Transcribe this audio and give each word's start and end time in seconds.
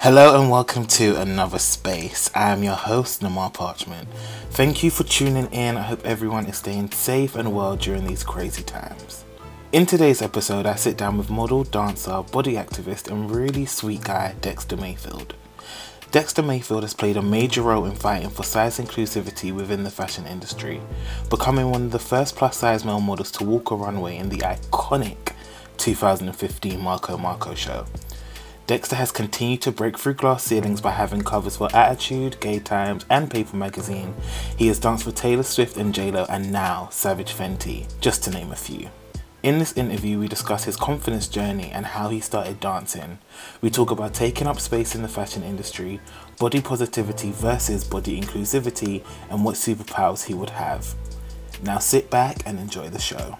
Hello 0.00 0.40
and 0.40 0.48
welcome 0.48 0.86
to 0.86 1.20
another 1.20 1.58
space. 1.58 2.30
I 2.32 2.52
am 2.52 2.62
your 2.62 2.76
host, 2.76 3.20
Namar 3.20 3.50
Parchment. 3.50 4.06
Thank 4.50 4.84
you 4.84 4.92
for 4.92 5.02
tuning 5.02 5.46
in. 5.46 5.76
I 5.76 5.82
hope 5.82 6.06
everyone 6.06 6.46
is 6.46 6.58
staying 6.58 6.92
safe 6.92 7.34
and 7.34 7.52
well 7.52 7.74
during 7.74 8.06
these 8.06 8.22
crazy 8.22 8.62
times. 8.62 9.24
In 9.72 9.86
today's 9.86 10.22
episode, 10.22 10.66
I 10.66 10.76
sit 10.76 10.96
down 10.96 11.18
with 11.18 11.30
model, 11.30 11.64
dancer, 11.64 12.22
body 12.22 12.52
activist, 12.52 13.10
and 13.10 13.28
really 13.28 13.66
sweet 13.66 14.04
guy 14.04 14.36
Dexter 14.40 14.76
Mayfield. 14.76 15.34
Dexter 16.12 16.44
Mayfield 16.44 16.84
has 16.84 16.94
played 16.94 17.16
a 17.16 17.22
major 17.22 17.62
role 17.62 17.84
in 17.84 17.96
fighting 17.96 18.30
for 18.30 18.44
size 18.44 18.78
inclusivity 18.78 19.52
within 19.52 19.82
the 19.82 19.90
fashion 19.90 20.26
industry, 20.26 20.80
becoming 21.28 21.72
one 21.72 21.82
of 21.82 21.90
the 21.90 21.98
first 21.98 22.36
plus 22.36 22.56
size 22.58 22.84
male 22.84 23.00
models 23.00 23.32
to 23.32 23.44
walk 23.44 23.72
a 23.72 23.74
runway 23.74 24.16
in 24.16 24.28
the 24.28 24.38
iconic 24.38 25.32
2015 25.78 26.80
Marco 26.80 27.18
Marco 27.18 27.56
show. 27.56 27.84
Dexter 28.68 28.96
has 28.96 29.10
continued 29.10 29.62
to 29.62 29.72
break 29.72 29.98
through 29.98 30.12
glass 30.12 30.44
ceilings 30.44 30.82
by 30.82 30.90
having 30.90 31.22
covers 31.22 31.56
for 31.56 31.74
Attitude, 31.74 32.38
Gay 32.38 32.58
Times, 32.58 33.06
and 33.08 33.30
Paper 33.30 33.56
Magazine. 33.56 34.14
He 34.58 34.66
has 34.66 34.78
danced 34.78 35.04
for 35.04 35.10
Taylor 35.10 35.42
Swift 35.42 35.78
and 35.78 35.94
JLo, 35.94 36.26
and 36.28 36.52
now 36.52 36.90
Savage 36.90 37.32
Fenty, 37.32 37.86
just 38.02 38.24
to 38.24 38.30
name 38.30 38.52
a 38.52 38.56
few. 38.56 38.90
In 39.42 39.58
this 39.58 39.74
interview, 39.74 40.18
we 40.18 40.28
discuss 40.28 40.64
his 40.64 40.76
confidence 40.76 41.28
journey 41.28 41.70
and 41.70 41.86
how 41.86 42.10
he 42.10 42.20
started 42.20 42.60
dancing. 42.60 43.16
We 43.62 43.70
talk 43.70 43.90
about 43.90 44.12
taking 44.12 44.46
up 44.46 44.60
space 44.60 44.94
in 44.94 45.00
the 45.00 45.08
fashion 45.08 45.42
industry, 45.42 45.98
body 46.38 46.60
positivity 46.60 47.30
versus 47.30 47.84
body 47.84 48.20
inclusivity, 48.20 49.02
and 49.30 49.46
what 49.46 49.54
superpowers 49.54 50.26
he 50.26 50.34
would 50.34 50.50
have. 50.50 50.94
Now 51.62 51.78
sit 51.78 52.10
back 52.10 52.42
and 52.44 52.58
enjoy 52.58 52.90
the 52.90 52.98
show. 52.98 53.38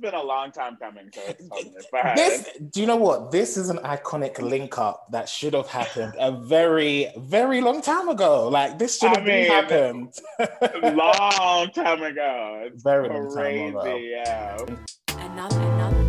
Been 0.00 0.14
a 0.14 0.22
long 0.22 0.52
time 0.52 0.76
coming. 0.76 1.10
So 1.12 1.20
this, 2.16 2.48
do 2.70 2.80
you 2.80 2.86
know 2.86 2.96
what? 2.96 3.30
This 3.30 3.56
is 3.56 3.68
an 3.68 3.78
iconic 3.78 4.38
link 4.40 4.78
up 4.78 5.06
that 5.10 5.28
should 5.28 5.54
have 5.54 5.68
happened 5.68 6.14
a 6.18 6.32
very, 6.32 7.10
very 7.16 7.60
long 7.60 7.82
time 7.82 8.08
ago. 8.08 8.48
Like 8.48 8.78
this 8.78 8.98
should 8.98 9.10
have 9.10 9.18
I 9.18 9.24
mean, 9.24 9.46
happened. 9.46 10.14
long 10.96 11.70
time 11.70 12.02
ago. 12.02 12.62
It's 12.66 12.82
very 12.82 13.08
crazy, 13.08 13.72
long 13.72 13.74
time 13.74 13.76
ago. 13.76 13.96
Yeah. 13.96 14.56
Another, 15.18 15.60
another. 15.60 16.04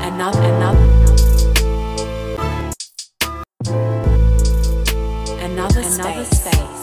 Another, 0.00 0.42
another, 0.42 0.78
another, 5.40 5.80
another 5.80 6.24
space. 6.24 6.44
Hello. 6.44 6.77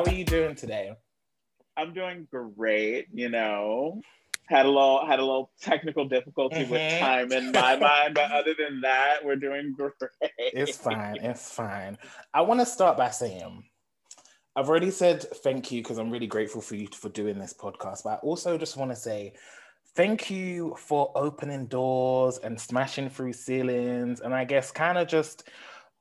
How 0.00 0.10
are 0.10 0.14
you 0.16 0.24
doing 0.24 0.54
today? 0.54 0.92
I'm 1.76 1.92
doing 1.92 2.26
great. 2.32 3.08
You 3.12 3.28
know, 3.28 4.00
had 4.48 4.64
a 4.64 4.70
little 4.70 5.04
had 5.04 5.18
a 5.18 5.22
little 5.22 5.50
technical 5.60 6.08
difficulty 6.08 6.60
mm-hmm. 6.62 6.70
with 6.70 6.98
time 6.98 7.30
in 7.32 7.52
my 7.52 7.76
mind, 7.76 8.14
but 8.14 8.32
other 8.32 8.54
than 8.58 8.80
that, 8.80 9.18
we're 9.22 9.36
doing 9.36 9.74
great. 9.76 9.92
It's 10.38 10.78
fine. 10.78 11.18
It's 11.20 11.52
fine. 11.52 11.98
I 12.32 12.40
want 12.40 12.60
to 12.60 12.66
start 12.66 12.96
by 12.96 13.10
saying. 13.10 13.64
I've 14.56 14.70
already 14.70 14.90
said 14.90 15.22
thank 15.22 15.70
you 15.70 15.82
because 15.82 15.98
I'm 15.98 16.10
really 16.10 16.26
grateful 16.26 16.62
for 16.62 16.76
you 16.76 16.88
for 16.94 17.10
doing 17.10 17.38
this 17.38 17.52
podcast. 17.52 18.04
But 18.04 18.10
I 18.10 18.16
also 18.22 18.56
just 18.56 18.78
want 18.78 18.92
to 18.92 18.96
say 18.96 19.34
thank 19.96 20.30
you 20.30 20.76
for 20.78 21.12
opening 21.14 21.66
doors 21.66 22.38
and 22.38 22.58
smashing 22.58 23.10
through 23.10 23.34
ceilings. 23.34 24.20
And 24.20 24.34
I 24.34 24.44
guess 24.44 24.70
kind 24.70 24.96
of 24.96 25.08
just 25.08 25.46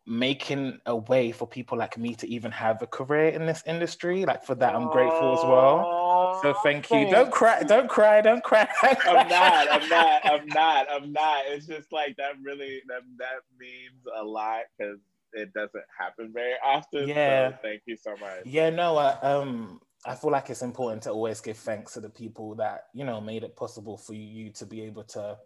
making 0.05 0.80
a 0.86 0.95
way 0.95 1.31
for 1.31 1.47
people 1.47 1.78
like 1.78 1.97
me 1.97 2.16
to 2.16 2.28
even 2.28 2.52
have 2.52 2.81
a 2.81 2.88
career 2.88 3.30
in 3.30 3.45
this 3.45 3.64
industry. 3.67 4.25
Like 4.25 4.44
for 4.44 4.56
that, 4.56 4.75
I'm 4.75 4.89
grateful 4.89 5.38
as 5.38 5.44
well. 5.44 6.39
So 6.41 6.53
thank 6.64 6.90
you. 6.90 7.09
Don't 7.09 7.31
cry. 7.31 7.62
Don't 7.63 7.90
cry. 7.90 8.22
Don't 8.22 8.44
cry. 8.44 8.68
I'm 8.81 9.28
not. 9.28 9.72
I'm 9.72 9.90
not. 9.90 10.25
I'm 10.25 10.47
not. 10.47 10.88
I'm 10.91 11.13
not. 11.13 11.44
It's 11.47 11.68
just 11.68 11.91
like 11.91 12.16
that. 12.18 12.34
Really, 12.41 12.81
that 12.88 13.01
that 13.18 13.41
means 13.59 14.01
a 14.18 14.24
lot 14.24 14.62
because 14.78 15.00
it 15.34 15.53
doesn't 15.53 15.84
happen 15.97 16.31
very 16.34 16.56
often. 16.66 17.07
Yeah. 17.07 17.51
So 17.51 17.57
thank 17.62 17.81
you 17.85 17.95
so 17.97 18.12
much. 18.12 18.45
Yeah. 18.45 18.69
No. 18.69 18.97
I, 18.97 19.13
um. 19.22 19.79
I 20.06 20.16
feel 20.16 20.31
like 20.31 20.50
it's 20.50 20.62
important 20.62 21.03
to 21.03 21.12
always 21.12 21.41
give 21.41 21.57
thanks 21.57 21.91
to 21.94 22.00
the 22.00 22.09
people 22.09 22.56
that 22.56 22.85
you 22.94 23.03
know 23.03 23.19
made 23.19 23.44
it 23.44 23.57
possible 23.57 23.97
for 23.97 24.13
you 24.13 24.50
to 24.51 24.66
be 24.66 24.81
able 24.84 25.03
to 25.03 25.38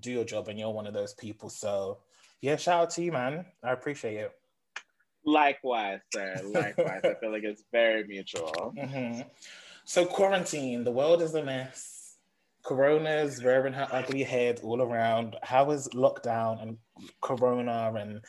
do 0.00 0.10
your 0.10 0.24
job, 0.24 0.48
and 0.48 0.58
you're 0.58 0.70
one 0.70 0.88
of 0.88 0.94
those 0.94 1.14
people. 1.14 1.48
So 1.48 1.98
yeah, 2.40 2.56
shout 2.56 2.82
out 2.82 2.90
to 2.90 3.02
you, 3.02 3.12
man. 3.12 3.44
I 3.62 3.72
appreciate 3.72 4.16
it. 4.16 4.32
Likewise, 5.24 6.00
sir. 6.12 6.36
Likewise. 6.44 7.00
I 7.04 7.14
feel 7.20 7.32
like 7.32 7.44
it's 7.44 7.64
very 7.72 8.04
mutual. 8.04 8.72
Mm-hmm. 8.76 9.22
So, 9.84 10.06
quarantine, 10.06 10.84
the 10.84 10.92
world 10.92 11.20
is 11.22 11.34
a 11.34 11.42
mess. 11.42 12.16
Corona's 12.62 13.42
rearing 13.42 13.72
her 13.72 13.88
ugly 13.90 14.22
head 14.22 14.60
all 14.62 14.82
around. 14.82 15.36
How 15.42 15.70
is 15.70 15.88
lockdown 15.88 16.62
and 16.62 16.78
Corona 17.20 17.92
and 17.96 18.20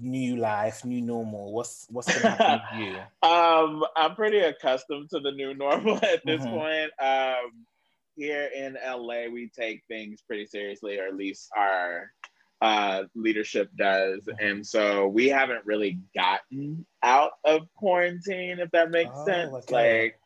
new 0.00 0.36
life, 0.36 0.84
new 0.84 1.00
normal? 1.00 1.52
What's 1.52 1.86
what's 1.90 2.08
going 2.08 2.22
to 2.22 2.42
happen 2.42 2.78
with 2.78 2.88
you? 2.88 2.98
Um, 3.28 3.84
I'm 3.96 4.14
pretty 4.14 4.38
accustomed 4.38 5.10
to 5.10 5.20
the 5.20 5.30
new 5.30 5.54
normal 5.54 5.96
at 5.96 6.24
this 6.24 6.40
mm-hmm. 6.40 6.50
point. 6.50 6.90
Um, 7.00 7.66
here 8.16 8.50
in 8.54 8.76
LA, 8.84 9.28
we 9.32 9.50
take 9.56 9.82
things 9.88 10.22
pretty 10.26 10.46
seriously, 10.46 10.98
or 10.98 11.06
at 11.06 11.16
least 11.16 11.48
our 11.56 12.10
uh, 12.62 13.02
leadership 13.16 13.68
does. 13.76 14.20
And 14.38 14.64
so 14.64 15.08
we 15.08 15.28
haven't 15.28 15.66
really 15.66 15.98
gotten 16.14 16.86
out 17.02 17.32
of 17.44 17.62
quarantine, 17.74 18.60
if 18.60 18.70
that 18.70 18.92
makes 18.92 19.10
oh, 19.12 19.26
sense. 19.26 19.52
Okay. 19.52 20.02
Like, 20.02 20.18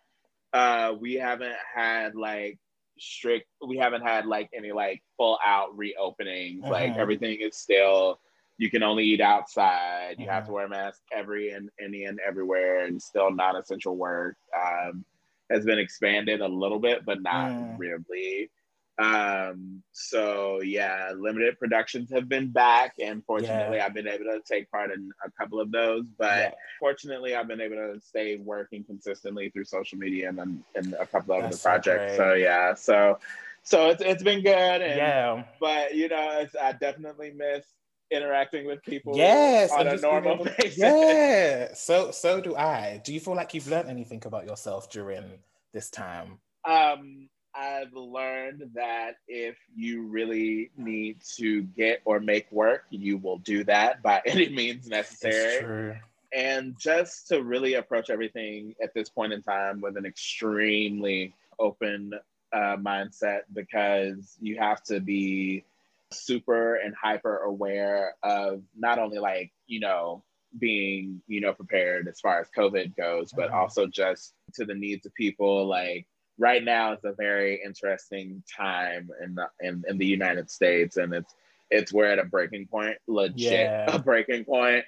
uh, 0.52 0.92
we 1.00 1.14
haven't 1.14 1.56
had 1.74 2.14
like 2.14 2.58
strict, 2.98 3.46
we 3.66 3.78
haven't 3.78 4.02
had 4.02 4.26
like 4.26 4.50
any 4.54 4.70
like 4.70 5.02
full 5.16 5.38
out 5.44 5.74
reopenings. 5.78 6.60
Mm-hmm. 6.60 6.70
Like, 6.70 6.96
everything 6.96 7.38
is 7.40 7.56
still, 7.56 8.20
you 8.58 8.70
can 8.70 8.82
only 8.82 9.04
eat 9.04 9.22
outside. 9.22 10.12
Mm-hmm. 10.12 10.22
You 10.22 10.28
have 10.28 10.44
to 10.44 10.48
mm-hmm. 10.48 10.54
wear 10.54 10.66
a 10.66 10.68
mask 10.68 11.00
every 11.14 11.52
and 11.52 11.70
any 11.82 12.04
and 12.04 12.20
everywhere, 12.26 12.84
and 12.84 13.00
still 13.00 13.30
non 13.30 13.56
essential 13.56 13.96
work. 13.96 14.36
Um, 14.54 15.06
has 15.48 15.64
been 15.64 15.78
expanded 15.78 16.40
a 16.40 16.48
little 16.48 16.80
bit, 16.80 17.04
but 17.06 17.22
not 17.22 17.50
mm. 17.50 17.78
really. 17.78 18.50
Um, 18.98 19.82
so 19.92 20.62
yeah, 20.62 21.12
limited 21.14 21.58
productions 21.58 22.10
have 22.12 22.28
been 22.28 22.50
back, 22.50 22.94
and 23.02 23.22
fortunately, 23.24 23.76
yeah. 23.76 23.86
I've 23.86 23.94
been 23.94 24.08
able 24.08 24.24
to 24.24 24.40
take 24.46 24.70
part 24.70 24.90
in 24.90 25.10
a 25.24 25.30
couple 25.30 25.60
of 25.60 25.70
those. 25.70 26.04
But 26.18 26.36
yeah. 26.36 26.50
fortunately, 26.80 27.34
I've 27.34 27.48
been 27.48 27.60
able 27.60 27.76
to 27.76 28.00
stay 28.00 28.36
working 28.36 28.84
consistently 28.84 29.50
through 29.50 29.64
social 29.64 29.98
media 29.98 30.30
and 30.30 30.62
and 30.74 30.94
a 30.94 31.06
couple 31.06 31.34
of 31.34 31.42
That's 31.42 31.64
other 31.64 31.80
projects. 31.80 32.16
So, 32.16 32.30
so, 32.30 32.34
yeah, 32.34 32.74
so 32.74 33.18
so 33.62 33.88
it's 33.90 34.02
it's 34.02 34.22
been 34.22 34.42
good. 34.42 34.82
And, 34.82 34.96
yeah, 34.96 35.44
but 35.60 35.94
you 35.94 36.08
know, 36.08 36.46
I 36.62 36.72
definitely 36.72 37.32
miss 37.36 37.66
interacting 38.10 38.66
with 38.66 38.80
people 38.84 39.16
yes 39.16 39.72
on 39.72 39.88
a 39.88 39.96
normal 39.96 40.44
basis. 40.58 40.78
Yeah, 40.78 41.74
so 41.74 42.12
so 42.12 42.40
do 42.40 42.56
I. 42.56 43.02
Do 43.04 43.12
you 43.12 43.20
feel 43.20 43.34
like 43.34 43.52
you've 43.52 43.68
learned 43.68 43.90
anything 43.90 44.22
about 44.24 44.46
yourself 44.46 44.88
during 44.90 45.24
this 45.72 45.90
time? 45.90 46.38
Um, 46.64 47.28
I've 47.56 47.94
learned 47.94 48.70
that 48.74 49.16
if 49.26 49.56
you 49.74 50.02
really 50.02 50.70
need 50.76 51.18
to 51.36 51.62
get 51.62 52.02
or 52.04 52.20
make 52.20 52.50
work, 52.52 52.84
you 52.90 53.16
will 53.16 53.38
do 53.38 53.64
that 53.64 54.02
by 54.02 54.20
any 54.26 54.48
means 54.48 54.86
necessary. 54.88 56.00
And 56.32 56.76
just 56.78 57.28
to 57.28 57.42
really 57.42 57.74
approach 57.74 58.10
everything 58.10 58.74
at 58.82 58.92
this 58.94 59.08
point 59.08 59.32
in 59.32 59.42
time 59.42 59.80
with 59.80 59.96
an 59.96 60.04
extremely 60.04 61.34
open 61.58 62.12
uh, 62.52 62.76
mindset 62.76 63.42
because 63.52 64.36
you 64.40 64.58
have 64.58 64.82
to 64.84 65.00
be 65.00 65.64
super 66.12 66.76
and 66.76 66.94
hyper 66.94 67.38
aware 67.38 68.14
of 68.22 68.62
not 68.76 68.98
only 68.98 69.18
like, 69.18 69.52
you 69.66 69.80
know, 69.80 70.22
being, 70.58 71.22
you 71.26 71.40
know, 71.40 71.52
prepared 71.52 72.06
as 72.08 72.20
far 72.20 72.40
as 72.40 72.48
COVID 72.56 72.96
goes, 72.96 73.32
but 73.32 73.46
mm-hmm. 73.46 73.56
also 73.56 73.86
just 73.86 74.34
to 74.54 74.64
the 74.64 74.74
needs 74.74 75.06
of 75.06 75.14
people 75.14 75.66
like 75.66 76.06
right 76.38 76.62
now 76.62 76.92
is 76.92 77.04
a 77.04 77.12
very 77.12 77.60
interesting 77.64 78.42
time 78.54 79.08
in 79.22 79.34
the, 79.34 79.48
in, 79.60 79.84
in 79.88 79.98
the 79.98 80.06
United 80.06 80.50
States, 80.50 80.96
and 80.96 81.12
it's 81.14 81.34
it's 81.70 81.92
we're 81.92 82.06
at 82.06 82.18
a 82.18 82.24
breaking 82.24 82.66
point, 82.66 82.96
legit 83.08 83.52
yeah. 83.52 83.94
a 83.94 83.98
breaking 83.98 84.44
point. 84.44 84.84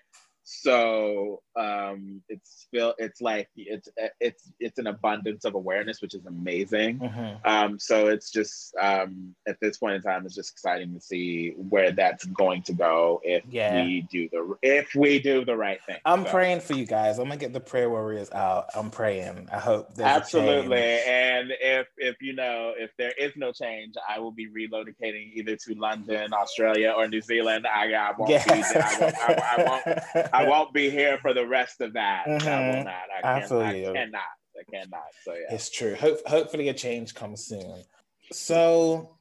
So 0.51 1.43
um, 1.57 2.23
it's 2.31 2.67
feel 2.71 2.95
it's 2.97 3.21
like 3.21 3.49
it's 3.55 3.87
it's 4.19 4.51
it's 4.59 4.79
an 4.79 4.87
abundance 4.87 5.45
of 5.45 5.55
awareness, 5.55 6.01
which 6.01 6.15
is 6.15 6.25
amazing. 6.25 6.99
Mhm. 7.01 7.47
Um, 7.47 7.79
so 7.79 8.07
it's 8.09 8.31
just 8.31 8.75
um, 8.81 9.35
at 9.47 9.61
this 9.61 9.77
point 9.77 9.97
in 9.97 10.03
time, 10.03 10.25
it's 10.25 10.35
just 10.35 10.51
exciting 10.53 10.95
to 10.95 11.01
see 11.01 11.51
where 11.51 11.93
that's 11.93 12.25
going 12.25 12.63
to 12.63 12.73
go 12.73 13.21
if 13.25 13.45
Yeah. 13.51 13.85
we 13.85 14.07
do 14.11 14.29
the 14.31 14.57
if 14.63 14.95
we 14.95 15.19
do 15.19 15.45
the 15.45 15.55
right 15.57 15.85
thing. 15.85 15.99
I'm 16.07 16.25
So, 16.25 16.31
praying 16.31 16.61
for 16.61 16.73
you 16.73 16.87
guys. 16.87 17.19
I'm 17.19 17.27
gonna 17.27 17.37
get 17.37 17.53
the 17.53 17.61
prayer 17.61 17.91
warriors 17.91 18.31
out. 18.33 18.71
I'm 18.75 18.91
praying. 18.91 19.49
I 19.53 19.59
hope 19.59 19.91
Absolutely, 19.99 20.79
and 21.07 21.53
if 21.61 21.89
if 21.99 22.23
you 22.23 22.33
know 22.33 22.73
if 22.77 22.91
there 22.97 23.13
is 23.19 23.33
no 23.37 23.53
change, 23.53 23.97
I 24.09 24.19
will 24.19 24.33
be 24.33 24.49
relocating 24.49 25.31
either 25.35 25.57
to 25.57 25.75
London, 25.75 26.33
Australia, 26.33 26.95
or 26.97 27.07
New 27.07 27.21
Zealand. 27.21 27.67
I, 27.67 27.93
I 27.93 28.13
won't 28.17 28.31
be. 28.31 28.51
I 28.51 28.97
won't, 29.01 29.15
I, 29.19 29.49
I 29.53 29.65
won't 29.65 30.33
I 30.39 30.49
won't 30.49 30.73
be 30.73 30.91
here 30.91 31.19
for 31.19 31.35
the 31.35 31.47
rest 31.47 31.81
of 31.81 31.93
that. 31.95 32.27
I 32.27 32.31
will 32.31 32.39
Mhm. 32.41 32.85
not. 32.85 32.95
I, 33.25 33.31
I 33.31 33.37
I 33.37 33.41
cannot. 33.49 34.23
I 34.59 34.65
cannot. 34.73 35.03
So 35.23 35.35
yeah. 35.35 35.55
It's 35.55 35.71
true. 35.71 35.95
Hope, 35.95 36.27
hopefully, 36.27 36.69
a 36.69 36.75
change 36.75 37.15
comes 37.15 37.47
soon. 37.47 37.85
So, 38.33 39.19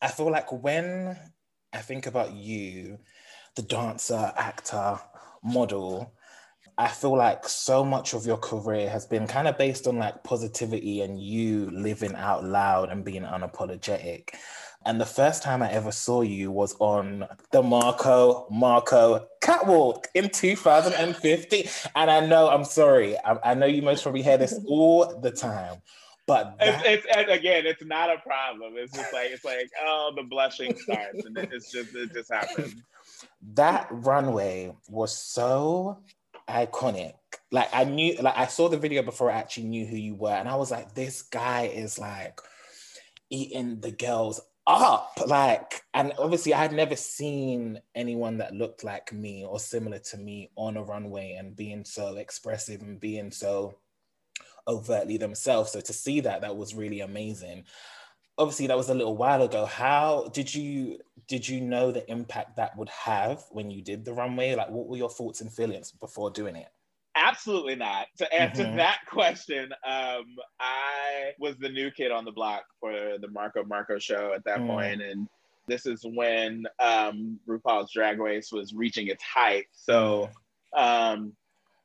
I 0.00 0.08
feel 0.08 0.30
like 0.30 0.50
when 0.52 1.18
I 1.72 1.78
think 1.78 2.06
about 2.06 2.32
you, 2.32 2.98
the 3.56 3.62
dancer, 3.62 4.32
actor, 4.36 4.98
model, 5.42 6.14
I 6.78 6.88
feel 6.88 7.16
like 7.16 7.46
so 7.48 7.84
much 7.84 8.14
of 8.14 8.24
your 8.26 8.38
career 8.38 8.88
has 8.88 9.04
been 9.06 9.26
kind 9.26 9.46
of 9.48 9.58
based 9.58 9.86
on 9.86 9.98
like 9.98 10.22
positivity 10.24 11.02
and 11.02 11.20
you 11.20 11.70
living 11.70 12.14
out 12.14 12.44
loud 12.44 12.90
and 12.90 13.04
being 13.04 13.22
unapologetic. 13.22 14.30
And 14.86 14.98
the 15.00 15.06
first 15.06 15.42
time 15.42 15.62
I 15.62 15.70
ever 15.70 15.92
saw 15.92 16.22
you 16.22 16.50
was 16.50 16.74
on 16.78 17.26
the 17.52 17.62
Marco 17.62 18.46
Marco 18.50 19.26
catwalk 19.42 20.08
in 20.14 20.30
2015. 20.30 21.64
And 21.94 22.10
I 22.10 22.26
know, 22.26 22.48
I'm 22.48 22.64
sorry, 22.64 23.16
I, 23.18 23.38
I 23.50 23.54
know 23.54 23.66
you 23.66 23.82
most 23.82 24.02
probably 24.02 24.22
hear 24.22 24.38
this 24.38 24.58
all 24.66 25.20
the 25.20 25.30
time, 25.30 25.82
but 26.26 26.58
that- 26.58 26.86
It's, 26.86 27.04
it's 27.04 27.16
and 27.16 27.28
again, 27.28 27.66
it's 27.66 27.84
not 27.84 28.10
a 28.10 28.18
problem. 28.20 28.74
It's 28.76 28.92
just 28.92 29.12
like 29.12 29.30
it's 29.30 29.44
like 29.44 29.68
oh, 29.82 30.12
the 30.16 30.22
blushing 30.22 30.74
starts, 30.78 31.24
and 31.26 31.36
it's 31.36 31.70
just 31.70 31.94
it 31.94 32.12
just 32.14 32.32
happens. 32.32 32.74
that 33.52 33.86
runway 33.90 34.72
was 34.88 35.14
so 35.14 35.98
iconic. 36.48 37.14
Like 37.52 37.68
I 37.72 37.84
knew, 37.84 38.16
like 38.16 38.36
I 38.36 38.46
saw 38.46 38.68
the 38.70 38.78
video 38.78 39.02
before 39.02 39.30
I 39.30 39.34
actually 39.34 39.64
knew 39.66 39.84
who 39.84 39.96
you 39.96 40.14
were, 40.14 40.30
and 40.30 40.48
I 40.48 40.54
was 40.56 40.70
like, 40.70 40.94
this 40.94 41.20
guy 41.20 41.64
is 41.66 41.98
like 41.98 42.40
eating 43.28 43.80
the 43.80 43.90
girls 43.92 44.40
up. 44.70 45.18
Like, 45.26 45.82
and 45.94 46.12
obviously, 46.18 46.54
I 46.54 46.62
had 46.62 46.72
never 46.72 46.96
seen 46.96 47.80
anyone 47.94 48.38
that 48.38 48.54
looked 48.54 48.84
like 48.84 49.12
me 49.12 49.44
or 49.44 49.58
similar 49.58 49.98
to 49.98 50.18
me 50.18 50.50
on 50.56 50.76
a 50.76 50.82
runway 50.82 51.36
and 51.38 51.56
being 51.56 51.84
so 51.84 52.16
expressive 52.16 52.82
and 52.82 53.00
being 53.00 53.30
so 53.30 53.78
overtly 54.66 55.16
themselves. 55.16 55.72
So 55.72 55.80
to 55.80 55.92
see 55.92 56.20
that, 56.20 56.40
that 56.42 56.56
was 56.56 56.74
really 56.74 57.00
amazing. 57.00 57.64
Obviously, 58.38 58.66
that 58.68 58.76
was 58.76 58.88
a 58.88 58.94
little 58.94 59.16
while 59.16 59.42
ago. 59.42 59.66
How 59.66 60.30
did 60.32 60.54
you 60.54 60.98
did 61.28 61.48
you 61.48 61.60
know 61.60 61.92
the 61.92 62.10
impact 62.10 62.56
that 62.56 62.76
would 62.76 62.88
have 62.88 63.44
when 63.50 63.70
you 63.70 63.82
did 63.82 64.04
the 64.04 64.12
runway? 64.12 64.54
Like, 64.54 64.70
what 64.70 64.88
were 64.88 64.96
your 64.96 65.10
thoughts 65.10 65.40
and 65.40 65.52
feelings 65.52 65.92
before 65.92 66.30
doing 66.30 66.56
it? 66.56 66.68
Absolutely 67.20 67.76
not. 67.76 68.06
To 68.18 68.34
answer 68.34 68.64
Mhm. 68.64 68.76
that 68.76 69.00
question, 69.06 69.72
um, 69.86 70.24
I 70.58 71.32
was 71.38 71.56
the 71.58 71.68
new 71.68 71.90
kid 71.90 72.10
on 72.10 72.24
the 72.24 72.32
block 72.32 72.64
for 72.80 73.18
the 73.18 73.28
Marco 73.28 73.62
Marco 73.64 73.98
show 73.98 74.32
at 74.32 74.42
that 74.44 74.60
Mm. 74.60 74.66
point, 74.66 75.02
and 75.02 75.28
this 75.66 75.86
is 75.86 76.04
when 76.04 76.66
um, 76.80 77.38
RuPaul's 77.46 77.92
Drag 77.92 78.18
Race 78.18 78.50
was 78.50 78.72
reaching 78.74 79.08
its 79.08 79.22
height. 79.22 79.66
So 79.72 80.30
um, 80.76 81.36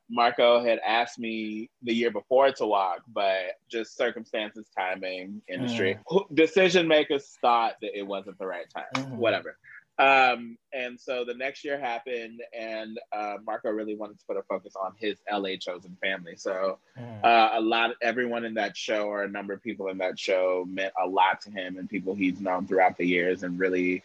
Marco 0.08 0.62
had 0.64 0.78
asked 0.86 1.18
me 1.18 1.68
the 1.82 1.92
year 1.92 2.10
before 2.10 2.50
to 2.52 2.66
walk, 2.66 3.02
but 3.08 3.56
just 3.70 3.96
circumstances, 3.96 4.68
timing, 4.76 5.42
industry, 5.48 5.98
decision 6.34 6.88
makers 6.88 7.36
thought 7.40 7.74
that 7.82 7.96
it 7.96 8.02
wasn't 8.06 8.38
the 8.38 8.46
right 8.46 8.68
time. 8.70 8.84
Mhm. 8.94 9.16
Whatever. 9.18 9.58
Um, 9.98 10.58
and 10.72 11.00
so 11.00 11.24
the 11.24 11.34
next 11.34 11.64
year 11.64 11.78
happened, 11.78 12.42
and 12.58 12.98
uh, 13.12 13.36
Marco 13.46 13.70
really 13.70 13.96
wanted 13.96 14.18
to 14.18 14.26
put 14.26 14.36
a 14.36 14.42
focus 14.42 14.74
on 14.80 14.92
his 14.98 15.18
LA 15.30 15.56
chosen 15.60 15.96
family. 16.02 16.36
So 16.36 16.78
Mm. 16.98 17.24
uh, 17.24 17.50
a 17.54 17.60
lot, 17.60 17.92
everyone 18.02 18.44
in 18.44 18.54
that 18.54 18.76
show, 18.76 19.04
or 19.08 19.22
a 19.22 19.28
number 19.28 19.52
of 19.54 19.62
people 19.62 19.88
in 19.88 19.98
that 19.98 20.18
show, 20.18 20.64
meant 20.68 20.92
a 21.02 21.06
lot 21.06 21.40
to 21.42 21.50
him, 21.50 21.78
and 21.78 21.88
people 21.88 22.14
he's 22.14 22.40
known 22.40 22.66
throughout 22.66 22.96
the 22.96 23.06
years, 23.06 23.42
and 23.42 23.58
really 23.58 24.02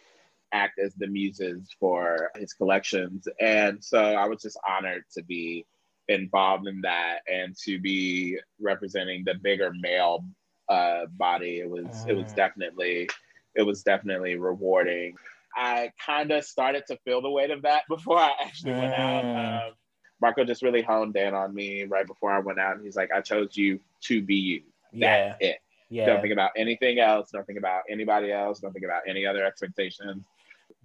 act 0.54 0.80
as 0.80 0.94
the 0.96 1.08
muses 1.08 1.68
for 1.80 2.32
his 2.36 2.54
collections. 2.54 3.28
And 3.40 3.84
so 3.84 4.00
I 4.00 4.28
was 4.28 4.42
just 4.42 4.60
honored 4.68 5.04
to 5.14 5.24
be 5.24 5.66
involved 6.08 6.68
in 6.68 6.82
that 6.82 7.20
and 7.32 7.56
to 7.66 7.80
be 7.80 8.40
representing 8.60 9.24
the 9.26 9.36
bigger 9.36 9.72
male 9.80 10.26
uh, 10.70 11.06
body. 11.18 11.60
It 11.60 11.70
was 11.70 12.04
it 12.08 12.14
was 12.14 12.32
Mm. 12.32 12.36
definitely 12.36 13.10
it 13.56 13.64
was 13.64 13.84
definitely 13.84 14.36
rewarding. 14.38 15.16
I 15.56 15.92
kind 16.06 16.32
of 16.32 16.44
started 16.46 16.86
to 16.88 16.98
feel 17.06 17.22
the 17.22 17.30
weight 17.30 17.52
of 17.52 17.62
that 17.64 17.84
before 17.90 18.18
I 18.20 18.32
actually 18.44 18.74
went 18.74 18.94
out. 18.94 19.26
Um, 19.68 19.74
Marco 20.22 20.44
just 20.46 20.62
really 20.62 20.82
honed 20.82 21.16
in 21.18 21.34
on 21.34 21.54
me 21.54 21.84
right 21.84 22.06
before 22.06 22.32
I 22.32 22.40
went 22.40 22.60
out. 22.60 22.76
And 22.76 22.86
he's 22.86 22.96
like, 22.96 23.10
I 23.12 23.22
chose 23.22 23.58
you 23.58 23.80
to 24.02 24.22
be 24.22 24.36
you. 24.36 24.62
yeah, 24.94 25.30
That's 25.30 25.38
it. 25.42 25.58
yeah, 25.90 26.06
Don't 26.06 26.22
think 26.22 26.34
about 26.34 26.52
anything 26.56 27.00
else. 27.00 27.32
Don't 27.32 27.46
think 27.48 27.58
about 27.58 27.84
anybody 27.90 28.32
else. 28.32 28.60
Don't 28.60 28.72
think 28.72 28.86
about 28.86 29.02
any 29.08 29.26
other 29.26 29.44
expectations. 29.44 30.24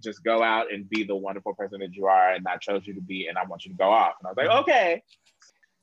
Just 0.03 0.23
go 0.23 0.41
out 0.43 0.71
and 0.73 0.89
be 0.89 1.03
the 1.03 1.15
wonderful 1.15 1.53
person 1.53 1.79
that 1.81 1.93
you 1.93 2.07
are. 2.07 2.31
And 2.33 2.47
I 2.47 2.57
chose 2.57 2.85
you 2.87 2.93
to 2.95 3.01
be, 3.01 3.27
and 3.27 3.37
I 3.37 3.43
want 3.45 3.63
you 3.65 3.71
to 3.71 3.77
go 3.77 3.89
off. 3.89 4.13
And 4.19 4.27
I 4.27 4.31
was 4.31 4.37
like, 4.37 4.49
Mhm. 4.49 4.61
okay. 4.61 5.03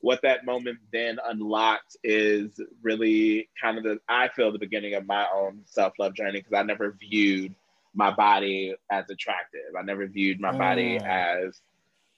What 0.00 0.20
that 0.22 0.44
moment 0.44 0.78
then 0.92 1.18
unlocked 1.24 1.96
is 2.04 2.60
really 2.82 3.48
kind 3.58 3.78
of 3.78 3.84
the, 3.84 3.98
I 4.08 4.28
feel, 4.28 4.52
the 4.52 4.58
beginning 4.58 4.94
of 4.94 5.06
my 5.06 5.26
own 5.34 5.62
self 5.64 5.94
love 5.98 6.14
journey 6.14 6.40
because 6.40 6.52
I 6.52 6.62
never 6.62 6.90
viewed 7.00 7.54
my 7.94 8.10
body 8.10 8.74
as 8.90 9.08
attractive. 9.10 9.74
I 9.78 9.82
never 9.82 10.06
viewed 10.06 10.40
my 10.40 10.56
body 10.56 10.98
Mm. 10.98 11.06
as, 11.06 11.60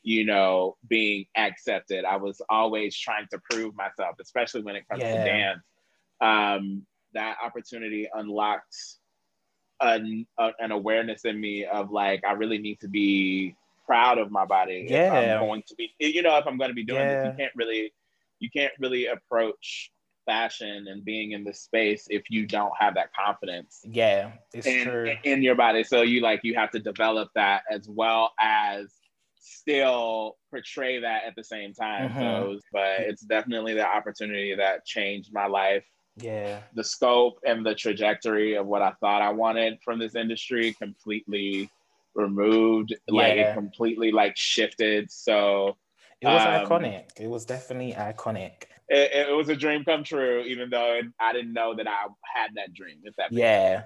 you 0.03 0.25
know, 0.25 0.77
being 0.89 1.27
accepted. 1.37 2.05
I 2.05 2.17
was 2.17 2.41
always 2.49 2.97
trying 2.97 3.27
to 3.33 3.39
prove 3.51 3.75
myself, 3.75 4.17
especially 4.21 4.63
when 4.63 4.77
it 4.77 4.89
comes 4.89 5.03
Yeah. 5.03 5.13
to 5.13 5.25
dance. 5.25 5.63
Um, 6.21 6.87
that 7.13 7.37
opportunity 7.43 8.09
unlocked 8.15 8.77
an, 9.81 10.27
a, 10.39 10.53
an 10.59 10.71
awareness 10.73 11.25
in 11.25 11.41
me 11.41 11.65
of 11.67 11.91
like, 11.91 12.25
I 12.25 12.33
really 12.33 12.59
need 12.59 12.81
to 12.81 12.89
be 12.89 13.55
proud 13.85 14.19
of 14.19 14.31
my 14.31 14.45
body. 14.45 14.87
If 14.87 14.91
Yeah. 14.91 15.13
I'm 15.13 15.41
going 15.41 15.63
to 15.69 15.75
be, 15.77 15.95
you 15.99 16.23
know, 16.23 16.37
if 16.39 16.47
I'm 16.47 16.57
going 16.57 16.71
to 16.71 16.75
be 16.75 16.85
doing 16.85 17.09
this, 17.09 17.23
you 17.25 17.33
can't 17.39 17.53
really, 17.55 17.93
you 18.41 18.51
can't 18.51 18.73
really 18.79 19.07
approach 19.07 19.91
fashion 20.27 20.87
and 20.89 21.05
being 21.05 21.33
in 21.33 21.45
this 21.45 21.61
space 21.61 22.07
if 22.11 22.25
you 22.29 22.47
don't 22.47 22.73
have 22.79 22.95
that 22.95 23.09
confidence 23.15 23.81
yeah. 23.85 24.33
It's 24.53 24.67
in, 24.67 24.85
true. 24.85 25.15
in 25.25 25.43
your 25.43 25.55
body. 25.55 25.85
So 25.85 26.03
you 26.03 26.21
like 26.21 26.41
you 26.43 26.55
have 26.57 26.71
to 26.73 26.81
develop 26.81 27.31
that 27.35 27.63
as 27.71 27.89
well 27.89 28.33
as 28.41 28.93
still 29.39 30.37
portray 30.51 31.01
that 31.01 31.25
at 31.25 31.35
the 31.37 31.45
same 31.45 31.73
time. 31.73 32.11
Mhm. 32.11 32.19
So, 32.19 32.61
but 32.73 33.01
it's 33.01 33.23
definitely 33.23 33.75
the 33.75 33.87
opportunity 33.87 34.55
that 34.55 34.85
changed 34.85 35.33
my 35.33 35.47
life. 35.47 35.85
yeah, 36.19 36.63
The 36.75 36.83
scope 36.83 37.39
and 37.47 37.65
the 37.65 37.75
trajectory 37.75 38.55
of 38.57 38.67
what 38.67 38.81
I 38.83 38.93
thought 39.01 39.21
I 39.23 39.31
wanted 39.31 39.79
from 39.85 39.99
this 39.99 40.15
industry 40.15 40.73
completely 40.73 41.69
removed. 42.15 42.95
Like 43.09 43.37
it 43.37 43.55
completely 43.55 44.11
like 44.13 44.37
shifted. 44.37 45.11
So 45.11 45.77
it 46.23 46.27
was 46.27 46.43
Um, 46.43 46.67
iconic. 46.67 47.05
It 47.21 47.29
was 47.29 47.45
definitely 47.45 47.93
iconic. 47.93 48.65
It, 48.89 49.29
it 49.29 49.37
was 49.37 49.49
a 49.49 49.57
dream 49.57 49.85
come 49.85 50.05
true, 50.05 50.41
even 50.43 50.71
though 50.71 50.95
it, 50.95 51.07
I 51.21 51.33
didn't 51.33 51.53
know 51.53 51.75
that 51.75 51.87
I 51.89 52.07
had 52.35 52.53
that 52.55 52.73
dream. 52.75 52.99
If 53.05 53.17
that 53.17 53.33
Yeah. 53.33 53.85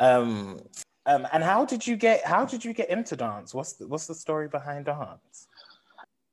Um, 0.00 0.60
um, 1.06 1.26
and 1.32 1.42
how 1.42 1.64
did 1.64 1.86
you 1.86 1.96
get? 1.96 2.24
How 2.24 2.44
did 2.44 2.64
you 2.64 2.72
get 2.72 2.90
into 2.90 3.16
dance? 3.16 3.54
What's 3.54 3.74
the, 3.74 3.86
what's 3.88 4.06
the 4.06 4.14
story 4.14 4.48
behind 4.48 4.86
dance? 4.86 5.46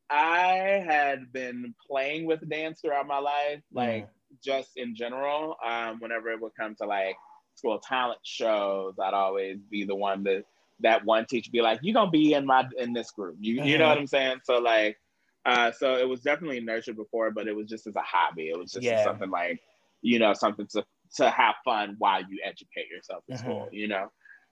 I 0.09 0.83
had 0.85 1.31
been 1.31 1.73
playing 1.87 2.25
with 2.25 2.47
dance 2.49 2.81
throughout 2.81 3.07
my 3.07 3.19
life, 3.19 3.61
like 3.71 4.05
Mm. 4.05 4.09
just 4.43 4.71
in 4.75 4.95
general. 4.95 5.55
Um, 5.63 5.99
whenever 5.99 6.29
it 6.29 6.41
would 6.41 6.55
come 6.59 6.75
to 6.75 6.85
like 6.85 7.15
school 7.55 7.79
talent 7.79 8.19
shows, 8.23 8.95
I'd 8.99 9.13
always 9.13 9.57
be 9.69 9.83
the 9.85 9.95
one 9.95 10.23
that 10.23 10.45
that 10.81 11.03
one 11.05 11.25
teacher 11.25 11.51
be 11.51 11.61
like, 11.61 11.79
"You're 11.83 11.93
gonna 11.93 12.11
be 12.11 12.33
in 12.33 12.45
my 12.45 12.67
in 12.77 12.93
this 12.93 13.11
group." 13.11 13.37
You 13.39 13.63
you 13.63 13.77
know 13.77 13.85
Mhm. 13.85 13.89
what 13.89 13.97
I'm 13.97 14.07
saying? 14.07 14.39
So 14.43 14.59
like, 14.59 14.97
uh, 15.45 15.71
so 15.71 15.95
it 15.97 16.07
was 16.07 16.21
definitely 16.21 16.59
nurtured 16.61 16.95
before, 16.97 17.31
but 17.31 17.47
it 17.47 17.55
was 17.55 17.67
just 17.69 17.87
as 17.87 17.95
a 17.95 18.01
hobby. 18.01 18.49
It 18.49 18.57
was 18.57 18.71
just 18.71 18.95
Yeah. 18.95 19.01
something 19.01 19.29
like, 19.29 19.59
you 20.01 20.19
know, 20.19 20.33
something 20.33 20.67
to 20.71 20.85
to 21.15 21.29
have 21.29 21.55
fun 21.65 21.95
while 21.99 22.21
you 22.21 22.39
educate 22.43 22.89
yourself 22.89 23.23
in 23.27 23.35
school. 23.35 23.67
You 23.71 23.87
know, 23.87 24.07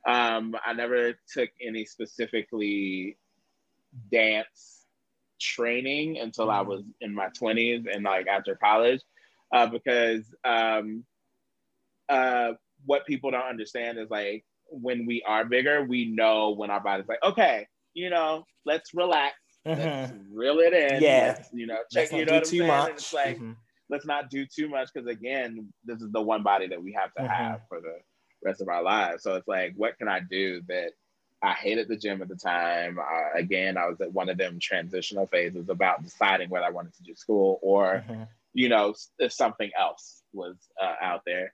um, 0.08 0.56
I 0.66 0.74
never 0.74 1.14
took 1.34 1.50
any 1.66 1.86
specifically 1.86 3.18
dance 4.12 4.86
training 5.40 6.18
until 6.20 6.50
I 6.50 6.62
Mhm. 6.62 6.62
was 6.62 6.84
in 7.02 7.14
my 7.14 7.28
20s 7.38 7.86
and 7.92 8.04
like 8.04 8.28
after 8.28 8.56
college 8.56 9.02
uh, 9.54 9.68
because 9.68 10.34
um, 10.44 11.06
uh, 12.10 12.54
what 12.86 13.06
people 13.06 13.32
don't 13.32 13.42
understand 13.48 13.98
is 13.98 14.10
like 14.10 14.46
when 14.70 15.06
we 15.06 15.24
are 15.28 15.46
bigger, 15.46 15.84
we 15.84 16.06
know 16.06 16.52
when 16.52 16.70
our 16.70 16.82
body's 16.82 17.08
like, 17.08 17.24
okay, 17.24 17.68
you 17.94 18.10
know, 18.10 18.46
let's 18.66 18.94
relax. 18.94 19.36
Let's 19.76 20.12
reel 20.32 20.60
it 20.60 20.74
in. 20.74 21.02
Yeah. 21.02 21.28
Let's, 21.28 21.50
you 21.54 21.68
know, 21.68 21.80
check. 21.92 22.12
You 22.12 22.26
know 22.26 22.34
what 22.34 22.44
I'm 22.44 22.46
too 22.46 22.58
saying? 22.60 22.68
much. 22.68 22.90
And 22.90 22.98
it's 22.98 23.14
like 23.14 23.38
Mhm. 23.40 23.56
let's 23.90 24.06
not 24.06 24.30
do 24.30 24.46
too 24.46 24.70
much 24.70 24.90
because 24.94 25.08
again, 25.08 25.72
this 25.86 26.02
is 26.02 26.12
the 26.12 26.22
one 26.22 26.44
body 26.44 26.68
that 26.68 26.82
we 26.82 26.94
have 26.94 27.14
to 27.14 27.22
Mhm. 27.22 27.28
have 27.30 27.62
for 27.68 27.80
the 27.82 28.00
rest 28.44 28.62
of 28.62 28.68
our 28.70 28.84
lives. 28.84 29.24
So 29.24 29.36
it's 29.36 29.48
like, 29.48 29.74
what 29.76 29.98
can 29.98 30.08
I 30.08 30.20
do 30.20 30.62
that 30.68 30.92
I 31.44 31.54
hated 31.54 31.88
the 31.88 31.96
gym 31.98 32.22
at 32.22 32.30
the 32.30 32.36
time. 32.36 32.98
Uh, 32.98 33.30
again, 33.36 33.78
I 33.78 33.88
was 33.88 34.02
at 34.02 34.12
one 34.12 34.30
of 34.30 34.38
them 34.38 34.60
transitional 34.60 35.28
phases 35.28 35.70
about 35.70 36.04
deciding 36.04 36.50
whether 36.50 36.66
I 36.66 36.72
wanted 36.72 36.94
to 36.96 37.04
do 37.04 37.16
school 37.16 37.60
or, 37.62 38.04
Mhm. 38.10 38.28
you 38.54 38.70
know, 38.70 38.96
if 39.20 39.32
something 39.32 39.70
else 39.78 40.24
was 40.34 40.56
uh, 40.82 40.96
out 41.02 41.22
there. 41.26 41.54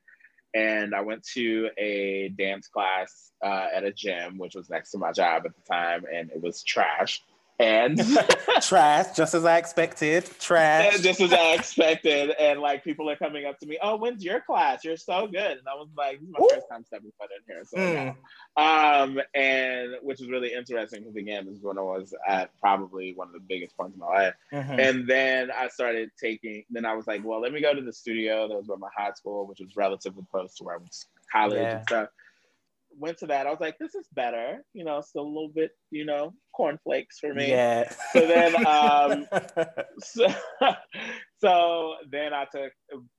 And 0.53 0.95
I 0.95 1.01
went 1.01 1.23
to 1.33 1.69
a 1.77 2.29
dance 2.29 2.67
class 2.67 3.31
uh, 3.43 3.67
at 3.73 3.83
a 3.83 3.91
gym, 3.91 4.37
which 4.37 4.55
was 4.55 4.69
next 4.69 4.91
to 4.91 4.97
my 4.97 5.11
job 5.11 5.45
at 5.45 5.53
the 5.55 5.61
time, 5.61 6.05
and 6.11 6.31
it 6.31 6.41
was 6.41 6.63
trash. 6.63 7.21
And 7.59 7.99
Trash, 8.61 9.15
just 9.15 9.33
as 9.35 9.45
I 9.45 9.57
expected. 9.57 10.25
Trash. 10.39 10.99
just 11.01 11.21
as 11.21 11.31
I 11.31 11.53
expected. 11.53 12.31
And 12.39 12.59
like 12.59 12.83
people 12.83 13.09
are 13.09 13.15
coming 13.15 13.45
up 13.45 13.59
to 13.59 13.67
me, 13.67 13.77
oh, 13.81 13.95
when's 13.95 14.23
your 14.23 14.41
class? 14.41 14.83
You're 14.83 14.97
so 14.97 15.27
good. 15.27 15.37
And 15.59 15.67
I 15.67 15.75
was 15.75 15.87
like, 15.95 16.19
this 16.19 16.27
is 16.29 16.33
my 16.37 16.43
Ooh. 16.43 16.49
first 16.51 16.65
time 16.71 16.83
stepping 16.83 17.11
foot 17.19 17.29
in 17.37 17.53
here. 17.53 17.63
So 17.65 17.77
Mm. 17.77 18.15
yeah. 18.57 19.01
Um, 19.01 19.19
and 19.33 19.93
which 20.01 20.19
was 20.19 20.29
really 20.29 20.53
interesting 20.53 21.01
because 21.01 21.15
again, 21.15 21.45
this 21.45 21.55
is 21.57 21.63
when 21.63 21.77
I 21.77 21.81
was 21.81 22.13
at 22.27 22.49
probably 22.59 23.13
one 23.13 23.27
of 23.27 23.33
the 23.33 23.39
biggest 23.39 23.75
points 23.77 23.93
in 23.95 23.99
my 23.99 24.07
life. 24.07 24.33
Mhm. 24.51 24.79
And 24.79 25.07
then 25.07 25.51
I 25.51 25.67
started 25.67 26.09
taking, 26.19 26.63
then 26.69 26.85
I 26.85 26.93
was 26.95 27.07
like, 27.07 27.21
well, 27.23 27.39
let 27.41 27.51
me 27.53 27.61
go 27.61 27.73
to 27.73 27.81
the 27.81 27.93
studio 27.93 28.47
that 28.47 28.55
was 28.55 28.67
by 28.67 28.75
my 28.77 28.89
high 28.95 29.11
school, 29.13 29.47
which 29.47 29.59
was 29.59 29.75
relatively 29.75 30.23
close 30.31 30.55
to 30.55 30.63
where 30.63 30.75
I 30.75 30.79
was 30.79 31.05
college 31.31 31.59
Yeah. 31.61 31.75
and 31.77 31.83
stuff. 31.83 32.09
Went 32.97 33.17
to 33.19 33.27
that. 33.27 33.47
I 33.47 33.49
was 33.49 33.59
like, 33.59 33.77
this 33.79 33.95
is 33.95 34.07
better. 34.13 34.63
You 34.73 34.83
know, 34.85 35.01
still 35.01 35.23
a 35.23 35.27
little 35.27 35.51
bit, 35.53 35.71
you 35.91 36.05
know, 36.05 36.33
cornflakes 36.55 37.19
for 37.19 37.33
me. 37.33 37.49
Yeah. 37.49 37.89
So 38.11 38.27
then, 38.27 38.55
um, 38.65 39.27
so, 39.99 40.27
so 41.39 41.95
then 42.09 42.33
I 42.33 42.45
took 42.45 42.71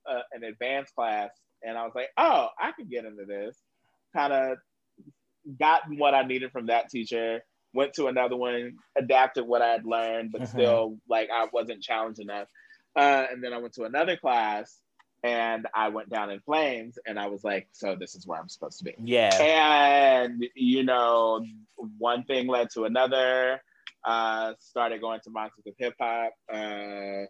uh, 0.09 0.21
an 0.31 0.43
advanced 0.43 0.95
class 0.95 1.29
and 1.63 1.77
I 1.77 1.83
was 1.83 1.93
like, 1.95 2.09
oh, 2.17 2.47
I 2.59 2.71
can 2.71 2.87
get 2.87 3.05
into 3.05 3.25
this. 3.25 3.57
Kind 4.15 4.33
of 4.33 4.57
got 5.59 5.81
what 5.97 6.13
I 6.15 6.23
needed 6.23 6.51
from 6.51 6.67
that 6.67 6.89
teacher, 6.89 7.41
went 7.73 7.93
to 7.95 8.07
another 8.07 8.35
one, 8.37 8.73
adapted 8.97 9.45
what 9.45 9.61
I 9.61 9.67
had 9.69 9.85
learned, 9.85 10.31
but 10.31 10.41
Mhm. 10.41 10.47
still 10.47 10.97
like 11.09 11.29
I 11.31 11.47
wasn't 11.51 11.83
challenged 11.83 12.19
enough. 12.19 12.47
Uh, 12.95 13.25
and 13.29 13.43
then 13.43 13.53
I 13.53 13.57
went 13.57 13.73
to 13.73 13.83
another 13.83 14.15
class 14.15 14.79
and 15.25 15.67
I 15.73 15.89
went 15.89 16.09
down 16.09 16.29
in 16.29 16.39
flames 16.41 16.99
and 17.07 17.19
I 17.19 17.27
was 17.27 17.43
like, 17.43 17.67
so 17.71 17.95
this 17.95 18.13
is 18.15 18.27
where 18.27 18.39
I'm 18.39 18.47
supposed 18.49 18.77
to 18.79 18.83
be. 18.83 18.93
yeah. 19.03 19.35
And 19.41 20.45
you 20.55 20.83
know, 20.83 21.43
one 21.97 22.23
thing 22.25 22.47
led 22.47 22.69
to 22.71 22.85
another. 22.85 23.61
Uh, 24.03 24.53
started 24.59 25.01
going 25.01 25.19
to 25.23 25.31
Monsters 25.31 25.65
of 25.65 25.73
Hip 25.79 25.95
Hop. 25.99 26.31
Uh, 26.53 27.25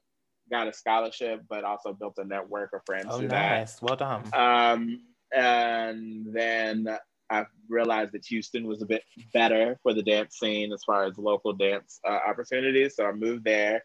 got 0.51 0.67
a 0.67 0.73
scholarship, 0.73 1.41
but 1.49 1.63
also 1.63 1.93
built 1.93 2.15
a 2.17 2.25
network 2.25 2.73
of 2.73 2.81
friends 2.85 3.07
Oh, 3.09 3.19
through 3.19 3.29
that. 3.29 3.59
nice. 3.59 3.81
Well 3.81 3.95
done. 3.95 4.23
Um, 4.33 5.01
and 5.35 6.25
then 6.33 6.87
I 7.29 7.45
realized 7.69 8.11
that 8.11 8.25
Houston 8.25 8.67
was 8.67 8.81
a 8.81 8.85
bit 8.85 9.03
better 9.33 9.79
for 9.83 9.93
the 9.93 10.03
dance 10.03 10.37
scene 10.37 10.71
as 10.73 10.83
far 10.83 11.05
as 11.05 11.17
local 11.17 11.53
dance 11.53 11.99
uh, 12.07 12.19
opportunities. 12.27 12.95
So 12.97 13.05
I 13.05 13.13
moved 13.13 13.45
there. 13.45 13.83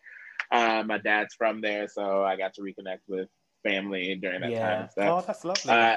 Uh, 0.51 0.83
my 0.85 0.99
dad's 0.99 1.35
from 1.35 1.61
there, 1.61 1.87
so 1.87 2.25
I 2.25 2.37
got 2.37 2.55
to 2.55 2.63
reconnect 2.63 3.01
with 3.09 3.29
family 3.63 4.17
during 4.17 4.41
that 4.41 4.47
time 4.49 4.53
yeah. 4.53 4.81
and 4.83 4.91
stuff. 4.91 5.09
Oh, 5.09 5.25
that's 5.27 5.45
lovely. 5.45 5.73
Uh, 5.73 5.97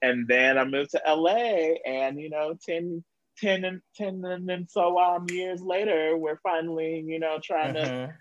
and 0.00 0.26
then 0.26 0.58
I 0.58 0.64
moved 0.64 0.90
to 0.92 1.02
LA, 1.06 1.74
and 1.86 2.20
you 2.20 2.30
know, 2.30 2.54
10, 2.64 3.04
10 3.38 3.64
and 3.64 3.80
10 3.96 4.24
and, 4.24 4.50
and 4.50 4.70
so 4.70 4.98
on 4.98 5.26
years 5.28 5.60
later, 5.60 6.16
we're 6.16 6.40
finally, 6.42 7.04
you 7.06 7.18
know, 7.18 7.38
trying 7.42 7.74
to 7.74 7.80
Mhm. 7.80 8.14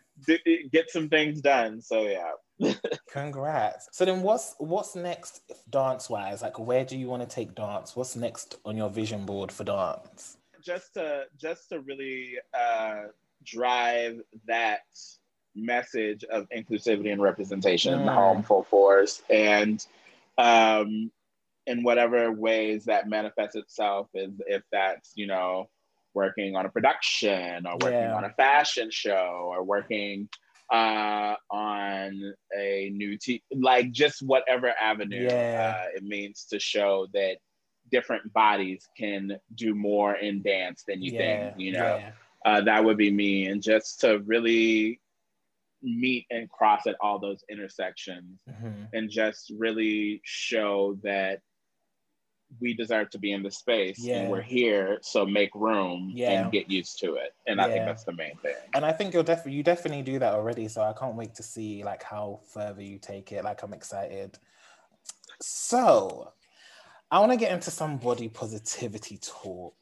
d- 0.46 0.70
get 0.72 0.90
some 0.90 1.10
things 1.10 1.42
done. 1.42 1.82
So 1.82 2.02
yeah. 2.04 2.32
Congrats. 3.12 3.88
So 3.92 4.06
then 4.06 4.22
what's 4.22 4.56
what's 4.60 4.96
next 4.96 5.42
dance 5.70 6.10
wise? 6.10 6.42
Like 6.44 6.60
where 6.60 6.86
do 6.86 6.98
you 6.98 7.08
want 7.08 7.28
to 7.28 7.36
take 7.36 7.56
dance? 7.56 7.96
What's 7.96 8.16
next 8.16 8.58
on 8.66 8.78
your 8.78 8.90
vision 8.90 9.26
board 9.26 9.52
for 9.52 9.64
dance? 9.64 10.38
just 10.64 10.94
to 10.94 11.24
just 11.38 11.70
to 11.70 11.80
really 11.82 12.36
uh, 12.54 13.04
drive 13.44 14.22
that 14.48 14.82
message 15.56 16.24
of 16.26 16.48
inclusivity 16.50 17.12
and 17.12 17.22
representation 17.22 17.94
in 17.94 18.06
the 18.06 18.12
Mm. 18.12 18.44
home 18.44 18.64
force 18.64 19.22
and 19.30 19.86
um, 20.38 21.12
in 21.68 21.84
whatever 21.84 22.32
ways 22.32 22.86
that 22.86 23.08
manifests 23.08 23.56
itself 23.56 24.08
is 24.14 24.32
if 24.48 24.64
that's 24.72 25.12
you 25.16 25.28
know 25.28 25.70
working 26.14 26.56
on 26.56 26.66
a 26.66 26.70
production 26.70 27.66
or 27.68 27.74
working 27.82 28.00
Yeah. 28.00 28.16
on 28.16 28.24
a 28.26 28.30
fashion 28.34 28.90
show 28.92 29.50
or 29.52 29.64
working 29.64 30.30
uh, 30.72 31.36
on 31.50 32.34
a 32.58 32.90
new 32.94 33.18
t 33.18 33.44
like 33.54 33.92
just 33.92 34.22
whatever 34.22 34.74
avenue 34.80 35.26
Yeah. 35.30 35.84
uh, 35.86 35.88
it 35.98 36.04
means 36.04 36.46
to 36.46 36.60
show 36.60 37.08
that 37.14 37.38
different 37.92 38.32
bodies 38.32 38.88
can 38.98 39.38
do 39.56 39.76
more 39.76 40.16
in 40.16 40.42
dance 40.42 40.84
than 40.88 41.02
you 41.02 41.12
think 41.12 41.54
you 41.58 41.74
know 41.74 41.98
yeah. 41.98 42.12
uh, 42.46 42.62
that 42.62 42.84
would 42.86 42.96
be 42.98 43.12
me 43.12 43.48
and 43.48 43.62
just 43.62 44.00
to 44.02 44.20
really 44.20 45.01
meet 45.82 46.26
and 46.30 46.50
cross 46.50 46.88
at 46.88 46.96
all 47.02 47.20
those 47.20 47.44
intersections 47.50 48.40
Mhm. 48.50 48.88
and 48.94 49.10
just 49.10 49.52
really 49.58 50.22
show 50.24 50.98
that 51.04 51.42
we 52.60 52.74
deserve 52.74 53.10
to 53.10 53.18
be 53.18 53.32
in 53.32 53.44
the 53.44 53.50
space 53.52 53.98
Yeah. 54.00 54.22
and 54.24 54.30
we're 54.30 54.42
here 54.42 55.00
so 55.02 55.26
make 55.26 55.54
room 55.56 56.12
Yeah. 56.14 56.44
and 56.44 56.52
get 56.52 56.70
used 56.70 57.00
to 57.00 57.16
it 57.16 57.34
and 57.48 57.62
i 57.62 57.68
think 57.72 57.86
that's 57.86 58.04
the 58.04 58.12
main 58.12 58.38
thing 58.40 58.56
And 58.74 58.86
I 58.86 58.92
think 58.92 59.14
you'll 59.14 59.24
definitely 59.24 59.54
you 59.54 59.64
definitely 59.64 60.02
do 60.04 60.20
that 60.20 60.34
already. 60.34 60.68
So 60.68 60.82
I 60.82 60.94
can't 60.94 61.16
wait 61.16 61.34
to 61.36 61.44
see 61.44 61.84
like 61.84 62.04
how 62.04 62.42
further 62.54 62.82
you 62.82 63.00
take 63.00 63.32
it. 63.32 63.44
Like 63.44 63.64
I'm 63.64 63.74
excited. 63.74 64.38
So 65.42 66.34
I 67.10 67.20
want 67.20 67.32
to 67.32 67.38
get 67.38 67.52
into 67.52 67.72
some 67.72 67.98
body 67.98 68.30
positivity 68.30 69.18
talk. 69.18 69.76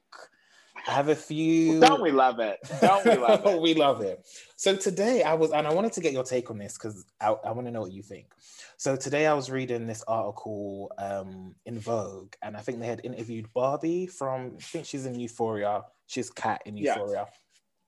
I 0.89 0.93
have 0.93 1.09
a 1.09 1.15
few. 1.15 1.79
don't 1.79 2.01
we 2.01 2.11
love 2.11 2.39
it 2.39 2.57
don't 2.81 3.05
we 3.05 3.15
love 3.15 3.45
it 3.45 3.61
we 3.61 3.73
love 3.75 4.01
it. 4.01 4.25
So 4.55 4.75
today 4.75 5.21
I 5.23 5.35
was, 5.35 5.51
and 5.51 5.67
I 5.67 5.73
wanted 5.73 5.93
to 5.93 6.01
get 6.01 6.13
your 6.13 6.23
take 6.23 6.49
on 6.49 6.57
this 6.57 6.73
because 6.73 7.05
I, 7.21 7.29
I 7.29 7.51
want 7.51 7.67
to 7.67 7.71
know 7.71 7.81
what 7.81 7.91
you 7.91 8.01
think. 8.01 8.33
So 8.77 8.95
today 8.95 9.27
I 9.27 9.33
was 9.33 9.51
reading 9.51 9.85
this 9.85 10.03
article 10.07 10.91
um, 10.97 11.55
in 11.65 11.79
Vogue, 11.79 12.33
and 12.41 12.57
I 12.57 12.61
think 12.61 12.79
they 12.79 12.87
had 12.87 13.01
interviewed 13.03 13.53
Barbie 13.53 14.07
from, 14.07 14.53
I 14.57 14.61
think 14.61 14.85
she's 14.85 15.05
in 15.05 15.19
Euphoria. 15.19 15.83
She's 16.07 16.29
Kat 16.29 16.61
in 16.65 16.75
Yes. 16.75 16.97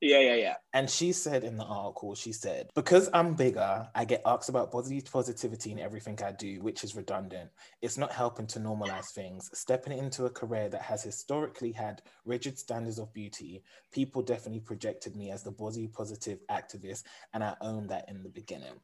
Yeah 0.02 0.20
yeah 0.20 0.36
yeah 0.36 0.56
And 0.74 0.90
she 0.90 1.12
said 1.12 1.44
in 1.44 1.58
the 1.58 1.64
article, 1.64 2.16
she 2.16 2.34
said, 2.34 2.70
because 2.74 3.08
I'm 3.14 3.36
bigger, 3.36 3.88
I 3.94 4.04
get 4.04 4.24
asked 4.26 4.50
about 4.50 4.72
body 4.72 5.00
positivity 5.00 5.72
in 5.72 5.80
everything 5.80 6.20
I 6.24 6.32
do, 6.32 6.60
which 6.62 6.84
is 6.84 6.96
redundant. 6.96 7.52
It's 7.84 8.00
not 8.00 8.12
helping 8.12 8.48
to 8.48 8.60
normalize 8.60 9.12
things. 9.12 9.52
Stepping 9.54 9.96
into 9.96 10.26
a 10.26 10.30
career 10.32 10.70
that 10.70 10.82
has 10.82 11.04
historically 11.04 11.72
had 11.72 12.02
rigid 12.26 12.58
standards 12.58 12.98
of 12.98 13.14
beauty, 13.14 13.64
people 13.92 14.24
definitely 14.24 14.62
projected 14.62 15.16
me 15.16 15.30
as 15.30 15.44
the 15.44 15.52
body 15.52 15.88
positive 15.88 16.40
activist, 16.50 17.04
and 17.36 17.44
I 17.44 17.56
owned 17.62 17.90
that 17.90 18.10
in 18.10 18.24
the 18.24 18.30
beginning. 18.30 18.80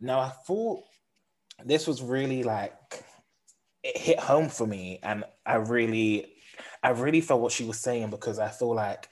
Now, 0.00 0.20
I 0.20 0.28
thought 0.28 0.84
this 1.64 1.88
was 1.88 2.02
really 2.02 2.44
like, 2.44 2.72
it 3.82 3.98
hit 3.98 4.20
home 4.20 4.48
for 4.48 4.68
me, 4.68 5.00
and 5.02 5.24
I 5.44 5.56
really, 5.56 6.34
I 6.84 6.90
really 6.90 7.20
felt 7.20 7.40
what 7.40 7.50
she 7.52 7.64
was 7.64 7.80
saying 7.80 8.10
because 8.10 8.38
I 8.38 8.48
feel 8.48 8.74
like 8.74 9.08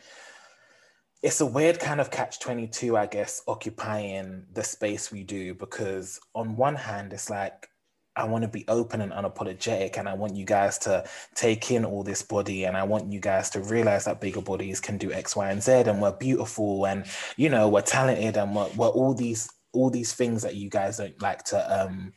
it's 1.23 1.41
a 1.41 1.47
weird 1.47 1.79
kind 1.79 2.01
of 2.01 2.11
catch 2.11 2.41
22 2.41 2.97
i 2.97 3.07
guess 3.07 3.43
occupying 3.47 4.45
the 4.53 4.63
space 4.63 5.13
we 5.13 5.23
do 5.23 5.55
because 5.55 6.21
on 6.35 6.57
one 6.57 6.75
hand 6.75 7.13
it's 7.13 7.31
like 7.31 7.69
i 8.17 8.25
want 8.25 8.43
to 8.43 8.49
be 8.49 8.65
open 8.69 9.01
and 9.01 9.13
unapologetic 9.13 9.99
and 9.99 10.09
i 10.09 10.15
want 10.15 10.35
you 10.35 10.45
guys 10.45 10.79
to 10.79 11.05
take 11.35 11.71
in 11.71 11.85
all 11.85 12.03
this 12.03 12.23
body 12.23 12.65
and 12.65 12.77
i 12.77 12.83
want 12.83 13.13
you 13.13 13.21
guys 13.21 13.51
to 13.51 13.61
realize 13.61 14.05
that 14.05 14.21
bigger 14.21 14.41
bodies 14.41 14.81
can 14.81 14.97
do 14.97 15.13
x 15.13 15.37
y 15.37 15.51
and 15.51 15.63
z 15.63 15.73
and 15.73 16.01
we're 16.01 16.17
beautiful 16.17 16.87
and 16.87 17.05
you 17.37 17.49
know 17.49 17.69
we're 17.69 17.83
talented 17.83 18.37
and 18.37 18.55
we're, 18.55 18.69
we're 18.77 18.89
all 18.89 19.15
these 19.15 19.49
all 19.73 19.91
these 19.91 20.13
things 20.13 20.43
that 20.43 20.57
you 20.57 20.69
guys 20.69 20.97
don't 20.97 21.21
like 21.23 21.45
to 21.45 21.83
um 21.83 22.13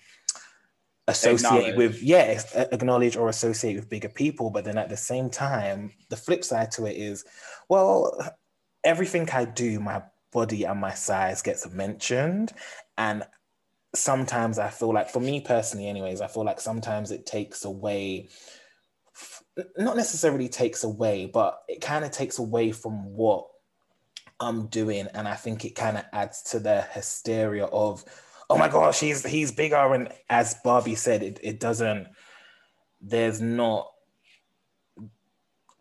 associate 1.08 1.76
with 1.76 2.02
yes 2.02 2.56
acknowledge 2.56 3.18
or 3.18 3.28
associate 3.28 3.76
with 3.76 3.90
bigger 3.90 4.10
people. 4.10 4.50
But 4.50 4.64
then 4.64 4.78
at 4.78 4.90
the 4.90 4.98
same 4.98 5.30
time 5.30 5.92
the 6.10 6.16
flip 6.16 6.44
side 6.44 6.72
to 6.72 6.86
it 6.86 6.96
is 6.96 7.26
well 7.68 8.18
everything 8.84 9.30
I 9.30 9.46
do, 9.46 9.80
my 9.80 10.04
body 10.32 10.64
and 10.66 10.80
my 10.80 10.94
size 10.94 11.42
gets 11.42 11.70
mentioned. 11.70 12.52
And 12.98 13.24
sometimes 13.96 14.60
I 14.60 14.70
feel 14.70 14.94
like, 14.94 15.10
for 15.10 15.20
me 15.20 15.42
personally, 15.42 15.88
anyways, 15.88 16.22
I 16.22 16.28
feel 16.28 16.44
like 16.44 16.60
sometimes 16.60 17.12
it 17.12 17.26
takes 17.26 17.66
away, 17.66 18.30
not 19.78 19.96
necessarily 19.96 20.50
takes 20.50 20.84
away, 20.84 21.28
but 21.28 21.60
it 21.68 21.82
kind 21.82 22.04
of 22.04 22.12
takes 22.12 22.40
away 22.40 22.72
from 22.72 23.06
what 23.16 23.48
I'm 24.40 24.68
doing. 24.68 25.08
And 25.14 25.28
I 25.28 25.36
think 25.36 25.64
it 25.64 25.76
kind 25.76 25.98
of 25.98 26.06
adds 26.12 26.42
to 26.52 26.60
the 26.60 26.82
hysteria 26.82 27.66
of, 27.66 28.04
oh 28.50 28.58
my 28.58 28.68
gosh, 28.68 29.00
he's 29.00 29.26
he's 29.26 29.52
bigger. 29.52 29.94
And 29.94 30.10
as 30.30 30.56
Barbie 30.64 30.96
said, 30.96 31.24
it, 31.24 31.40
it 31.42 31.60
doesn't, 31.60 32.08
there's 33.00 33.40
not 33.40 33.93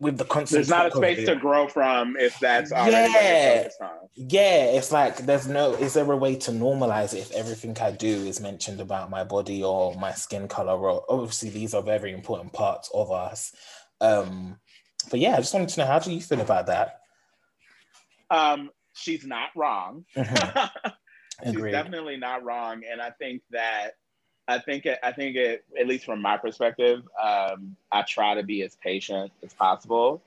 with 0.03 0.17
the 0.17 0.25
constant 0.25 0.57
there's 0.57 0.69
not 0.69 0.85
a 0.87 0.91
space 0.91 1.25
to 1.25 1.35
grow 1.35 1.67
from 1.67 2.15
if 2.19 2.37
that's 2.39 2.69
Yeah. 2.71 2.87
you're 2.87 3.57
focused 3.63 3.81
on. 3.81 3.89
yeah 4.15 4.65
it's 4.77 4.91
like 4.91 5.17
there's 5.25 5.47
no 5.47 5.73
is 5.73 5.93
there 5.95 6.11
a 6.11 6.17
way 6.17 6.35
to 6.35 6.51
normalize 6.51 7.13
it 7.13 7.19
if 7.19 7.31
everything 7.31 7.75
i 7.81 7.89
do 7.91 8.09
is 8.31 8.39
mentioned 8.39 8.79
about 8.81 9.09
my 9.09 9.23
body 9.23 9.63
or 9.63 9.95
my 9.95 10.11
skin 10.11 10.47
color 10.47 10.77
or 10.77 11.05
obviously 11.09 11.49
these 11.49 11.73
are 11.73 11.81
very 11.81 12.11
important 12.11 12.53
parts 12.53 12.91
of 12.93 13.11
us 13.11 13.53
um 14.01 14.59
but 15.09 15.19
yeah 15.19 15.33
i 15.33 15.37
just 15.37 15.53
wanted 15.53 15.69
to 15.69 15.79
know 15.79 15.85
how 15.87 15.99
do 15.99 16.11
you 16.13 16.21
feel 16.21 16.41
about 16.41 16.67
that 16.67 16.99
Um, 18.29 18.69
she's 18.93 19.25
not 19.25 19.49
wrong. 19.55 20.05
Mhm. 20.15 20.69
she's 21.45 21.61
definitely 21.71 22.17
not 22.17 22.43
wrong, 22.43 22.81
and 22.89 23.01
I 23.01 23.11
think 23.11 23.41
that 23.51 23.91
I 24.47 24.59
think 24.59 24.85
it, 24.85 24.99
I 25.01 25.11
think 25.13 25.35
it 25.35 25.63
at 25.79 25.87
least 25.87 26.05
from 26.05 26.21
my 26.21 26.37
perspective, 26.37 27.01
um, 27.21 27.75
I 27.91 28.01
try 28.03 28.35
to 28.35 28.43
be 28.43 28.61
as 28.63 28.75
patient 28.75 29.31
as 29.43 29.53
possible. 29.53 30.21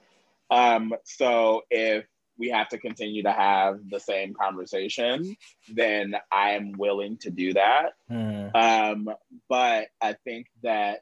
Um, 0.51 0.95
so 1.05 1.63
if 1.71 2.05
we 2.39 2.49
have 2.51 2.69
to 2.69 2.79
continue 2.79 3.23
to 3.23 3.33
have 3.33 3.81
the 3.91 3.99
same 4.01 4.35
conversation, 4.35 5.37
then 5.73 6.15
I 6.31 6.51
am 6.51 6.73
willing 6.73 7.17
to 7.19 7.31
do 7.31 7.55
that. 7.55 7.95
Mm, 8.11 8.55
Um, 8.55 9.15
but 9.49 9.89
I 10.03 10.15
think 10.25 10.47
that 10.63 11.01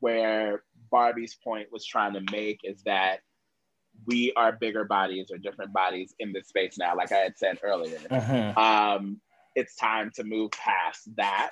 where 0.00 0.62
Barbie's 0.90 1.34
point 1.34 1.70
was 1.70 1.84
trying 1.84 2.14
to 2.14 2.22
make 2.32 2.60
is 2.64 2.82
that 2.84 3.20
we 4.06 4.32
are 4.36 4.52
bigger 4.52 4.84
bodies 4.84 5.30
or 5.30 5.38
different 5.38 5.72
bodies 5.72 6.14
in 6.18 6.32
this 6.32 6.48
space 6.48 6.78
now, 6.78 6.96
like 6.96 7.12
I 7.12 7.16
had 7.18 7.36
said 7.38 7.58
earlier. 7.62 7.98
mhm. 7.98 8.56
Um, 8.56 9.20
it's 9.54 9.74
time 9.74 10.10
to 10.14 10.24
move 10.24 10.50
past 10.52 11.14
that 11.16 11.50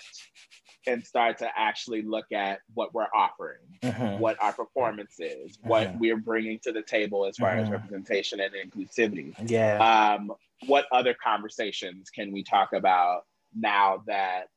and 0.86 1.04
start 1.04 1.38
to 1.38 1.50
actually 1.56 2.02
look 2.02 2.30
at 2.32 2.60
what 2.74 2.94
we're 2.94 3.08
offering, 3.14 3.58
Mhm. 3.82 4.18
what 4.18 4.40
our 4.40 4.52
performance 4.52 5.18
is, 5.18 5.58
what 5.62 5.88
Mhm. 5.88 5.98
we're 5.98 6.16
bringing 6.16 6.58
to 6.60 6.72
the 6.72 6.82
table 6.82 7.26
as 7.26 7.36
far 7.36 7.56
as 7.56 7.68
Mhm. 7.68 7.72
representation 7.72 8.40
and 8.40 8.54
inclusivity 8.54 9.34
yeah 9.50 10.12
um, 10.14 10.32
what 10.66 10.86
other 10.92 11.12
conversations 11.14 12.08
can 12.10 12.32
we 12.32 12.42
talk 12.42 12.72
about 12.72 13.26
now 13.54 13.98
that 14.06 14.48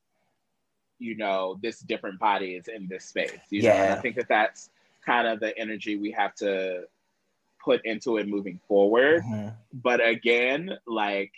you 0.97 1.15
know 1.15 1.57
this 1.61 1.79
different 1.79 2.19
body 2.19 2.55
is 2.55 2.67
in 2.67 2.87
this 2.87 3.05
space 3.05 3.39
you 3.49 3.61
know 3.63 3.69
and 3.71 3.89
Yeah. 3.89 3.95
i 3.95 4.01
think 4.01 4.15
that 4.15 4.27
that's 4.27 4.69
kind 5.05 5.27
of 5.27 5.39
the 5.39 5.57
energy 5.57 5.95
we 5.97 6.11
have 6.11 6.35
to 6.35 6.87
put 7.63 7.83
into 7.85 8.17
it 8.17 8.27
moving 8.27 8.59
forward 8.67 9.23
but 9.73 10.05
again 10.05 10.77
like 10.85 11.33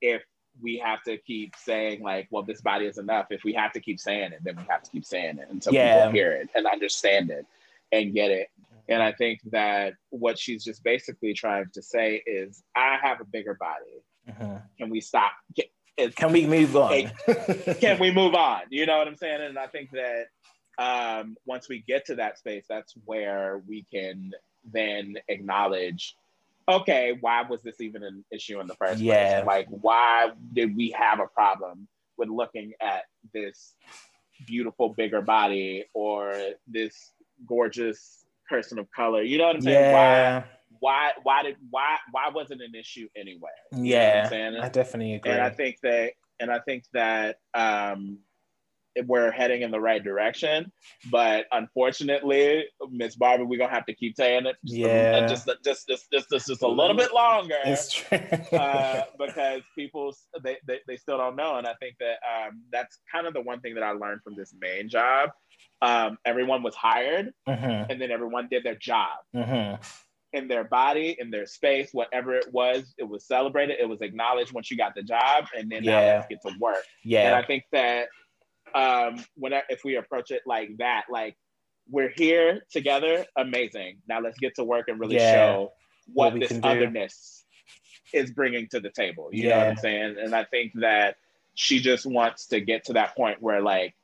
if 0.00 0.22
we 0.62 0.78
have 0.84 1.02
to 1.04 1.16
keep 1.18 1.54
saying 1.56 2.02
like 2.02 2.28
well 2.30 2.42
this 2.42 2.60
body 2.60 2.86
is 2.86 2.98
enough. 2.98 3.26
If 3.30 3.44
we 3.44 3.52
have 3.54 3.72
to 3.72 3.80
keep 3.80 4.00
saying 4.00 4.32
it 4.32 4.40
then 4.42 4.56
we 4.56 4.64
have 4.68 4.82
to 4.82 4.90
keep 4.90 5.04
saying 5.04 5.38
it 5.38 5.48
until 5.50 5.72
Yeah. 5.74 6.04
people 6.06 6.12
hear 6.12 6.32
it 6.32 6.48
and 6.54 6.66
understand 6.66 7.30
it 7.30 7.46
and 7.92 8.12
get 8.12 8.30
it. 8.30 8.48
And 8.90 9.02
i 9.02 9.12
think 9.12 9.40
that 9.52 9.94
what 10.10 10.38
she's 10.38 10.64
just 10.64 10.82
basically 10.82 11.34
trying 11.34 11.66
to 11.74 11.82
say 11.82 12.22
is 12.26 12.62
i 12.76 12.96
have 13.02 13.20
a 13.20 13.24
bigger 13.24 13.54
body. 13.54 14.02
Mhm. 14.28 14.62
can 14.78 14.90
we 14.90 15.00
stop? 15.00 15.32
Can, 15.56 16.12
can 16.12 16.32
we 16.32 16.46
move 16.46 16.76
on? 16.76 17.10
Can 17.80 17.98
we 17.98 18.10
move 18.12 18.34
on? 18.34 18.62
You 18.70 18.86
know 18.86 18.98
what 18.98 19.08
i'm 19.08 19.16
saying? 19.16 19.42
And 19.42 19.58
i 19.58 19.66
think 19.66 19.90
that 19.92 20.26
um, 20.78 21.36
once 21.44 21.68
we 21.68 21.82
get 21.88 22.06
to 22.06 22.14
that 22.16 22.38
space 22.38 22.64
that's 22.68 22.94
where 23.04 23.60
we 23.66 23.84
can 23.92 24.32
then 24.64 25.16
acknowledge 25.28 26.14
okay 26.68 27.16
why 27.20 27.42
was 27.42 27.62
this 27.62 27.80
even 27.80 28.02
an 28.02 28.24
issue 28.32 28.60
in 28.60 28.66
the 28.66 28.74
first 28.74 29.00
Yeah. 29.00 29.42
place 29.42 29.46
like 29.46 29.66
why 29.68 30.30
did 30.52 30.76
we 30.76 30.90
have 30.90 31.20
a 31.20 31.26
problem 31.26 31.88
with 32.16 32.28
looking 32.28 32.72
at 32.80 33.04
this 33.32 33.74
beautiful 34.46 34.90
bigger 34.90 35.20
body 35.22 35.84
or 35.94 36.34
this 36.66 37.12
gorgeous 37.46 38.24
person 38.48 38.78
of 38.78 38.90
color? 38.90 39.22
You 39.22 39.38
know 39.38 39.46
what 39.46 39.56
i'm 39.56 39.62
saying? 39.62 39.92
Why 39.92 40.02
yeah. 40.02 40.44
why 40.80 41.10
why 41.22 41.42
did 41.42 41.56
why 41.70 41.96
why 42.10 42.28
was 42.28 42.50
it 42.50 42.60
an 42.60 42.74
issue 42.74 43.08
anyway? 43.16 43.50
You 43.72 43.78
know 43.78 43.84
yeah 43.84 44.60
i 44.62 44.68
definitely 44.68 45.14
agree 45.14 45.32
and 45.32 45.42
I 45.42 45.50
think 45.50 45.80
that 45.82 46.12
and 46.40 46.50
I 46.50 46.60
think 46.60 46.84
that 46.92 47.38
um, 47.54 48.18
we're 49.06 49.30
heading 49.30 49.62
in 49.62 49.70
the 49.70 49.80
right 49.80 50.02
direction. 50.02 50.72
But 51.10 51.46
unfortunately, 51.52 52.64
Miss 52.90 53.16
Barbie, 53.16 53.44
we're 53.44 53.58
gonna 53.58 53.70
have 53.72 53.86
to 53.86 53.94
keep 53.94 54.16
saying 54.16 54.46
it. 54.46 54.56
Just 54.64 54.78
Yeah. 54.78 55.24
a, 55.24 55.28
just, 55.28 55.48
just, 55.64 55.86
just, 55.88 56.10
just, 56.12 56.30
just, 56.30 56.46
just 56.48 56.62
a 56.62 56.68
little 56.68 56.96
bit 56.96 57.12
longer. 57.14 57.56
it's 57.64 57.92
true 57.92 58.18
uh, 58.58 59.02
because 59.18 59.62
people 59.74 60.14
they, 60.42 60.56
they, 60.66 60.78
they 60.86 60.96
still 60.96 61.18
don't 61.18 61.36
know 61.36 61.56
and 61.56 61.66
i 61.66 61.74
think 61.80 61.96
that 62.00 62.16
um, 62.28 62.62
that's 62.72 62.98
kind 63.10 63.26
of 63.26 63.34
the 63.34 63.40
one 63.40 63.60
thing 63.60 63.74
that 63.74 63.82
i 63.82 63.90
learned 63.90 64.20
from 64.22 64.34
this 64.36 64.54
main 64.60 64.88
job 64.88 65.30
um, 65.82 66.18
everyone 66.24 66.62
was 66.62 66.74
hired 66.74 67.32
Mhm. 67.48 67.86
and 67.90 68.00
then 68.00 68.10
everyone 68.10 68.48
did 68.50 68.64
their 68.64 68.74
job 68.76 69.16
Mhm. 69.34 69.78
in 70.32 70.46
their 70.48 70.64
body, 70.64 71.16
in 71.18 71.30
their 71.30 71.46
space, 71.46 71.90
whatever 71.92 72.34
it 72.34 72.46
was, 72.52 72.94
it 72.98 73.04
was 73.04 73.26
celebrated, 73.26 73.76
it 73.80 73.88
was 73.88 74.02
acknowledged 74.02 74.52
once 74.52 74.70
you 74.70 74.76
got 74.76 74.94
the 74.94 75.02
job, 75.02 75.46
and 75.56 75.70
then 75.70 75.84
now 75.84 75.98
Yeah. 76.00 76.14
let's 76.16 76.26
get 76.28 76.42
to 76.42 76.52
work. 76.60 76.84
Yeah. 77.04 77.28
And 77.28 77.34
I 77.36 77.42
think 77.42 77.64
that 77.72 78.08
um, 78.74 79.24
when 79.36 79.52
I, 79.54 79.62
if 79.68 79.80
we 79.84 79.96
approach 79.96 80.30
it 80.30 80.42
like 80.46 80.76
that, 80.78 81.04
like 81.10 81.36
we're 81.90 82.12
here 82.16 82.62
together, 82.70 83.24
amazing. 83.36 83.98
Now 84.08 84.20
let's 84.20 84.38
get 84.38 84.54
to 84.56 84.64
work 84.64 84.88
and 84.88 85.00
really 85.00 85.16
Yeah. 85.16 85.32
show 85.32 85.72
What 86.12 86.32
what, 86.32 86.40
this 86.40 86.50
do. 86.50 86.58
otherness 86.62 87.44
is 88.12 88.30
bringing 88.30 88.68
to 88.68 88.80
the 88.80 88.90
table. 88.90 89.28
You 89.32 89.48
know 89.48 89.58
what 89.58 89.68
I'm 89.68 89.76
saying? 89.76 90.16
And 90.20 90.34
I 90.34 90.44
think 90.44 90.72
that 90.76 91.16
she 91.54 91.80
just 91.80 92.06
wants 92.06 92.46
to 92.48 92.60
get 92.60 92.84
to 92.86 92.94
that 92.94 93.16
point 93.16 93.42
where 93.42 93.60
like, 93.60 93.94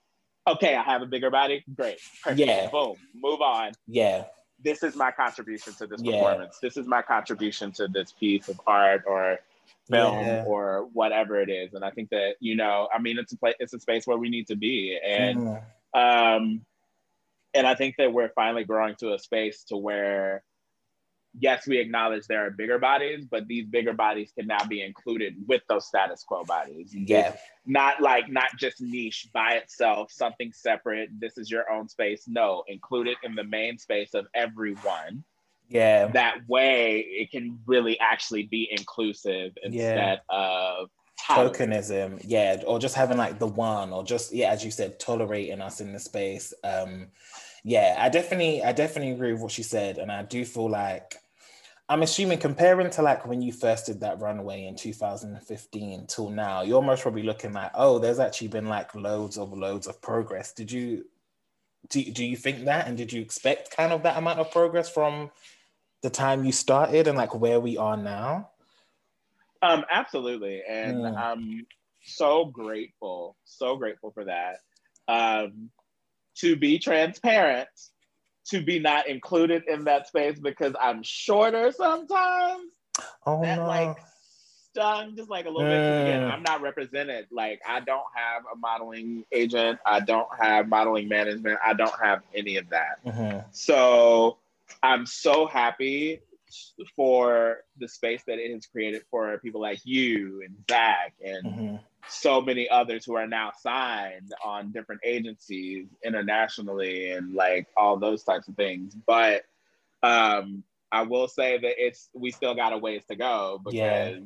okay, 0.46 0.74
I 0.74 0.82
have 0.82 1.02
a 1.02 1.06
bigger 1.06 1.30
body, 1.30 1.64
great, 1.74 1.98
perfect, 2.22 2.40
Yeah. 2.40 2.68
boom, 2.70 2.96
move 3.14 3.40
on 3.40 3.72
yeah 3.86 4.24
this 4.62 4.82
is 4.82 4.96
my 4.96 5.10
contribution 5.10 5.74
to 5.74 5.86
this 5.86 6.00
Yeah. 6.02 6.12
performance. 6.12 6.58
This 6.60 6.76
is 6.76 6.86
my 6.86 7.02
contribution 7.02 7.72
to 7.72 7.88
this 7.88 8.12
piece 8.12 8.48
of 8.48 8.60
art 8.66 9.04
or 9.06 9.38
film 9.90 10.26
Yeah. 10.26 10.44
or 10.46 10.88
whatever 10.92 11.40
it 11.40 11.50
is. 11.50 11.74
And 11.74 11.84
I 11.84 11.90
think 11.90 12.10
that 12.10 12.36
you 12.40 12.56
know, 12.56 12.88
I 12.94 12.98
mean, 13.00 13.18
it's 13.18 13.32
a 13.32 13.38
place, 13.38 13.56
it's 13.60 13.74
a 13.74 13.80
space 13.80 14.06
where 14.06 14.18
we 14.18 14.28
need 14.30 14.46
to 14.48 14.56
be, 14.56 14.98
and 15.04 15.38
Mhm. 15.38 15.62
um, 15.94 16.64
and 17.54 17.66
I 17.66 17.74
think 17.74 17.96
that 17.98 18.12
we're 18.12 18.30
finally 18.34 18.64
growing 18.64 18.96
to 18.96 19.14
a 19.14 19.18
space 19.18 19.64
to 19.64 19.76
where. 19.76 20.42
Yes, 21.36 21.66
we 21.66 21.78
acknowledge 21.78 22.28
there 22.28 22.46
are 22.46 22.50
bigger 22.52 22.78
bodies, 22.78 23.26
but 23.28 23.48
these 23.48 23.66
bigger 23.66 23.92
bodies 23.92 24.30
can 24.38 24.46
now 24.46 24.64
be 24.68 24.82
included 24.82 25.34
with 25.48 25.62
those 25.68 25.84
status 25.88 26.22
quo 26.22 26.44
bodies. 26.44 26.94
yeah 26.94 27.34
Not 27.66 28.00
like 28.00 28.28
not 28.28 28.50
just 28.56 28.80
niche 28.80 29.28
by 29.32 29.54
itself, 29.54 30.12
something 30.12 30.52
separate. 30.52 31.08
This 31.18 31.36
is 31.36 31.50
your 31.50 31.68
own 31.72 31.88
space. 31.88 32.28
No, 32.28 32.62
include 32.68 33.08
it 33.08 33.16
in 33.24 33.34
the 33.34 33.42
main 33.42 33.78
space 33.78 34.14
of 34.14 34.28
everyone 34.32 35.24
yeah. 35.68 36.06
that 36.06 36.38
way 36.48 36.98
it 36.98 37.30
can 37.30 37.58
really 37.66 37.98
actually 38.00 38.44
be 38.44 38.68
inclusive 38.70 39.52
instead 39.62 40.20
of 40.28 40.90
tolerant. 41.26 41.56
tokenism. 41.56 42.20
Yeah 42.24 42.62
or 42.66 42.78
just 42.78 42.94
having 42.94 43.18
like 43.18 43.38
the 43.38 43.46
one 43.46 43.92
or 43.92 44.04
just 44.04 44.32
yeah 44.32 44.50
as 44.50 44.64
you 44.64 44.70
said 44.70 44.98
tolerating 44.98 45.60
us 45.60 45.80
in 45.80 45.92
the 45.92 45.98
space. 45.98 46.52
Um 46.62 47.08
yeah 47.64 47.96
i 47.98 48.10
definitely 48.10 48.62
i 48.62 48.72
definitely 48.72 49.12
agree 49.12 49.32
with 49.32 49.40
what 49.40 49.50
she 49.50 49.62
said 49.62 49.96
and 49.96 50.12
i 50.12 50.22
do 50.22 50.44
feel 50.44 50.68
like 50.68 51.16
i'm 51.88 52.02
assuming 52.02 52.38
comparing 52.38 52.90
to 52.90 53.00
like 53.00 53.26
when 53.26 53.40
you 53.40 53.52
first 53.52 53.86
did 53.86 54.00
that 54.00 54.20
runway 54.20 54.66
in 54.66 54.76
2015 54.76 56.06
till 56.06 56.28
now 56.28 56.60
you're 56.60 56.76
almost 56.76 57.00
probably 57.00 57.22
looking 57.22 57.54
like 57.54 57.70
oh 57.74 57.98
there's 57.98 58.18
actually 58.18 58.48
been 58.48 58.68
like 58.68 58.94
loads 58.94 59.38
of 59.38 59.50
loads 59.56 59.86
of 59.86 60.00
progress. 60.02 60.52
Did 60.52 60.70
you 60.70 61.06
do, 61.88 62.02
do 62.04 62.24
you 62.24 62.36
think 62.36 62.64
that? 62.64 62.86
And 62.86 62.96
did 62.96 63.12
you 63.12 63.20
expect 63.20 63.74
kind 63.76 63.92
of 63.92 64.02
that 64.02 64.16
amount 64.16 64.40
of 64.40 64.50
progress 64.50 64.88
from 64.88 65.30
the 66.04 66.10
time 66.10 66.44
you 66.44 66.52
started 66.52 67.08
and 67.08 67.16
like 67.16 67.34
where 67.34 67.58
we 67.58 67.78
are 67.78 67.96
now 67.96 68.50
Um, 69.62 69.82
absolutely, 69.90 70.62
and 70.68 70.98
Mm. 70.98 71.16
I'm 71.16 71.66
so 72.02 72.44
grateful, 72.44 73.34
so 73.44 73.76
grateful 73.76 74.10
for 74.12 74.26
that. 74.26 74.58
Um, 75.08 75.70
to 76.36 76.54
be 76.56 76.78
transparent, 76.78 77.70
to 78.50 78.62
be 78.62 78.78
not 78.78 79.06
included 79.08 79.62
in 79.66 79.84
that 79.84 80.06
space 80.06 80.38
because 80.38 80.74
I'm 80.78 81.02
shorter 81.02 81.72
sometimes. 81.72 82.70
oh 83.24 83.40
that 83.40 83.56
no 83.56 83.66
like 83.66 83.96
stung 84.68 85.16
just 85.16 85.30
like 85.30 85.46
a 85.46 85.48
little 85.48 85.64
bit. 85.70 86.02
Again, 86.02 86.20
Mm. 86.20 86.30
I'm 86.30 86.42
not 86.42 86.60
represented. 86.60 87.28
Like 87.30 87.62
I 87.66 87.80
don't 87.80 88.04
have 88.14 88.42
a 88.52 88.56
modeling 88.58 89.24
agent. 89.32 89.78
I 89.86 90.00
don't 90.00 90.28
have 90.38 90.68
modeling 90.68 91.08
management. 91.08 91.58
I 91.64 91.72
don't 91.72 91.98
have 92.02 92.20
any 92.34 92.58
of 92.58 92.68
that. 92.68 93.02
Mhm. 93.06 93.44
So 93.52 94.36
I'm 94.82 95.06
so 95.06 95.46
happy 95.46 96.20
for 96.94 97.58
the 97.78 97.88
space 97.88 98.22
that 98.26 98.38
it 98.38 98.52
has 98.52 98.66
created 98.66 99.02
for 99.10 99.38
people 99.38 99.60
like 99.60 99.80
you 99.84 100.42
and 100.44 100.54
Zach 100.70 101.14
and 101.24 101.46
Mhm. 101.46 101.80
so 102.06 102.40
many 102.40 102.68
others 102.68 103.04
who 103.04 103.14
are 103.16 103.26
now 103.26 103.50
signed 103.58 104.32
on 104.44 104.72
different 104.72 105.00
agencies 105.04 105.86
internationally 106.04 107.10
and 107.10 107.34
like 107.34 107.66
all 107.76 107.96
those 107.96 108.22
types 108.24 108.46
of 108.48 108.56
things. 108.56 108.94
But 109.06 109.44
um, 110.02 110.62
I 110.92 111.02
will 111.02 111.28
say 111.28 111.58
that 111.58 111.74
it's 111.84 112.10
we 112.14 112.30
still 112.30 112.54
got 112.54 112.72
a 112.72 112.78
ways 112.78 113.04
to 113.08 113.16
go 113.16 113.60
because 113.64 114.16
Yeah. 114.16 114.20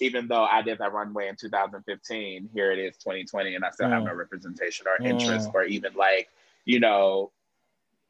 even 0.00 0.28
though 0.28 0.44
I 0.44 0.62
did 0.62 0.78
that 0.78 0.92
runway 0.92 1.28
in 1.28 1.36
2015, 1.36 2.50
here 2.52 2.72
it 2.72 2.78
is 2.78 2.96
2020, 2.96 3.54
and 3.54 3.64
I 3.64 3.70
still 3.70 3.88
have 3.88 4.02
Mm. 4.02 4.06
no 4.06 4.14
representation 4.14 4.86
or 4.86 4.98
Mm. 5.00 5.08
interest 5.08 5.50
or 5.54 5.64
even 5.64 5.94
like 5.94 6.28
you 6.64 6.80
know 6.80 7.30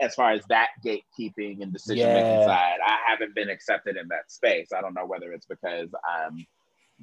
as 0.01 0.15
far 0.15 0.33
as 0.33 0.45
that 0.47 0.69
gatekeeping 0.85 1.63
and 1.63 1.73
decision 1.73 2.13
making 2.13 2.41
Yeah. 2.41 2.47
side, 2.47 2.79
I 2.85 2.99
haven't 3.07 3.35
been 3.35 3.51
accepted 3.51 3.97
in 3.97 4.09
that 4.09 4.31
space. 4.31 4.73
I 4.73 4.81
don't 4.81 4.95
know 4.95 5.07
whether 5.07 5.33
it's 5.33 5.47
because 5.47 5.91
I'm 6.09 6.47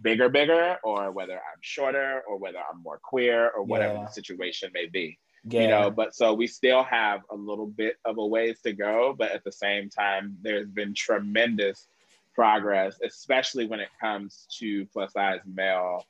bigger, 0.02 0.30
bigger, 0.30 0.78
or 0.84 1.12
whether 1.12 1.36
I'm 1.36 1.60
shorter, 1.62 2.22
or 2.28 2.38
whether 2.38 2.60
I'm 2.60 2.82
more 2.82 3.00
queer, 3.00 3.50
or 3.50 3.64
whatever 3.64 3.96
Yeah. 3.96 4.04
the 4.06 4.12
situation 4.12 4.72
may 4.74 4.88
be. 4.88 5.18
Yeah. 5.44 5.62
You 5.62 5.68
know, 5.70 5.92
but 5.92 6.16
so 6.16 6.34
we 6.34 6.48
still 6.48 6.84
have 6.84 7.22
a 7.30 7.36
little 7.36 7.68
bit 7.68 7.98
of 8.04 8.18
a 8.18 8.26
ways 8.26 8.60
to 8.62 8.74
go, 8.74 9.14
but 9.18 9.32
at 9.32 9.44
the 9.44 9.52
same 9.52 9.90
time, 9.90 10.38
there's 10.42 10.68
been 10.68 10.94
tremendous 10.94 11.88
progress, 12.36 13.00
especially 13.02 13.66
when 13.66 13.80
it 13.80 13.90
comes 14.00 14.46
to 14.60 14.86
plus 14.88 15.14
size 15.14 15.40
male 15.46 16.06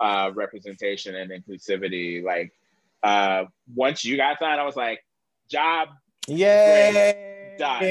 uh, 0.00 0.30
representation 0.34 1.14
and 1.16 1.30
inclusivity. 1.30 2.22
Like 2.22 2.52
uh, 3.02 3.44
once 3.74 4.04
you 4.04 4.16
got 4.16 4.38
signed, 4.38 4.60
I 4.60 4.64
was 4.64 4.76
like, 4.76 5.04
job, 5.50 5.88
Yay! 6.28 7.54
Done. 7.58 7.82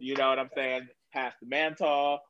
you 0.00 0.14
know 0.16 0.28
what 0.28 0.38
I'm 0.38 0.50
saying? 0.54 0.88
Pass 1.12 1.34
the 1.40 1.48
mantle, 1.48 2.20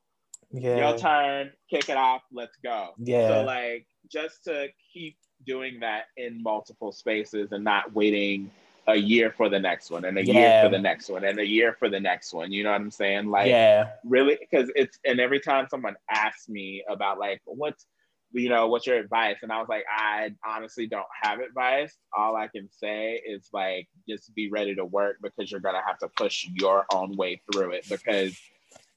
Yeah. 0.51 0.77
your 0.89 0.97
turn, 0.97 1.51
kick 1.69 1.89
it 1.89 1.97
off, 1.97 2.21
let's 2.31 2.57
go. 2.63 2.91
Yeah. 2.97 3.27
So 3.27 3.43
like 3.43 3.85
just 4.11 4.43
to 4.45 4.67
keep 4.93 5.17
doing 5.45 5.79
that 5.81 6.05
in 6.17 6.41
multiple 6.41 6.91
spaces 6.91 7.51
and 7.51 7.63
not 7.63 7.93
waiting 7.93 8.51
a 8.87 8.95
year 8.95 9.31
for 9.35 9.49
the 9.49 9.59
next 9.59 9.91
one 9.91 10.05
and 10.05 10.17
a 10.17 10.25
year 10.25 10.63
for 10.63 10.69
the 10.69 10.79
next 10.79 11.09
one 11.09 11.23
and 11.23 11.39
a 11.39 11.45
year 11.45 11.75
for 11.77 11.89
the 11.89 11.99
next 11.99 12.33
one. 12.33 12.51
You 12.51 12.63
know 12.63 12.71
what 12.71 12.81
I'm 12.81 12.91
saying? 12.91 13.29
Like 13.29 13.47
yeah. 13.47 13.89
really 14.03 14.37
because 14.39 14.71
it's 14.75 14.99
and 15.05 15.19
every 15.19 15.39
time 15.39 15.67
someone 15.69 15.95
asks 16.09 16.49
me 16.49 16.83
about 16.89 17.19
like 17.19 17.41
what's 17.45 17.85
you 18.33 18.49
know 18.49 18.67
what's 18.67 18.85
your 18.85 18.97
advice 18.97 19.37
and 19.41 19.51
i 19.51 19.59
was 19.59 19.67
like 19.69 19.85
i 19.95 20.29
honestly 20.45 20.85
don't 20.87 21.05
have 21.21 21.39
advice 21.39 21.97
all 22.17 22.35
i 22.35 22.47
can 22.47 22.69
say 22.71 23.21
is 23.25 23.49
like 23.53 23.87
just 24.07 24.33
be 24.35 24.49
ready 24.49 24.75
to 24.75 24.85
work 24.85 25.17
because 25.21 25.51
you're 25.51 25.59
gonna 25.59 25.81
have 25.85 25.97
to 25.97 26.07
push 26.17 26.47
your 26.53 26.85
own 26.93 27.15
way 27.15 27.41
through 27.51 27.71
it 27.71 27.85
because 27.89 28.41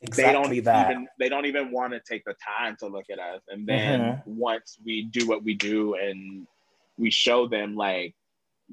Exactly 0.00 0.22
they 0.22 0.32
don't 0.32 0.52
that. 0.64 0.86
even 0.90 1.08
they 1.18 1.28
don't 1.28 1.46
even 1.46 1.70
want 1.70 1.92
to 1.92 2.00
take 2.00 2.24
the 2.24 2.34
time 2.58 2.76
to 2.76 2.86
look 2.86 3.06
at 3.10 3.18
us 3.18 3.42
and 3.48 3.66
then 3.66 4.16
Mm-hmm. 4.18 4.20
once 4.24 4.78
we 4.84 5.04
do 5.04 5.26
what 5.26 5.42
we 5.44 5.54
do 5.54 5.94
and 5.94 6.46
we 6.98 7.10
show 7.10 7.46
them 7.48 7.74
like 7.76 8.14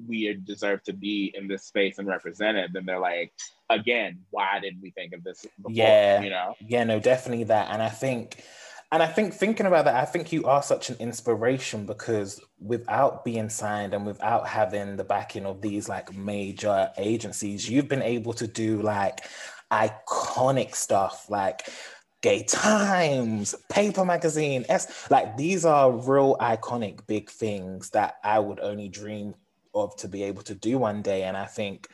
we 0.08 0.32
deserve 0.44 0.82
to 0.84 0.92
be 0.92 1.32
in 1.36 1.46
this 1.48 1.64
space 1.64 1.98
and 1.98 2.08
represented 2.08 2.72
then 2.72 2.84
they're 2.86 2.98
like 3.00 3.32
again 3.70 4.18
why 4.30 4.58
didn't 4.60 4.80
we 4.82 4.90
think 4.90 5.12
of 5.12 5.22
this 5.24 5.46
before 5.62 5.74
Yeah. 5.76 6.20
you 6.20 6.30
know 6.30 6.56
Yeah, 6.66 6.84
no, 6.84 7.00
definitely 7.00 7.44
that. 7.44 7.70
And 7.70 7.82
I 7.82 7.88
think, 7.88 8.42
and 8.92 9.02
I 9.02 9.06
think 9.06 9.34
thinking 9.34 9.66
about 9.66 9.84
that, 9.84 9.94
I 9.94 10.04
think 10.04 10.32
you 10.32 10.44
are 10.44 10.62
such 10.62 10.90
an 10.90 10.96
inspiration 10.98 11.86
because 11.86 12.40
without 12.58 13.24
being 13.24 13.48
signed 13.48 13.94
and 13.94 14.04
without 14.04 14.48
having 14.48 14.96
the 14.96 15.04
backing 15.04 15.46
of 15.46 15.62
these 15.62 15.88
like 15.88 16.12
major 16.14 16.90
agencies, 16.98 17.68
you've 17.68 17.88
been 17.88 18.02
able 18.02 18.32
to 18.34 18.48
do 18.48 18.82
like 18.82 19.20
iconic 19.70 20.74
stuff 20.74 21.30
like 21.30 21.68
Gay 22.20 22.42
Times, 22.42 23.54
Paper 23.70 24.04
Magazine, 24.04 24.64
S. 24.68 25.08
Like 25.08 25.36
these 25.36 25.64
are 25.64 25.92
real 25.92 26.36
iconic 26.40 27.06
big 27.06 27.30
things 27.30 27.90
that 27.90 28.16
I 28.24 28.40
would 28.40 28.58
only 28.58 28.88
dream 28.88 29.34
of 29.72 29.96
to 29.98 30.08
be 30.08 30.24
able 30.24 30.42
to 30.42 30.54
do 30.54 30.78
one 30.78 31.00
day. 31.00 31.22
And 31.22 31.36
I 31.36 31.46
think 31.46 31.88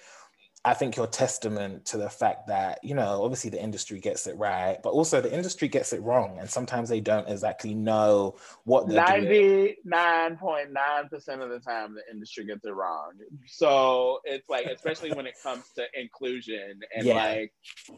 I 0.67 0.75
think 0.75 0.97
you're 0.97 1.07
testament 1.07 1.85
to 1.87 1.97
the 1.97 2.11
fact 2.11 2.49
that, 2.49 2.81
you 2.83 2.97
know, 2.97 3.23
obviously 3.23 3.51
the 3.51 3.63
industry 3.63 4.01
gets 4.01 4.27
it 4.27 4.37
right, 4.37 4.83
but 4.83 4.91
also 4.91 5.21
the 5.21 5.33
industry 5.33 5.69
gets 5.69 5.93
it 5.93 6.03
wrong. 6.03 6.39
And 6.41 6.51
sometimes 6.51 6.89
they 6.89 6.99
don't 7.01 7.29
exactly 7.29 7.73
know 7.73 8.35
what 8.65 8.89
they're 8.89 9.01
99.9% 9.01 11.41
of 11.41 11.51
the 11.51 11.61
time 11.61 11.95
the 11.95 12.03
industry 12.11 12.45
gets 12.45 12.65
it 12.65 12.75
wrong 12.75 13.13
so 13.47 14.19
it's 14.25 14.49
like 14.49 14.67
especially 14.67 15.13
when 15.13 15.27
it 15.27 15.35
comes 15.43 15.65
to 15.77 15.85
inclusion 15.95 16.81
and 16.95 17.07
Yeah. 17.07 17.15
like 17.15 17.53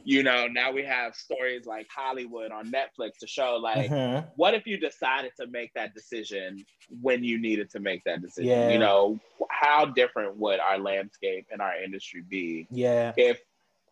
you 0.04 0.22
know 0.22 0.46
now 0.46 0.70
we 0.72 0.82
have 0.84 1.14
stories 1.14 1.66
like 1.66 1.86
hollywood 1.94 2.50
on 2.52 2.72
netflix 2.72 3.18
to 3.20 3.26
show 3.26 3.56
like 3.56 3.90
Mhm. 3.90 4.26
what 4.36 4.54
if 4.54 4.66
you 4.66 4.78
decided 4.78 5.32
to 5.38 5.46
make 5.46 5.72
that 5.74 5.92
decision 5.94 6.64
when 7.02 7.22
you 7.22 7.38
needed 7.38 7.68
to 7.70 7.80
make 7.80 8.02
that 8.04 8.22
decision 8.22 8.50
Yeah. 8.50 8.70
you 8.70 8.78
know 8.78 9.18
how 9.50 9.84
different 9.84 10.36
would 10.36 10.60
our 10.60 10.78
landscape 10.78 11.46
and 11.50 11.60
our 11.60 11.74
industry 11.82 12.22
be 12.22 12.57
Yeah. 12.70 13.12
if 13.16 13.40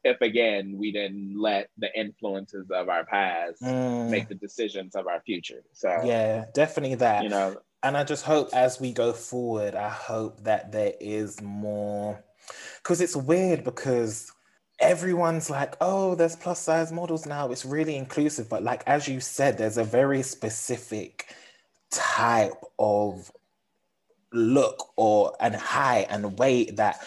if 0.05 0.21
again 0.21 0.77
we 0.77 0.93
didn't 0.93 1.39
let 1.41 1.69
the 1.79 1.89
influences 1.99 2.71
of 2.71 2.89
our 2.89 3.05
past 3.05 3.63
Mm. 3.63 4.11
make 4.11 4.29
the 4.29 4.35
decisions 4.35 4.95
of 4.95 5.07
our 5.07 5.21
future 5.23 5.63
so 5.73 5.89
Yeah, 6.05 6.47
definitely 6.55 6.97
that. 6.97 7.23
you 7.23 7.29
know 7.29 7.57
and 7.83 7.97
I 7.97 8.03
just 8.05 8.25
hope 8.25 8.49
as 8.53 8.81
we 8.81 8.93
go 8.93 9.13
forward, 9.13 9.77
I 9.77 9.91
hope 9.91 10.43
that 10.43 10.73
there 10.73 10.95
is 11.01 11.41
more 11.41 12.25
because 12.83 13.01
it's 13.01 13.15
weird 13.15 13.63
because 13.65 14.33
everyone's 14.81 15.51
like, 15.51 15.77
oh, 15.81 16.15
there's 16.17 16.35
plus 16.37 16.59
size 16.61 16.91
models 16.91 17.27
now. 17.27 17.51
It's 17.53 17.65
really 17.65 17.95
inclusive. 17.97 18.49
But 18.49 18.63
like 18.65 18.83
as 18.87 19.07
you 19.07 19.21
said, 19.21 19.57
there's 19.57 19.79
a 19.79 19.85
very 19.85 20.23
specific 20.23 21.33
type 21.93 22.61
of 22.79 23.31
look 24.33 24.91
or 24.97 25.35
and 25.41 25.55
height 25.55 26.07
and 26.11 26.39
weight 26.39 26.77
that 26.77 27.07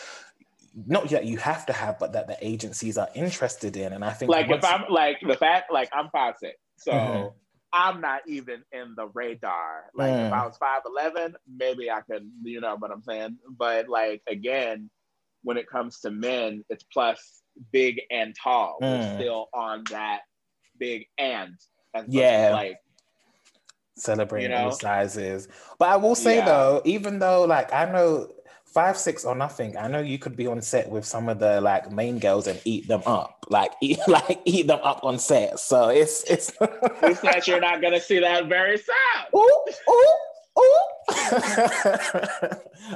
not 0.87 1.09
that 1.09 1.25
you 1.25 1.37
have 1.37 1.65
to 1.67 1.73
have, 1.73 1.99
but 1.99 2.13
that 2.13 2.27
the 2.27 2.37
agencies 2.45 2.97
are 2.97 3.09
interested 3.15 3.75
in. 3.77 3.93
And 3.93 4.03
I 4.03 4.11
think 4.11 4.31
like 4.31 4.49
if 4.49 4.63
I'm 4.63 4.85
like 4.89 5.17
the 5.25 5.35
fact 5.35 5.71
like 5.71 5.89
I'm 5.93 6.09
five 6.11 6.35
six, 6.39 6.57
so 6.77 6.91
Mhm. 6.91 7.33
I'm 7.71 8.01
not 8.01 8.21
even 8.27 8.63
in 8.71 8.95
the 8.95 9.07
radar. 9.13 9.85
Like 9.93 10.11
if 10.11 10.31
Mm. 10.31 10.33
I 10.33 10.45
was 10.45 10.57
five 10.57 10.81
eleven, 10.85 11.35
maybe 11.47 11.91
I 11.91 12.01
could, 12.01 12.29
you 12.43 12.61
know 12.61 12.75
what 12.77 12.91
I'm 12.91 13.03
saying. 13.03 13.37
But 13.49 13.87
like 13.89 14.21
again, 14.27 14.89
when 15.43 15.57
it 15.57 15.67
comes 15.67 15.99
to 16.01 16.11
men, 16.11 16.63
it's 16.69 16.83
plus 16.85 17.43
big 17.71 18.01
and 18.09 18.35
tall. 18.35 18.77
We're 18.81 18.97
Mm. 18.97 19.15
still 19.15 19.49
on 19.53 19.83
that 19.91 20.21
big 20.77 21.07
and 21.17 21.55
as 21.93 22.05
Yeah. 22.07 22.51
like 22.53 22.77
celebrating 23.97 24.51
You 24.51 24.57
know? 24.57 24.69
sizes. 24.71 25.47
But 25.77 25.89
I 25.89 25.97
will 25.97 26.15
say 26.15 26.37
Yeah. 26.37 26.45
though, 26.45 26.81
even 26.85 27.19
though 27.19 27.43
like 27.43 27.73
I 27.73 27.85
know 27.85 28.29
five 28.73 28.97
six 28.97 29.25
or 29.25 29.35
nothing, 29.35 29.77
I 29.77 29.87
know 29.87 29.99
you 29.99 30.19
could 30.19 30.35
be 30.35 30.47
on 30.47 30.61
set 30.61 30.89
with 30.89 31.05
some 31.05 31.29
of 31.29 31.39
the 31.39 31.61
like 31.61 31.91
main 31.91 32.19
girls 32.19 32.47
and 32.47 32.59
eat 32.65 32.87
them 32.87 33.01
up, 33.05 33.45
like 33.49 33.71
eat 33.81 33.99
like 34.07 34.41
eat 34.45 34.67
them 34.67 34.79
up 34.83 35.03
on 35.03 35.19
set. 35.19 35.59
So 35.59 35.89
it's 35.89 36.23
it's. 36.23 36.51
who 37.01 37.15
said 37.15 37.47
you're 37.47 37.59
not 37.59 37.81
gonna 37.81 37.99
see 37.99 38.19
that 38.19 38.47
very 38.47 38.77
soon? 38.77 38.95
ooh, 39.35 39.65
ooh, 39.89 40.15
ooh. 40.59 40.89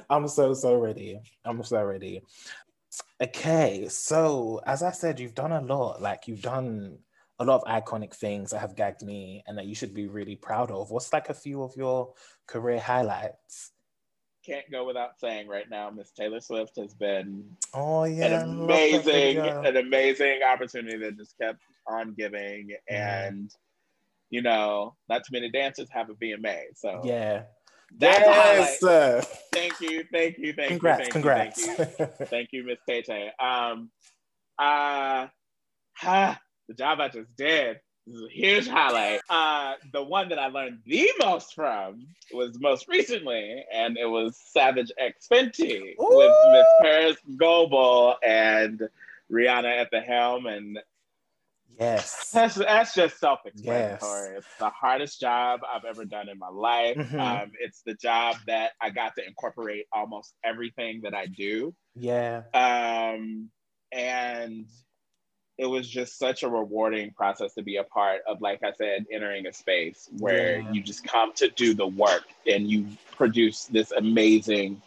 I'm 0.10 0.28
so 0.28 0.54
so 0.54 0.76
ready. 0.76 1.20
I'm 1.46 1.64
so 1.64 1.84
ready. 1.84 2.22
Okay, 3.22 3.88
so 3.90 4.62
as 4.66 4.84
I 4.84 4.92
said, 4.92 5.20
you've 5.20 5.36
done 5.36 5.52
a 5.52 5.62
lot. 5.62 6.02
Like 6.02 6.28
you've 6.28 6.42
done 6.42 7.00
a 7.40 7.46
lot 7.46 7.62
of 7.62 7.84
iconic 7.84 8.14
things 8.14 8.52
that 8.52 8.60
have 8.60 8.76
gagged 8.76 9.02
me 9.02 9.44
and 9.48 9.58
that 9.58 9.66
you 9.66 9.76
should 9.76 9.94
be 9.94 10.08
really 10.08 10.36
proud 10.36 10.72
of. 10.72 10.92
What's 10.92 11.12
like 11.12 11.30
a 11.30 11.34
few 11.34 11.64
of 11.64 11.76
your 11.76 12.14
career 12.48 12.80
highlights? 12.80 13.73
Can't 14.46 14.70
go 14.72 14.86
without 14.86 15.20
saying 15.20 15.48
right 15.48 15.70
now, 15.70 15.90
Miss 15.90 16.12
Taylor 16.12 16.42
Swift 16.42 16.76
has 16.78 16.94
been 16.94 17.46
Oh 17.74 18.04
yeah, 18.04 18.42
an 18.42 18.50
amazing, 18.50 19.38
an 19.38 19.78
amazing 19.78 20.42
opportunity 20.44 20.98
that 20.98 21.18
just 21.18 21.38
kept 21.40 21.62
on 21.88 22.14
giving. 22.14 22.70
Mm-hmm. 22.92 22.96
And 22.96 23.52
you 24.30 24.42
know, 24.42 24.96
not 25.10 25.20
too 25.20 25.32
many 25.32 25.50
dancers 25.50 25.88
have 25.92 26.10
a 26.10 26.14
VMA. 26.16 26.60
So 26.76 27.02
Yeah. 27.04 27.44
that's 27.98 28.28
a 28.28 28.34
highlight. 28.34 28.78
Yes. 28.82 29.44
Thank 29.54 29.80
you, 29.80 30.04
thank 30.12 30.38
you, 30.40 30.54
thank 30.54 30.70
Congrats, 30.70 31.00
you, 31.00 31.04
thank 31.06 31.12
congrats. 31.14 31.68
you, 31.68 31.74
thank 31.76 32.00
you, 32.00 32.26
thank 32.26 32.50
you, 32.52 32.64
Miss 32.66 32.80
Tay 32.88 33.02
Tay. 33.04 33.32
Um, 33.40 33.92
uh, 34.60 35.28
ha, 35.96 36.40
the 36.68 36.74
job 36.74 37.00
I 37.00 37.10
just 37.10 37.36
did. 37.38 37.78
This 38.06 38.18
is 38.18 38.24
a 38.24 38.30
huge 38.30 38.68
highlight. 38.68 39.22
Uh, 39.30 39.76
the 39.94 40.04
one 40.04 40.30
that 40.30 40.40
I 40.40 40.48
learned 40.48 40.80
the 40.86 41.10
most 41.22 41.56
from 41.56 42.06
was 42.34 42.60
most 42.60 42.88
recently, 42.90 43.64
and 43.74 43.98
it 43.98 44.06
was 44.06 44.38
Savage 44.38 44.92
X 44.98 45.28
Fenty 45.32 45.96
with 45.98 46.32
Ooh. 46.32 46.52
Miss 46.52 46.66
Parris 46.82 47.18
Goebel 47.38 48.16
and 48.22 48.82
Rihanna 49.32 49.80
at 49.82 49.90
the 49.92 50.02
helm, 50.02 50.48
and 50.48 50.80
yes. 51.80 52.30
that's 52.32 52.56
that's 52.56 52.94
just 52.94 53.20
self-explanatory. 53.20 54.36
It's 54.38 54.48
the 54.60 54.70
hardest 54.70 55.22
job 55.22 55.62
I've 55.74 55.86
ever 55.86 56.04
done 56.04 56.28
in 56.28 56.38
my 56.38 56.50
life. 56.50 56.98
Mhm. 56.98 57.20
Um, 57.20 57.52
it's 57.62 57.84
the 57.86 57.94
job 57.94 58.36
that 58.48 58.72
I 58.82 58.90
got 58.90 59.16
to 59.16 59.26
incorporate 59.26 59.86
almost 59.94 60.36
everything 60.44 61.02
that 61.04 61.14
I 61.14 61.28
do, 61.28 61.74
Yeah. 61.96 62.44
um, 62.54 63.50
and 63.94 64.68
it 65.58 65.66
was 65.68 65.88
just 65.88 66.18
such 66.18 66.44
a 66.44 66.50
rewarding 66.50 67.12
process 67.12 67.54
to 67.54 67.62
be 67.62 67.78
a 67.78 67.84
part 67.84 68.22
of. 68.28 68.42
Like 68.42 68.64
I 68.64 68.72
said, 68.74 69.06
entering 69.12 69.46
a 69.48 69.54
space 69.54 70.10
where 70.18 70.60
Yeah. 70.60 70.72
you 70.72 70.82
just 70.82 71.04
come 71.04 71.32
to 71.34 71.50
do 71.50 71.74
the 71.74 71.88
work 71.88 72.26
and 72.48 72.70
you 72.70 72.88
produce 73.12 73.66
this 73.66 73.92
amazing 73.92 74.82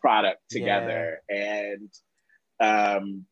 product 0.00 0.40
together. 0.50 1.20
And 1.28 1.90
um, 2.60 3.26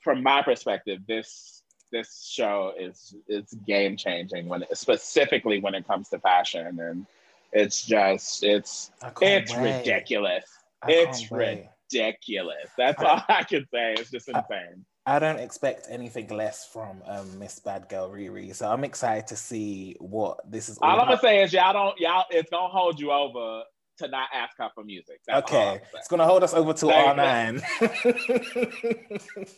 from 0.00 0.22
my 0.22 0.42
perspective, 0.42 1.00
this 1.08 1.62
this 1.92 2.28
show 2.28 2.72
is 2.78 3.14
is 3.28 3.52
game 3.66 3.96
changing 3.96 4.48
when 4.48 4.62
it, 4.62 4.76
specifically 4.76 5.60
when 5.60 5.74
it 5.74 5.86
comes 5.86 6.08
to 6.08 6.18
fashion 6.18 6.80
and 6.80 7.06
it's 7.52 7.86
just 7.86 8.42
it's 8.42 8.90
it's 9.20 9.54
wait. 9.56 9.78
ridiculous 9.78 10.44
It's 10.88 11.30
wait. 11.30 11.68
ridiculous. 11.92 12.70
That's 12.76 13.00
all 13.02 13.22
I 13.28 13.44
can 13.44 13.64
say. 13.72 13.94
It's 13.94 14.10
just 14.10 14.28
insane. 14.28 14.84
I 15.06 15.20
don't 15.20 15.38
expect 15.38 15.86
anything 15.88 16.28
less 16.28 16.66
from 16.66 17.00
um, 17.06 17.38
Miss 17.38 17.60
Bad 17.60 17.88
Girl 17.88 18.10
Riri, 18.10 18.52
so 18.52 18.68
I'm 18.68 18.82
excited 18.82 19.28
to 19.28 19.36
see 19.36 19.94
what 20.00 20.40
this 20.50 20.68
is. 20.68 20.78
All, 20.78 20.90
all 20.90 21.00
I'm 21.00 21.06
gonna 21.06 21.20
say 21.20 21.44
is 21.44 21.52
y'all 21.52 21.72
don't 21.72 21.98
y'all. 22.00 22.24
It's 22.28 22.50
gonna 22.50 22.66
hold 22.68 22.98
you 22.98 23.12
over 23.12 23.62
to 23.98 24.08
not 24.08 24.28
ask 24.34 24.58
her 24.58 24.68
for 24.74 24.82
music. 24.82 25.20
That's 25.28 25.48
okay, 25.48 25.80
it's 25.94 26.08
gonna 26.08 26.26
hold 26.26 26.42
us 26.42 26.54
over 26.54 26.72
to 26.72 26.90
R 26.90 27.14
nine. 27.14 27.62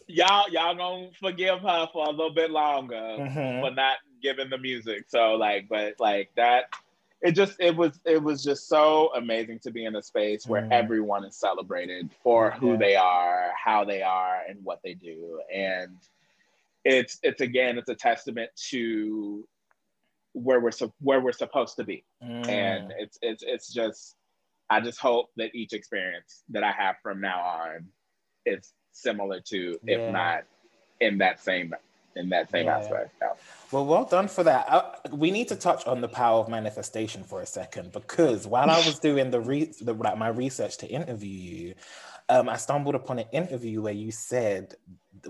y'all 0.07 0.51
y'all 0.51 0.75
gonna 0.75 1.09
forgive 1.19 1.61
her 1.61 1.89
for 1.95 2.07
a 2.07 2.11
little 2.11 2.35
bit 2.35 2.51
longer 2.51 2.95
mm-hmm. 2.95 3.65
for 3.65 3.71
not 3.71 3.97
giving 4.23 4.51
the 4.51 4.59
music. 4.59 5.05
So 5.09 5.33
like, 5.33 5.67
but 5.71 5.95
like 5.99 6.31
that 6.37 6.75
it 7.21 7.33
just 7.33 7.57
it 7.59 7.77
was 7.77 7.99
it 8.05 8.23
was 8.23 8.43
just 8.43 8.69
so 8.69 9.11
amazing 9.17 9.59
to 9.61 9.71
be 9.71 9.85
in 9.85 9.97
a 9.97 10.03
space 10.03 10.47
where 10.47 10.63
mm. 10.63 10.71
everyone 10.71 11.25
is 11.25 11.37
celebrated 11.37 12.11
for 12.23 12.53
who 12.53 12.77
they 12.77 12.95
are, 12.95 13.51
how 13.63 13.85
they 13.85 14.03
are, 14.03 14.43
and 14.49 14.59
what 14.63 14.81
they 14.85 14.95
do. 14.95 15.41
And 15.53 15.97
it's 16.85 17.19
it's 17.23 17.41
again 17.41 17.77
it's 17.77 17.89
a 17.89 17.95
testament 17.95 18.51
to 18.71 19.47
where 20.33 20.61
we're 20.61 20.71
where 21.01 21.21
we're 21.21 21.33
supposed 21.33 21.77
to 21.77 21.85
be. 21.85 22.05
Mm. 22.23 22.49
And 22.49 22.93
it's 22.99 23.19
it's 23.21 23.43
it's 23.45 23.73
just 23.73 24.15
I 24.71 24.81
just 24.81 25.01
hope 25.01 25.31
that 25.37 25.55
each 25.55 25.73
experience 25.73 26.45
that 26.51 26.63
I 26.63 26.71
have 26.73 26.97
from 27.03 27.21
now 27.21 27.41
on 27.41 27.87
is 28.47 28.73
similar 28.93 29.41
to, 29.49 29.79
yeah. 29.83 29.97
if 29.97 30.13
not 30.13 30.45
in 31.01 31.19
that 31.19 31.41
same 31.41 31.75
in 32.19 32.29
that 32.31 32.51
same 32.51 32.67
yeah. 32.67 32.79
aspect. 32.79 33.15
Yeah. 33.21 33.33
Well, 33.71 33.87
well 33.87 34.05
done 34.05 34.29
for 34.29 34.45
that. 34.45 34.69
Uh, 34.69 34.83
we 35.13 35.31
need 35.31 35.49
to 35.49 35.57
touch 35.57 35.87
on 35.87 36.01
the 36.01 36.09
power 36.09 36.41
of 36.41 36.49
manifestation 36.49 37.23
for 37.23 37.43
a 37.43 37.47
second 37.47 37.93
because 37.93 38.47
while 38.47 38.71
I 38.71 38.79
was 38.79 38.99
doing 39.09 39.31
the, 39.31 39.41
re- 39.41 39.73
the 39.81 39.95
like 39.95 40.19
my 40.19 40.29
research 40.29 40.79
to 40.79 40.87
interview 40.87 41.29
you, 41.29 41.75
um, 42.29 42.49
I 42.49 42.57
stumbled 42.57 42.95
upon 42.95 43.19
an 43.19 43.27
interview 43.33 43.83
where 43.83 43.93
you 43.93 44.11
said 44.11 44.75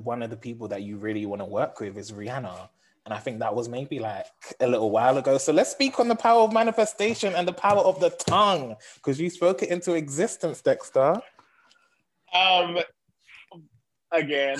one 0.02 0.22
of 0.22 0.30
the 0.30 0.36
people 0.36 0.68
that 0.68 0.82
you 0.82 0.96
really 0.96 1.26
want 1.26 1.40
to 1.40 1.46
work 1.46 1.80
with 1.80 1.96
is 1.96 2.12
Rihanna. 2.12 2.68
And 3.04 3.14
I 3.14 3.18
think 3.18 3.38
that 3.38 3.54
was 3.54 3.68
maybe 3.68 4.00
like 4.00 4.26
a 4.60 4.66
little 4.66 4.90
while 4.90 5.16
ago. 5.16 5.38
So 5.38 5.52
let's 5.52 5.70
speak 5.70 5.98
on 5.98 6.08
the 6.08 6.14
power 6.14 6.42
of 6.42 6.52
manifestation 6.52 7.34
and 7.34 7.48
the 7.48 7.54
power 7.54 7.80
of 7.80 8.00
the 8.00 8.10
tongue 8.10 8.76
because 8.96 9.18
you 9.18 9.30
spoke 9.30 9.62
it 9.62 9.70
into 9.70 9.94
existence, 9.94 10.60
Dexter. 10.60 11.20
Um, 12.34 12.78
again. 14.12 14.58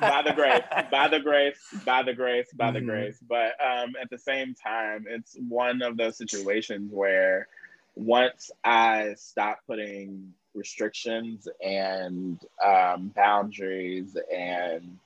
By 0.00 0.22
the 0.22 0.32
grace 0.34 0.62
by 0.90 1.08
the 1.08 1.20
grace 1.20 1.58
by 1.84 2.02
the 2.02 2.14
grace 2.14 2.48
by 2.54 2.70
the 2.70 2.78
mm-hmm. 2.78 2.88
grace. 2.88 3.18
But 3.28 3.52
um 3.64 3.94
at 4.00 4.10
the 4.10 4.18
same 4.18 4.54
time 4.54 5.06
it's 5.08 5.36
one 5.48 5.82
of 5.82 5.96
those 5.96 6.16
situations 6.16 6.92
where 6.92 7.48
once 7.96 8.52
i 8.62 9.12
stop 9.16 9.58
putting 9.66 10.32
restrictions 10.54 11.48
and 11.64 12.40
um, 12.64 13.12
boundaries 13.14 14.16
and 14.34 14.98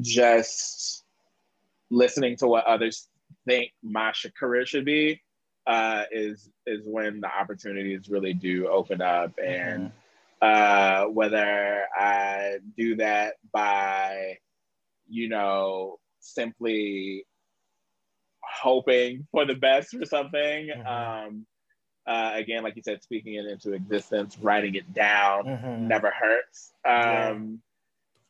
just 0.00 1.04
listening 1.90 2.36
to 2.36 2.46
what 2.46 2.64
others 2.64 3.08
think 3.46 3.72
my 3.82 4.12
career 4.38 4.66
should 4.66 4.84
be 4.84 5.20
uh, 5.66 6.04
is 6.10 6.50
is 6.66 6.80
when 6.84 7.20
the 7.20 7.28
opportunities 7.28 8.08
really 8.08 8.34
do 8.34 8.66
open 8.68 9.00
up 9.00 9.32
and 9.38 9.84
mm-hmm 9.84 9.98
uh, 10.44 11.06
whether 11.06 11.84
I 11.96 12.58
do 12.76 12.96
that 12.96 13.34
by, 13.50 14.36
you 15.08 15.28
know, 15.30 15.98
simply 16.20 17.24
hoping 18.42 19.26
for 19.32 19.46
the 19.46 19.54
best 19.54 19.96
for 19.96 20.04
something. 20.04 20.68
Mm-hmm. 20.68 20.86
Um, 20.86 21.46
uh, 22.06 22.32
again, 22.34 22.62
like 22.62 22.76
you 22.76 22.82
said, 22.82 23.02
speaking 23.02 23.34
it 23.34 23.46
into 23.46 23.72
existence, 23.72 24.36
writing 24.38 24.74
it 24.74 24.92
down 24.92 25.44
mm-hmm. 25.44 25.88
never 25.88 26.10
hurts. 26.10 26.72
Um, 26.84 27.60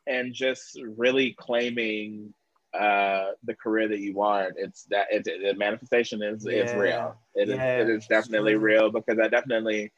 yeah. 0.07 0.16
And 0.16 0.35
just 0.35 0.79
really 0.96 1.35
claiming 1.37 2.33
uh, 2.79 3.31
the 3.42 3.55
career 3.55 3.88
that 3.88 3.98
you 3.98 4.14
want. 4.14 4.55
It's 4.57 4.85
that 4.85 5.07
it, 5.11 5.24
the 5.24 5.55
manifestation 5.57 6.22
is 6.22 6.46
yeah. 6.48 6.59
is 6.59 6.74
real. 6.74 7.16
It, 7.35 7.48
yeah. 7.48 7.79
is, 7.79 7.88
it 7.88 7.92
is 7.92 8.07
definitely 8.07 8.55
real 8.55 8.90
because 8.90 9.18
I 9.18 9.27
definitely 9.27 9.90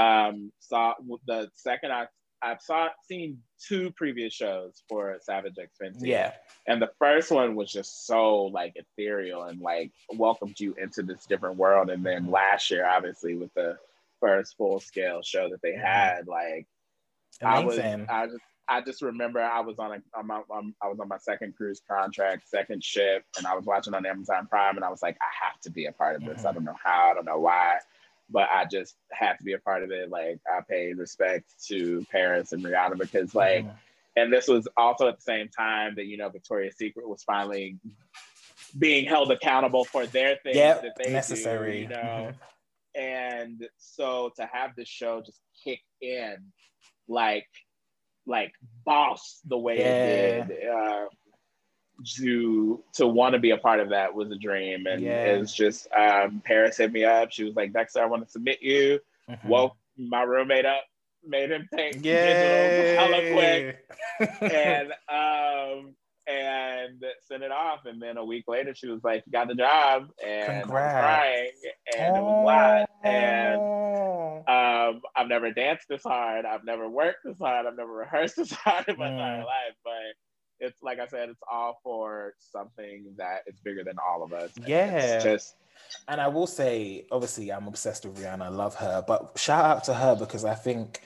um, 0.00 0.52
saw 0.60 0.94
the 1.26 1.48
second 1.54 1.92
I 1.92 2.06
I've 2.42 2.62
saw 2.62 2.88
seen 3.06 3.38
two 3.68 3.90
previous 3.96 4.32
shows 4.32 4.82
for 4.88 5.18
Savage 5.20 5.56
X 5.60 5.76
Fenty. 5.80 6.06
Yeah. 6.06 6.32
And 6.66 6.80
the 6.80 6.90
first 6.98 7.30
one 7.30 7.54
was 7.54 7.70
just 7.70 8.06
so 8.06 8.44
like 8.44 8.76
ethereal 8.76 9.42
and 9.42 9.60
like 9.60 9.92
welcomed 10.14 10.58
you 10.58 10.74
into 10.82 11.02
this 11.02 11.26
different 11.26 11.56
world. 11.56 11.90
And 11.90 12.04
then 12.04 12.30
last 12.30 12.70
year, 12.70 12.88
obviously, 12.88 13.34
with 13.34 13.52
the 13.54 13.76
first 14.20 14.56
full 14.56 14.80
scale 14.80 15.20
show 15.22 15.50
that 15.50 15.60
they 15.62 15.72
mm-hmm. 15.72 15.84
had, 15.84 16.28
like 16.28 16.66
Amazing. 17.42 18.06
I 18.08 18.22
was 18.22 18.28
I 18.30 18.32
just 18.32 18.44
I 18.68 18.80
just 18.82 19.02
remember 19.02 19.40
I 19.40 19.60
was 19.60 19.78
on 19.78 19.92
a 19.92 20.18
I'm, 20.18 20.30
I'm, 20.30 20.74
I 20.82 20.88
was 20.88 20.98
on 21.00 21.08
my 21.08 21.18
second 21.18 21.56
cruise 21.56 21.82
contract, 21.90 22.48
second 22.48 22.84
ship, 22.84 23.24
and 23.36 23.46
I 23.46 23.54
was 23.54 23.64
watching 23.64 23.94
on 23.94 24.06
Amazon 24.06 24.46
Prime, 24.48 24.76
and 24.76 24.84
I 24.84 24.90
was 24.90 25.02
like, 25.02 25.16
I 25.20 25.46
have 25.46 25.60
to 25.62 25.70
be 25.70 25.86
a 25.86 25.92
part 25.92 26.16
of 26.16 26.24
this. 26.24 26.38
Mm-hmm. 26.38 26.46
I 26.46 26.52
don't 26.52 26.64
know 26.64 26.76
how, 26.82 27.10
I 27.10 27.14
don't 27.14 27.24
know 27.24 27.40
why 27.40 27.78
but 28.30 28.48
I 28.52 28.64
just 28.64 28.96
have 29.12 29.38
to 29.38 29.44
be 29.44 29.54
a 29.54 29.58
part 29.58 29.82
of 29.82 29.90
it. 29.90 30.10
Like 30.10 30.40
I 30.46 30.60
pay 30.68 30.92
respect 30.92 31.44
to 31.66 32.04
Parris 32.10 32.52
and 32.52 32.64
Rihanna 32.64 32.98
because 32.98 33.34
like, 33.34 33.64
mm-hmm. 33.64 33.76
and 34.16 34.32
this 34.32 34.48
was 34.48 34.68
also 34.76 35.08
at 35.08 35.16
the 35.16 35.22
same 35.22 35.48
time 35.48 35.94
that 35.96 36.06
you 36.06 36.16
know 36.16 36.28
Victoria's 36.28 36.76
Secret 36.76 37.08
was 37.08 37.22
finally 37.22 37.78
being 38.78 39.04
held 39.04 39.32
accountable 39.32 39.84
for 39.84 40.06
their 40.06 40.36
things 40.42 40.56
yep, 40.56 40.82
that 40.82 40.92
they 41.02 41.12
necessary. 41.12 41.72
Do, 41.72 41.78
you 41.82 41.88
know, 41.88 42.32
mm-hmm. 42.96 43.00
and 43.00 43.68
so 43.78 44.32
to 44.36 44.48
have 44.52 44.76
this 44.76 44.88
show 44.88 45.22
just 45.24 45.40
kick 45.64 45.80
in, 46.00 46.36
like, 47.08 47.46
like 48.26 48.52
boss 48.84 49.40
the 49.46 49.58
way 49.58 49.78
yeah. 49.78 49.84
it 49.84 50.48
did. 50.48 50.68
Uh, 50.68 51.06
to 52.04 52.82
to 52.94 53.06
want 53.06 53.34
to 53.34 53.38
be 53.38 53.50
a 53.50 53.56
part 53.56 53.80
of 53.80 53.88
that 53.90 54.14
was 54.14 54.30
a 54.30 54.36
dream. 54.36 54.86
And 54.86 55.02
yeah. 55.02 55.24
it's 55.24 55.54
just 55.54 55.88
um 55.92 56.42
parris 56.44 56.78
hit 56.78 56.92
me 56.92 57.04
up. 57.04 57.30
She 57.32 57.44
was 57.44 57.54
like 57.54 57.72
dexter 57.72 58.02
i 58.02 58.06
want 58.06 58.24
to 58.24 58.30
submit 58.30 58.62
you. 58.62 59.00
Mm-hmm. 59.28 59.48
woke 59.48 59.76
my 59.96 60.22
roommate 60.22 60.66
up 60.66 60.82
made 61.24 61.50
him 61.50 61.68
yeah 62.00 63.00
hella 63.00 63.32
quick. 63.32 63.84
And 64.40 64.92
um 65.08 65.94
and 66.26 67.02
sent 67.22 67.42
it 67.42 67.50
off. 67.50 67.86
And 67.86 68.00
then 68.00 68.16
a 68.16 68.24
week 68.24 68.44
later 68.48 68.74
she 68.74 68.88
was 68.88 69.02
like 69.02 69.24
got 69.32 69.48
the 69.48 69.54
job. 69.54 70.08
And 70.24 70.62
Congrats. 70.62 70.94
I 70.94 70.98
was 70.98 71.04
crying. 71.04 71.50
And 71.98 72.16
oh. 72.16 72.18
it 72.18 72.22
was 72.22 72.42
a 72.42 72.46
lot. 72.46 72.90
And 73.04 73.80
um 74.48 75.02
i've 75.16 75.28
never 75.28 75.52
danced 75.52 75.86
this 75.88 76.02
hard. 76.02 76.44
I've 76.44 76.64
never 76.64 76.88
worked 76.88 77.20
this 77.24 77.38
hard. 77.38 77.66
I've 77.66 77.76
never 77.76 77.92
rehearsed 77.96 78.36
this 78.36 78.52
hard 78.52 78.88
in 78.88 78.98
my 78.98 79.08
mm. 79.08 79.12
entire 79.12 79.44
life. 79.44 79.76
But 79.84 80.14
it's 80.60 80.82
like 80.82 81.00
I 81.00 81.06
said, 81.06 81.30
it's 81.30 81.40
all 81.50 81.80
for 81.82 82.34
something 82.38 83.06
that 83.16 83.42
is 83.46 83.58
bigger 83.60 83.82
than 83.84 83.96
all 83.98 84.22
of 84.22 84.32
us. 84.32 84.52
Yeah. 84.66 85.18
Just 85.20 85.56
and 86.08 86.20
I 86.20 86.28
will 86.28 86.46
say, 86.46 87.06
obviously, 87.10 87.50
I'm 87.50 87.66
obsessed 87.66 88.04
with 88.04 88.18
Rihanna. 88.18 88.42
I 88.42 88.48
love 88.48 88.74
her, 88.76 89.02
but 89.06 89.32
shout 89.36 89.64
out 89.64 89.84
to 89.84 89.94
her 89.94 90.14
because 90.14 90.44
I 90.44 90.54
think, 90.54 91.00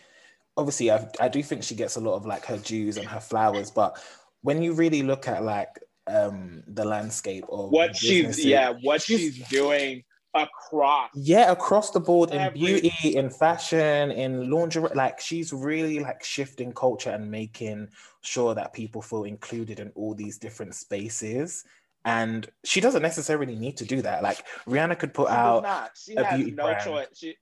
obviously, 0.57 0.90
I, 0.90 1.09
I 1.21 1.29
do 1.29 1.43
think 1.43 1.62
she 1.62 1.75
gets 1.75 1.97
a 1.97 2.01
lot 2.01 2.14
of 2.14 2.27
like 2.27 2.45
her 2.47 2.59
dues 2.59 2.97
and 2.97 3.07
her 3.07 3.21
flowers. 3.21 3.71
But 3.71 4.03
when 4.43 4.62
you 4.62 4.73
really 4.75 5.03
look 5.03 5.29
at 5.29 5.43
like 5.43 5.81
um 6.07 6.62
the 6.67 6.85
landscape 6.85 7.45
of 7.49 7.71
what 7.71 7.97
she's 7.97 8.45
yeah, 8.45 8.75
what 8.83 9.01
she's, 9.01 9.37
she's 9.37 9.49
doing 9.49 10.05
across 10.35 11.11
yeah 11.14 11.53
across 11.53 11.92
the 11.92 12.01
board 12.01 12.31
in 12.33 12.53
beauty 12.53 12.92
in 13.16 13.31
fashion 13.31 14.11
in 14.11 14.51
lingerie 14.51 14.90
like 14.94 15.20
she's 15.20 15.53
really 15.53 16.01
like 16.01 16.25
shifting 16.25 16.73
culture 16.73 17.11
and 17.11 17.31
making 17.31 17.88
sure 18.25 18.55
that 18.55 18.73
people 18.73 19.03
feel 19.03 19.25
included 19.25 19.81
in 19.81 19.90
all 19.94 20.14
these 20.14 20.38
different 20.38 20.75
spaces. 20.75 21.64
And 22.07 22.47
she 22.64 22.81
doesn't 22.81 23.03
necessarily 23.03 23.55
need 23.57 23.77
to 23.79 23.85
do 23.85 24.03
that. 24.03 24.23
Like 24.23 24.44
rihanna 24.66 24.99
could 24.99 25.14
put 25.14 25.29
she 25.29 25.35
out 25.35 25.62
not. 25.62 25.90
she 25.94 26.14
a 26.14 26.25
has 26.25 26.37
beauty 26.37 26.51
no 26.53 26.64
brand. 26.64 26.85
choice. 26.85 27.07
She 27.14 27.37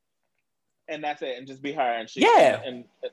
and 0.88 1.02
that's 1.02 1.22
it 1.22 1.38
and 1.38 1.46
just 1.46 1.62
be 1.62 1.72
her 1.72 1.80
and 1.80 2.08
she 2.08 2.20
yeah. 2.20 2.60
and, 2.64 2.64
and 2.66 2.84
uh, 3.04 3.08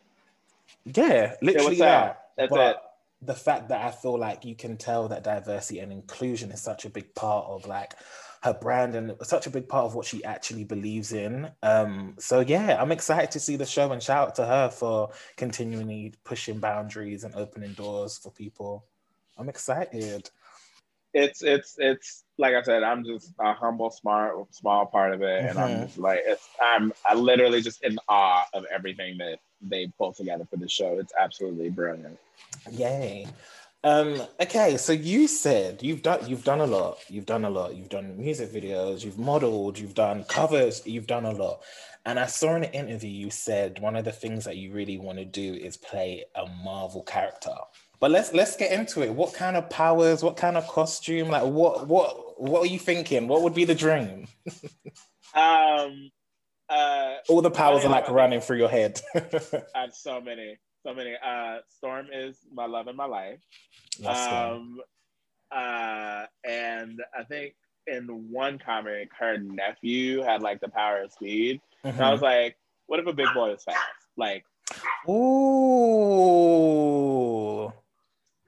yeah 0.86 1.36
literally 1.42 1.78
that. 1.78 2.30
that's 2.38 2.50
but, 2.50 2.76
it. 2.76 2.78
the 3.22 3.36
fact 3.36 3.70
that 3.70 3.86
I 3.86 3.92
feel 3.92 4.18
like 4.18 4.46
you 4.46 4.56
can 4.56 4.78
tell 4.78 5.08
that 5.08 5.24
diversity 5.24 5.80
and 5.80 5.92
inclusion 5.92 6.52
is 6.52 6.62
such 6.62 6.86
a 6.86 6.90
big 6.90 7.14
part 7.16 7.46
of 7.48 7.68
like 7.68 7.94
her 8.42 8.54
brand 8.54 8.96
and 8.96 9.14
such 9.24 9.48
a 9.48 9.50
big 9.50 9.68
part 9.68 9.86
of 9.86 9.96
what 9.96 10.06
she 10.06 10.24
actually 10.24 10.64
believes 10.64 11.12
in. 11.12 11.50
Um, 11.62 12.16
so 12.20 12.40
yeah, 12.40 12.82
I'm 12.82 12.92
excited 12.92 13.32
to 13.32 13.40
see 13.40 13.56
the 13.56 13.66
show 13.66 13.92
and 13.92 14.02
shout 14.02 14.30
out 14.30 14.36
to 14.36 14.46
her 14.46 14.70
for 14.70 15.10
continually 15.36 16.14
pushing 16.24 16.60
boundaries 16.60 17.24
and 17.24 17.36
opening 17.36 17.74
doors 17.74 18.18
for 18.18 18.32
people. 18.32 18.86
I'm 19.38 19.50
excited. 19.50 20.30
It's 21.14 21.42
it's 21.42 21.76
it's 21.80 22.24
like 22.38 22.54
I 22.54 22.62
said, 22.62 22.84
I'm 22.84 23.04
just 23.04 23.34
a 23.40 23.54
humble, 23.54 23.90
smart, 23.90 24.36
small 24.54 24.86
part 24.86 25.14
of 25.14 25.22
it, 25.22 25.26
mm-hmm. 25.26 25.50
and 25.50 25.60
I'm 25.60 25.70
mm-hmm. 25.70 25.86
just 25.86 25.98
like 25.98 26.22
it's 26.26 26.48
I'm 26.62 26.94
I 27.06 27.16
literally 27.16 27.62
just 27.62 27.84
in 27.84 27.98
awe 28.08 28.46
of 28.54 28.66
everything 28.72 29.18
that 29.18 29.40
they 29.62 29.88
pulled 29.98 30.16
together 30.16 30.46
for 30.50 30.58
the 30.58 30.70
show. 30.70 31.00
It's 31.00 31.14
absolutely 31.20 31.70
brilliant. 31.72 32.18
Yay. 32.72 33.28
Um, 33.84 34.22
okay, 34.42 34.76
so 34.76 34.92
you 34.92 35.28
said 35.28 35.82
you've 35.82 36.02
done 36.02 36.28
you've 36.28 36.44
done 36.44 36.60
a 36.60 36.66
lot. 36.66 36.98
You've 37.08 37.26
done 37.26 37.46
a 37.46 37.50
lot. 37.50 37.76
You've 37.76 37.90
done 37.90 38.18
music 38.18 38.52
videos, 38.52 39.06
you've 39.06 39.18
modeled, 39.18 39.80
you've 39.80 39.94
done 39.94 40.26
covers, 40.26 40.86
you've 40.86 41.08
done 41.08 41.26
a 41.26 41.32
lot. 41.32 41.62
And 42.06 42.20
I 42.20 42.26
saw 42.26 42.56
in 42.56 42.66
an 42.66 42.74
interview 42.74 43.10
you 43.10 43.32
said 43.32 43.80
one 43.80 43.96
of 43.96 44.04
the 44.04 44.12
things 44.12 44.44
that 44.46 44.58
you 44.58 44.74
really 44.74 44.98
want 44.98 45.18
to 45.18 45.26
do 45.26 45.54
is 45.54 45.78
play 45.78 46.26
a 46.36 46.46
Marvel 46.64 47.04
character. 47.04 47.56
But 48.02 48.12
let's 48.12 48.34
let's 48.34 48.58
get 48.58 48.74
into 48.74 49.02
it. 49.02 49.14
What 49.14 49.34
kind 49.34 49.56
of 49.56 49.70
powers, 49.70 50.24
what 50.24 50.36
kind 50.36 50.58
of 50.58 50.68
costume, 50.68 51.30
like 51.30 51.44
what 51.44 51.88
what 51.88 52.42
what 52.42 52.62
are 52.64 52.72
you 52.72 52.80
thinking? 52.80 53.30
What 53.30 53.44
would 53.44 53.54
be 53.54 53.64
the 53.64 53.76
dream? 53.76 54.28
um 55.36 56.12
uh 56.68 57.14
all 57.30 57.42
the 57.42 57.52
powers 57.52 57.86
are 57.86 57.90
like 57.90 58.10
running 58.10 58.42
through 58.42 58.58
your 58.58 58.70
head. 58.70 59.02
I 59.16 59.82
have 59.82 59.94
so 59.94 60.20
many 60.20 60.58
so 60.90 60.96
many. 60.96 61.16
Uh, 61.24 61.58
Storm 61.70 62.08
is 62.12 62.38
my 62.52 62.66
love 62.66 62.88
in 62.88 62.96
my 62.96 63.06
life. 63.06 63.40
Um, 64.06 64.80
uh, 65.52 66.26
and 66.48 67.00
I 67.18 67.24
think 67.28 67.54
in 67.88 68.06
one 68.32 68.60
comic, 68.60 69.10
her 69.20 69.38
nephew 69.38 70.22
had 70.22 70.42
like 70.42 70.62
the 70.62 70.70
power 70.70 71.02
of 71.04 71.12
speed. 71.12 71.62
Mhm. 71.86 71.92
And 71.94 72.02
I 72.02 72.12
was 72.12 72.22
like, 72.22 72.58
what 72.88 73.00
if 73.00 73.08
a 73.08 73.14
big 73.14 73.28
boy 73.34 73.54
is 73.54 73.64
fast? 73.64 73.78
Like, 74.18 74.46
Ooh, 76.40 77.72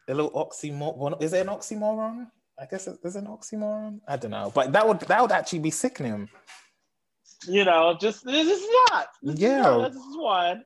a 0.08 0.14
little 0.14 0.32
oxymoron. 0.32 1.22
Is 1.22 1.34
it 1.34 1.42
an 1.42 1.48
oxymoron? 1.48 2.28
I 2.60 2.66
guess 2.66 2.88
it 2.88 3.00
is 3.04 3.16
an 3.16 3.26
oxymoron. 3.28 4.00
I 4.08 4.18
don't 4.18 4.32
know, 4.32 4.52
but 4.54 4.72
that 4.74 4.88
would 4.88 5.00
that 5.02 5.22
would 5.22 5.32
actually 5.32 5.60
be 5.60 5.72
sickening. 5.72 6.30
you 7.48 7.66
know, 7.66 7.98
just 8.00 8.24
this 8.26 8.48
is 8.48 8.68
not. 8.90 9.08
This 9.24 9.40
Yeah. 9.40 9.60
Is 9.60 9.64
not, 9.82 9.94
this 9.94 10.04
is 10.04 10.18
one. 10.18 10.64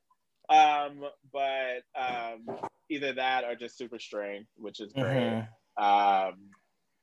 Um, 0.49 1.05
but 1.33 1.83
um, 1.95 2.57
either 2.89 3.13
that 3.13 3.43
or 3.43 3.55
just 3.55 3.77
super 3.77 3.99
strength, 3.99 4.49
which 4.57 4.79
is 4.79 4.91
great. 4.93 5.05
Mhm. 5.05 5.47
um, 5.77 6.35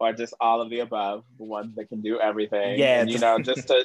or 0.00 0.12
just 0.12 0.34
all 0.40 0.60
of 0.60 0.68
the 0.70 0.80
above, 0.80 1.24
the 1.38 1.44
ones 1.44 1.76
that 1.76 1.88
can 1.88 2.00
do 2.00 2.18
everything. 2.18 2.78
Yeah, 2.78 3.00
and, 3.00 3.10
you 3.10 3.18
know, 3.18 3.38
just 3.42 3.68
to 3.68 3.84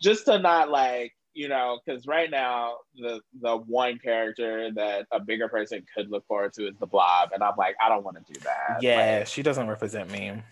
just 0.00 0.24
to 0.26 0.38
not 0.38 0.70
like 0.70 1.14
you 1.34 1.48
know, 1.48 1.80
because 1.84 2.06
right 2.06 2.30
now 2.30 2.76
the 2.96 3.20
the 3.40 3.56
one 3.56 3.98
character 3.98 4.70
that 4.72 5.06
a 5.10 5.18
bigger 5.20 5.48
person 5.48 5.84
could 5.94 6.10
look 6.10 6.26
forward 6.26 6.52
to 6.54 6.68
is 6.68 6.76
the 6.78 6.86
Blob, 6.86 7.30
and 7.32 7.42
I'm 7.42 7.54
like, 7.58 7.74
I 7.84 7.88
don't 7.88 8.04
want 8.04 8.24
to 8.24 8.32
do 8.32 8.40
that. 8.40 8.82
Yeah, 8.82 9.24
she 9.24 9.42
doesn't 9.42 9.66
represent 9.68 10.10
me. 10.10 10.30
Like- 10.30 10.44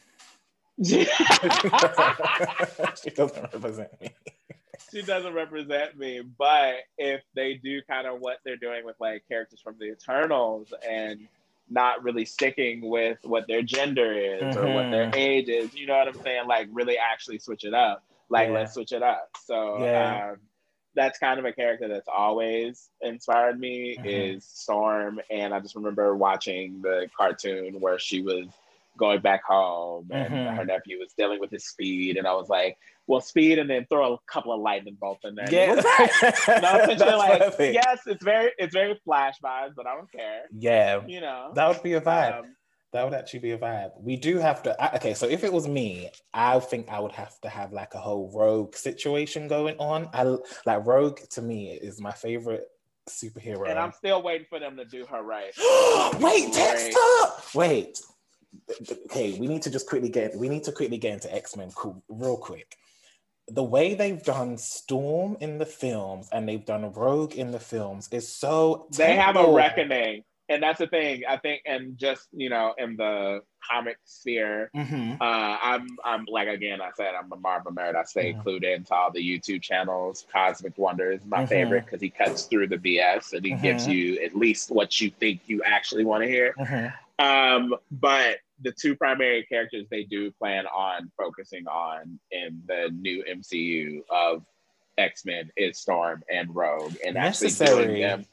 she 3.03 3.11
doesn't 3.11 3.43
represent 3.53 4.01
me. 4.01 4.11
she 4.91 5.03
doesn't 5.03 5.35
represent 5.35 5.97
me. 5.97 6.21
But 6.21 6.77
if 6.99 7.23
they 7.35 7.55
do 7.55 7.83
kind 7.83 8.07
of 8.07 8.21
what 8.21 8.39
they're 8.45 8.57
doing 8.57 8.85
with 8.85 8.97
like 9.01 9.25
characters 9.29 9.61
from 9.61 9.77
the 9.79 9.93
Eternals 9.93 10.73
and 10.89 11.29
not 11.69 12.03
really 12.03 12.25
sticking 12.25 12.81
with 12.89 13.19
what 13.23 13.47
their 13.49 13.63
gender 13.63 14.13
is 14.13 14.57
or 14.57 14.69
what 14.71 14.91
their 14.91 15.07
Mhm. 15.07 15.15
age 15.15 15.49
is, 15.49 15.75
you 15.75 15.87
know 15.87 15.97
what 15.97 16.09
I'm 16.09 16.19
saying? 16.19 16.47
Like 16.47 16.69
really 16.73 16.99
actually 16.99 17.39
switch 17.39 17.65
it 17.65 17.75
up. 17.75 18.03
Like 18.29 18.51
Yeah. 18.51 18.53
let's 18.53 18.75
switch 18.75 18.93
it 18.93 19.03
up. 19.03 19.31
So 19.37 19.87
Yeah. 19.87 20.21
um, 20.33 20.37
that's 20.95 21.19
kind 21.19 21.39
of 21.39 21.45
a 21.47 21.53
character 21.53 21.89
that's 21.89 22.09
always 22.09 22.91
inspired 23.01 23.59
me 23.59 23.99
Mhm. 23.99 24.03
is 24.03 24.45
Storm. 24.45 25.21
And 25.31 25.55
I 25.55 25.61
just 25.61 25.77
remember 25.77 26.15
watching 26.17 26.83
the 26.83 27.09
cartoon 27.17 27.81
where 27.81 27.99
she 27.99 28.23
was 28.23 28.47
going 28.99 29.21
back 29.21 29.43
home 29.45 30.11
and 30.13 30.35
Mhm. 30.35 30.57
her 30.57 30.65
nephew 30.67 30.99
was 30.99 31.15
dealing 31.15 31.41
with 31.41 31.51
his 31.51 31.67
speed. 31.67 32.17
And 32.19 32.27
I 32.27 32.35
was 32.35 32.49
like, 32.49 32.77
well, 33.07 33.21
speed 33.21 33.59
and 33.59 33.69
then 33.69 33.87
throw 33.91 34.15
a 34.15 34.19
couple 34.27 34.53
of 34.53 34.61
lightning 34.61 34.97
bolts 35.01 35.25
in 35.25 35.35
there. 35.35 35.47
Yeah, 35.51 35.75
was 35.75 35.85
great. 35.85 36.63
No, 36.63 36.79
essentially, 36.81 37.13
like, 37.15 37.39
perfect. 37.41 37.75
yes, 37.75 38.01
it's 38.07 38.23
very 38.25 38.53
it's 38.59 38.73
very 38.75 38.99
flash 39.05 39.35
vibes, 39.45 39.73
but 39.77 39.87
I 39.87 39.95
don't 39.95 40.11
care. 40.13 40.43
yeah, 40.57 41.01
You 41.07 41.21
know. 41.21 41.53
that 41.55 41.69
would 41.69 41.83
be 41.83 41.95
a 41.95 42.01
vibe. 42.01 42.39
Um, 42.41 42.57
That 42.93 43.05
would 43.05 43.15
actually 43.15 43.41
be 43.41 43.53
a 43.53 43.59
vibe. 43.59 43.91
We 44.01 44.17
do 44.17 44.39
have 44.39 44.63
to. 44.65 44.71
I- 44.83 44.97
Okay, 44.97 45.15
so 45.15 45.27
if 45.27 45.45
it 45.45 45.53
was 45.53 45.67
me, 45.67 46.11
I 46.35 46.61
think 46.61 46.89
I 46.91 47.01
would 47.01 47.13
have 47.13 47.41
to 47.41 47.49
have 47.49 47.73
like 47.73 47.95
a 47.95 47.99
whole 47.99 48.31
rogue 48.35 48.77
situation 48.77 49.49
going 49.49 49.77
on. 49.79 50.09
I 50.13 50.23
like 50.67 50.87
rogue 50.87 51.19
to 51.31 51.41
me 51.43 51.71
is 51.73 52.01
my 52.01 52.13
favorite 52.13 52.67
superhero. 53.09 53.69
and 53.69 53.79
I'm 53.79 53.93
still 53.93 54.23
waiting 54.23 54.47
for 54.49 54.61
them 54.61 54.77
to 54.77 54.85
do 54.85 55.05
her 55.07 55.23
right. 55.23 55.53
Wait, 56.21 56.53
Dexter! 56.53 56.99
Wait. 57.55 57.99
Okay, 59.07 59.39
we 59.41 59.47
need 59.47 59.63
to 59.63 59.71
just 59.71 59.89
quickly 59.89 60.11
get. 60.11 60.37
We 60.37 60.49
need 60.49 60.63
to 60.65 60.73
quickly 60.73 60.99
get 60.99 61.15
into 61.15 61.35
X 61.35 61.57
Men, 61.57 61.71
cool, 61.75 62.03
real 62.09 62.37
quick. 62.37 62.77
The 63.49 63.63
way 63.63 63.95
they've 63.95 64.23
done 64.23 64.57
Storm 64.57 65.37
in 65.41 65.59
the 65.59 65.67
films 65.67 66.29
and 66.33 66.49
they've 66.49 66.65
done 66.65 66.93
Rogue 66.93 67.35
in 67.35 67.51
the 67.51 67.59
films 67.61 68.09
is 68.13 68.29
so. 68.29 68.87
They 68.97 69.17
have 69.17 69.37
a 69.37 69.53
reckoning. 69.53 70.25
And 70.49 70.63
that's 70.63 70.81
the 70.81 70.87
thing, 70.87 71.23
I 71.27 71.39
think, 71.39 71.63
and 71.65 71.97
just 71.97 72.29
you 72.33 72.51
know, 72.51 72.75
in 72.77 72.97
the 72.97 73.41
comic 73.71 73.97
sphere, 74.05 74.71
Mhm. 74.77 75.19
uh, 75.21 75.57
I'm 75.63 75.87
I'm 76.05 76.27
like 76.29 76.49
again, 76.49 76.81
I 76.83 76.91
said 76.95 77.15
I'm 77.15 77.33
a 77.33 77.37
Marvel 77.37 77.73
nerd. 77.73 77.95
I 77.97 78.03
stay 78.05 78.35
Mhm. 78.35 78.43
clued 78.43 78.65
into 78.65 78.93
all 78.95 79.11
the 79.11 79.21
YouTube 79.21 79.63
channels. 79.63 80.27
Cosmic 80.31 80.77
Wonder 80.77 81.11
is 81.13 81.25
my 81.25 81.45
Mhm. 81.45 81.49
favorite 81.49 81.85
because 81.87 82.03
he 82.03 82.11
cuts 82.11 82.45
through 82.45 82.67
the 82.67 82.77
BS 82.77 83.33
and 83.33 83.45
he 83.47 83.53
gives 83.53 83.87
Mhm. 83.87 83.93
you 83.95 84.21
at 84.23 84.35
least 84.37 84.71
what 84.71 85.01
you 85.01 85.11
think 85.11 85.41
you 85.47 85.63
actually 85.65 86.05
want 86.05 86.23
to 86.25 86.29
hear. 86.29 86.55
Mhm. 86.59 86.93
Um, 87.19 87.77
but 87.91 88.39
the 88.63 88.73
two 88.73 88.97
primary 88.97 89.45
characters 89.45 89.87
they 89.91 90.05
do 90.05 90.31
plan 90.33 90.67
on 90.67 91.11
focusing 91.17 91.67
on 91.67 92.19
in 92.31 92.63
the 92.67 92.91
new 92.93 93.25
MCU 93.25 94.01
of 94.11 94.45
X 94.99 95.25
Men 95.25 95.51
is 95.57 95.79
Storm 95.79 96.23
and 96.33 96.55
Rogue, 96.55 96.95
and 97.05 97.17
actually 97.17 97.49
Necessary. 97.49 97.87
doing 97.87 98.01
them 98.03 98.27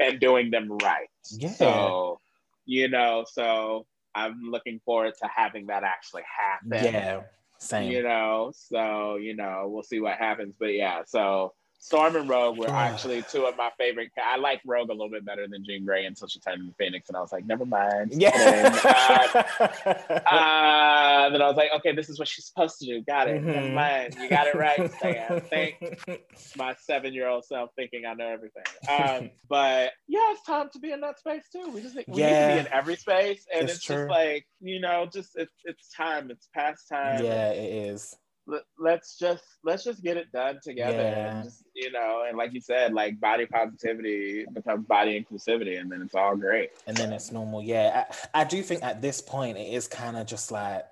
and 0.00 0.20
doing 0.20 0.50
them 0.50 0.76
right. 0.82 1.08
Yeah. 1.30 1.52
So, 1.52 2.20
you 2.64 2.88
know, 2.88 3.24
so 3.30 3.86
I'm 4.14 4.42
looking 4.42 4.80
forward 4.84 5.14
to 5.22 5.28
having 5.34 5.66
that 5.66 5.82
actually 5.84 6.22
happen. 6.24 6.84
Yeah. 6.84 7.22
Same. 7.58 7.90
You 7.90 8.02
know, 8.02 8.52
so 8.54 9.16
you 9.16 9.34
know, 9.34 9.66
we'll 9.68 9.82
see 9.82 10.00
what 10.00 10.16
happens. 10.18 10.54
But 10.58 10.74
yeah, 10.74 11.02
so 11.06 11.54
Storm 11.78 12.16
and 12.16 12.28
Rogue 12.28 12.58
were 12.58 12.68
actually 12.70 13.22
two 13.30 13.44
of 13.44 13.56
my 13.56 13.70
favorite. 13.78 14.10
I 14.22 14.36
like 14.38 14.60
Rogue 14.66 14.88
a 14.90 14.92
little 14.92 15.10
bit 15.10 15.24
better 15.24 15.46
than 15.46 15.64
Jean 15.64 15.84
Grey 15.84 16.04
until 16.06 16.26
she 16.26 16.40
turned 16.40 16.62
into 16.62 16.74
Phoenix, 16.74 17.08
and 17.08 17.16
I 17.16 17.20
was 17.20 17.30
like, 17.32 17.46
never 17.46 17.64
mind. 17.64 18.12
And, 18.12 18.22
uh, 18.22 18.22
Yeah. 18.24 19.42
uh, 20.26 21.30
then 21.30 21.42
I 21.42 21.46
was 21.46 21.56
like, 21.56 21.70
okay, 21.76 21.92
this 21.94 22.08
is 22.08 22.18
what 22.18 22.28
she's 22.28 22.46
supposed 22.46 22.78
to 22.80 22.86
do. 22.86 23.02
Got 23.02 23.28
it. 23.28 23.42
Never 23.42 23.68
Mhm. 23.68 23.74
mind. 23.74 24.16
You 24.20 24.28
got 24.28 24.46
it 24.46 24.54
right, 24.56 24.90
Stan. 24.98 25.40
Thank 25.50 25.76
my 26.56 26.74
seven-year-old 26.80 27.44
self 27.44 27.70
thinking 27.76 28.04
I 28.06 28.14
know 28.14 28.28
everything. 28.28 28.64
Um, 28.88 29.30
but 29.48 29.92
yeah, 30.08 30.32
it's 30.32 30.42
time 30.44 30.68
to 30.72 30.78
be 30.78 30.92
in 30.92 31.00
that 31.02 31.18
space 31.18 31.44
too. 31.52 31.70
We 31.70 31.82
just 31.82 31.94
we 31.96 32.02
need 32.02 32.06
to 32.40 32.46
be 32.54 32.58
in 32.58 32.68
every 32.72 32.96
space, 32.96 33.44
and 33.54 33.64
It's 33.64 33.74
it's, 33.74 33.84
just 33.84 34.08
like 34.08 34.46
you 34.60 34.80
know, 34.80 35.06
just 35.12 35.30
it's 35.36 35.52
it's 35.64 35.88
time. 35.90 36.30
It's 36.30 36.48
past 36.54 36.88
time. 36.88 37.22
yeah, 37.24 37.50
it 37.50 37.90
is. 37.90 38.16
Let- 38.46 38.62
Let's 38.78 39.18
just 39.18 39.42
let's 39.64 39.82
just 39.82 40.02
get 40.02 40.16
it 40.16 40.30
done 40.32 40.60
together. 40.62 40.96
Yeah. 40.98 41.36
And 41.36 41.44
just, 41.44 41.64
you 41.74 41.90
know, 41.90 42.24
and 42.28 42.38
like 42.38 42.52
you 42.52 42.60
said, 42.60 42.92
like 42.92 43.18
body 43.18 43.46
positivity 43.46 44.44
becomes 44.52 44.86
body 44.86 45.20
inclusivity, 45.20 45.80
and 45.80 45.90
then 45.90 46.02
it's 46.02 46.14
all 46.14 46.36
great. 46.36 46.70
And 46.86 46.96
then 46.96 47.12
it's 47.12 47.32
normal. 47.32 47.62
Yeah. 47.62 48.04
I, 48.34 48.42
I 48.42 48.44
do 48.44 48.62
think 48.62 48.84
at 48.84 49.02
this 49.02 49.20
point 49.20 49.58
it 49.58 49.72
is 49.72 49.88
kind 49.88 50.16
of 50.16 50.26
just 50.26 50.52
like 50.52 50.86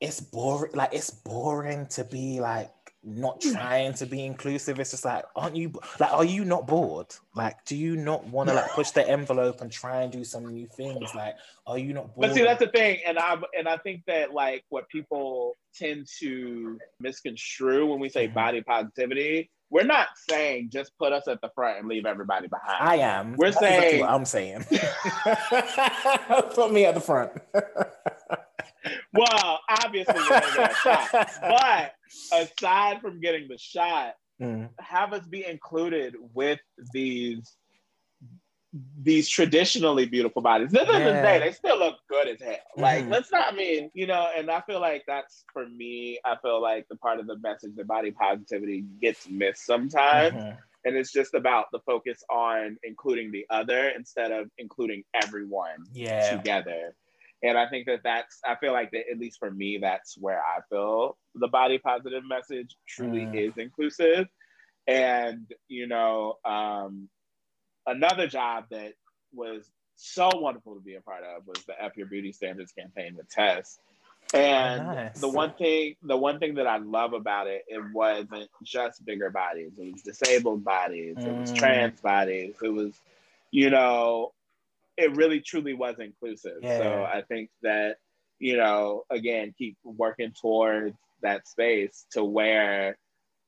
it's 0.00 0.20
boring. 0.20 0.72
Like 0.74 0.94
it's 0.94 1.10
boring 1.10 1.86
to 1.86 2.04
be 2.04 2.38
like 2.40 2.70
not 3.04 3.40
trying 3.40 3.94
to 3.94 4.06
be 4.06 4.24
inclusive. 4.24 4.78
It's 4.80 4.90
just 4.90 5.04
like, 5.04 5.24
aren't 5.36 5.56
you 5.56 5.72
like 6.00 6.12
are 6.12 6.24
you 6.24 6.44
not 6.44 6.66
bored? 6.66 7.06
Like, 7.34 7.64
do 7.64 7.76
you 7.76 7.96
not 7.96 8.26
want 8.26 8.48
to 8.48 8.54
like 8.56 8.70
push 8.72 8.90
the 8.90 9.08
envelope 9.08 9.60
and 9.60 9.70
try 9.70 10.02
and 10.02 10.12
do 10.12 10.24
some 10.24 10.46
new 10.46 10.66
things? 10.66 11.14
Like, 11.14 11.34
are 11.66 11.78
you 11.78 11.92
not 11.94 12.14
bored? 12.14 12.28
But 12.30 12.34
see, 12.34 12.42
that's 12.42 12.60
the 12.60 12.68
thing, 12.68 13.00
and 13.06 13.18
I 13.18 13.36
and 13.56 13.68
I 13.68 13.76
think 13.78 14.02
that 14.06 14.32
like 14.34 14.64
what 14.68 14.88
people 14.88 15.56
tend 15.74 16.06
to 16.18 16.78
misconstrue 17.00 17.86
when 17.86 18.00
we 18.00 18.08
say 18.08 18.26
Mhm. 18.28 18.34
body 18.34 18.62
positivity, 18.62 19.50
we're 19.70 19.84
not 19.84 20.08
saying 20.28 20.70
just 20.72 20.90
put 20.98 21.12
us 21.12 21.28
at 21.28 21.40
the 21.40 21.50
front 21.54 21.78
and 21.78 21.88
leave 21.88 22.04
everybody 22.06 22.48
behind. 22.48 22.78
I 22.80 22.96
am. 22.96 23.34
We're 23.36 23.50
That's 23.52 23.58
exactly 23.62 23.90
saying- 23.90 24.00
what 24.00 24.10
I'm 24.10 24.24
saying. 24.24 24.64
Put 26.54 26.72
me 26.72 26.84
at 26.84 26.94
the 26.94 27.00
front. 27.00 27.32
well, 29.12 29.57
obviously 29.88 30.24
you're 30.24 30.38
gonna 30.38 30.52
get 30.52 30.70
a 30.70 30.74
shot, 30.74 31.08
but 31.48 31.92
aside 32.32 33.00
from 33.00 33.20
getting 33.20 33.48
the 33.48 33.58
shot, 33.58 34.14
Mm, 34.40 34.68
have 34.78 35.12
us 35.12 35.26
be 35.26 35.44
included 35.44 36.14
with 36.32 36.60
these 36.92 37.56
these 39.02 39.28
traditionally 39.28 40.06
beautiful 40.06 40.42
bodies. 40.42 40.72
At 40.74 40.86
the 40.86 40.94
end 40.94 41.06
of 41.08 41.14
the 41.16 41.20
Yeah. 41.22 41.22
day, 41.22 41.38
they 41.40 41.52
still 41.52 41.78
look 41.78 41.96
good 42.08 42.28
as 42.28 42.40
hell. 42.40 42.58
Like, 42.76 43.04
Mhm. 43.06 43.10
let's 43.10 43.32
not 43.32 43.52
I 43.52 43.56
mean, 43.56 43.90
you 43.94 44.06
know, 44.06 44.30
and 44.36 44.48
I 44.50 44.60
feel 44.60 44.78
like 44.78 45.02
that's 45.08 45.44
for 45.52 45.66
me, 45.68 46.20
I 46.24 46.36
feel 46.36 46.60
like 46.62 46.86
the 46.88 46.96
part 46.96 47.18
of 47.18 47.26
the 47.26 47.38
message 47.38 47.74
that 47.76 47.88
body 47.88 48.12
positivity 48.12 48.82
gets 49.02 49.28
missed 49.28 49.64
sometimes. 49.66 50.34
mhm. 50.34 50.58
And 50.84 50.96
it's 50.96 51.10
just 51.10 51.34
about 51.34 51.66
the 51.72 51.80
focus 51.80 52.22
on 52.30 52.78
including 52.84 53.32
the 53.32 53.44
other 53.50 53.88
instead 53.88 54.30
of 54.30 54.48
including 54.58 55.02
everyone 55.14 55.84
Yeah. 55.92 56.36
together. 56.36 56.94
And 57.42 57.56
I 57.56 57.68
think 57.68 57.86
that 57.86 58.00
that's, 58.02 58.40
I 58.44 58.56
feel 58.56 58.72
like 58.72 58.90
that 58.90 59.10
at 59.10 59.18
least 59.18 59.38
for 59.38 59.50
me, 59.50 59.78
that's 59.78 60.18
where 60.18 60.40
I 60.40 60.60
feel 60.68 61.16
the 61.34 61.48
body 61.48 61.78
positive 61.78 62.24
message 62.24 62.76
truly 62.86 63.26
Mm. 63.26 63.48
is 63.48 63.56
inclusive. 63.58 64.26
And, 64.86 65.46
you 65.68 65.86
know, 65.86 66.38
um, 66.44 67.08
another 67.86 68.26
job 68.26 68.64
that 68.70 68.94
was 69.32 69.70
so 69.96 70.30
wonderful 70.34 70.74
to 70.74 70.80
be 70.80 70.94
a 70.94 71.00
part 71.00 71.24
of 71.24 71.46
was 71.46 71.64
the 71.64 71.80
F 71.82 71.96
Your 71.96 72.06
Beauty 72.06 72.32
Standards 72.32 72.72
campaign 72.72 73.16
with 73.16 73.28
Tess. 73.28 73.78
And 74.34 74.84
Nice. 74.86 75.20
the 75.20 75.28
one 75.28 75.54
thing, 75.54 75.96
the 76.02 76.16
one 76.16 76.38
thing 76.38 76.54
that 76.56 76.66
I 76.66 76.78
love 76.78 77.12
about 77.12 77.46
it, 77.46 77.64
it 77.68 77.82
wasn't 77.92 78.50
just 78.62 79.04
bigger 79.04 79.30
bodies. 79.30 79.72
It 79.78 79.92
was 79.92 80.02
disabled 80.02 80.64
bodies. 80.64 81.16
It 81.24 81.36
was 81.36 81.50
Mm. 81.52 81.54
trans 81.54 82.00
bodies. 82.00 82.56
It 82.62 82.68
was, 82.68 82.92
you 83.50 83.70
know, 83.70 84.32
it 84.98 85.16
really 85.16 85.40
truly 85.40 85.72
was 85.74 85.96
inclusive. 86.00 86.58
Yeah. 86.60 86.78
So 86.78 87.04
I 87.04 87.22
think 87.22 87.50
that, 87.62 87.96
you 88.40 88.56
know, 88.56 89.04
again, 89.10 89.54
keep 89.56 89.76
working 89.84 90.32
towards 90.32 90.96
that 91.22 91.46
space 91.48 92.04
to 92.12 92.24
where 92.24 92.98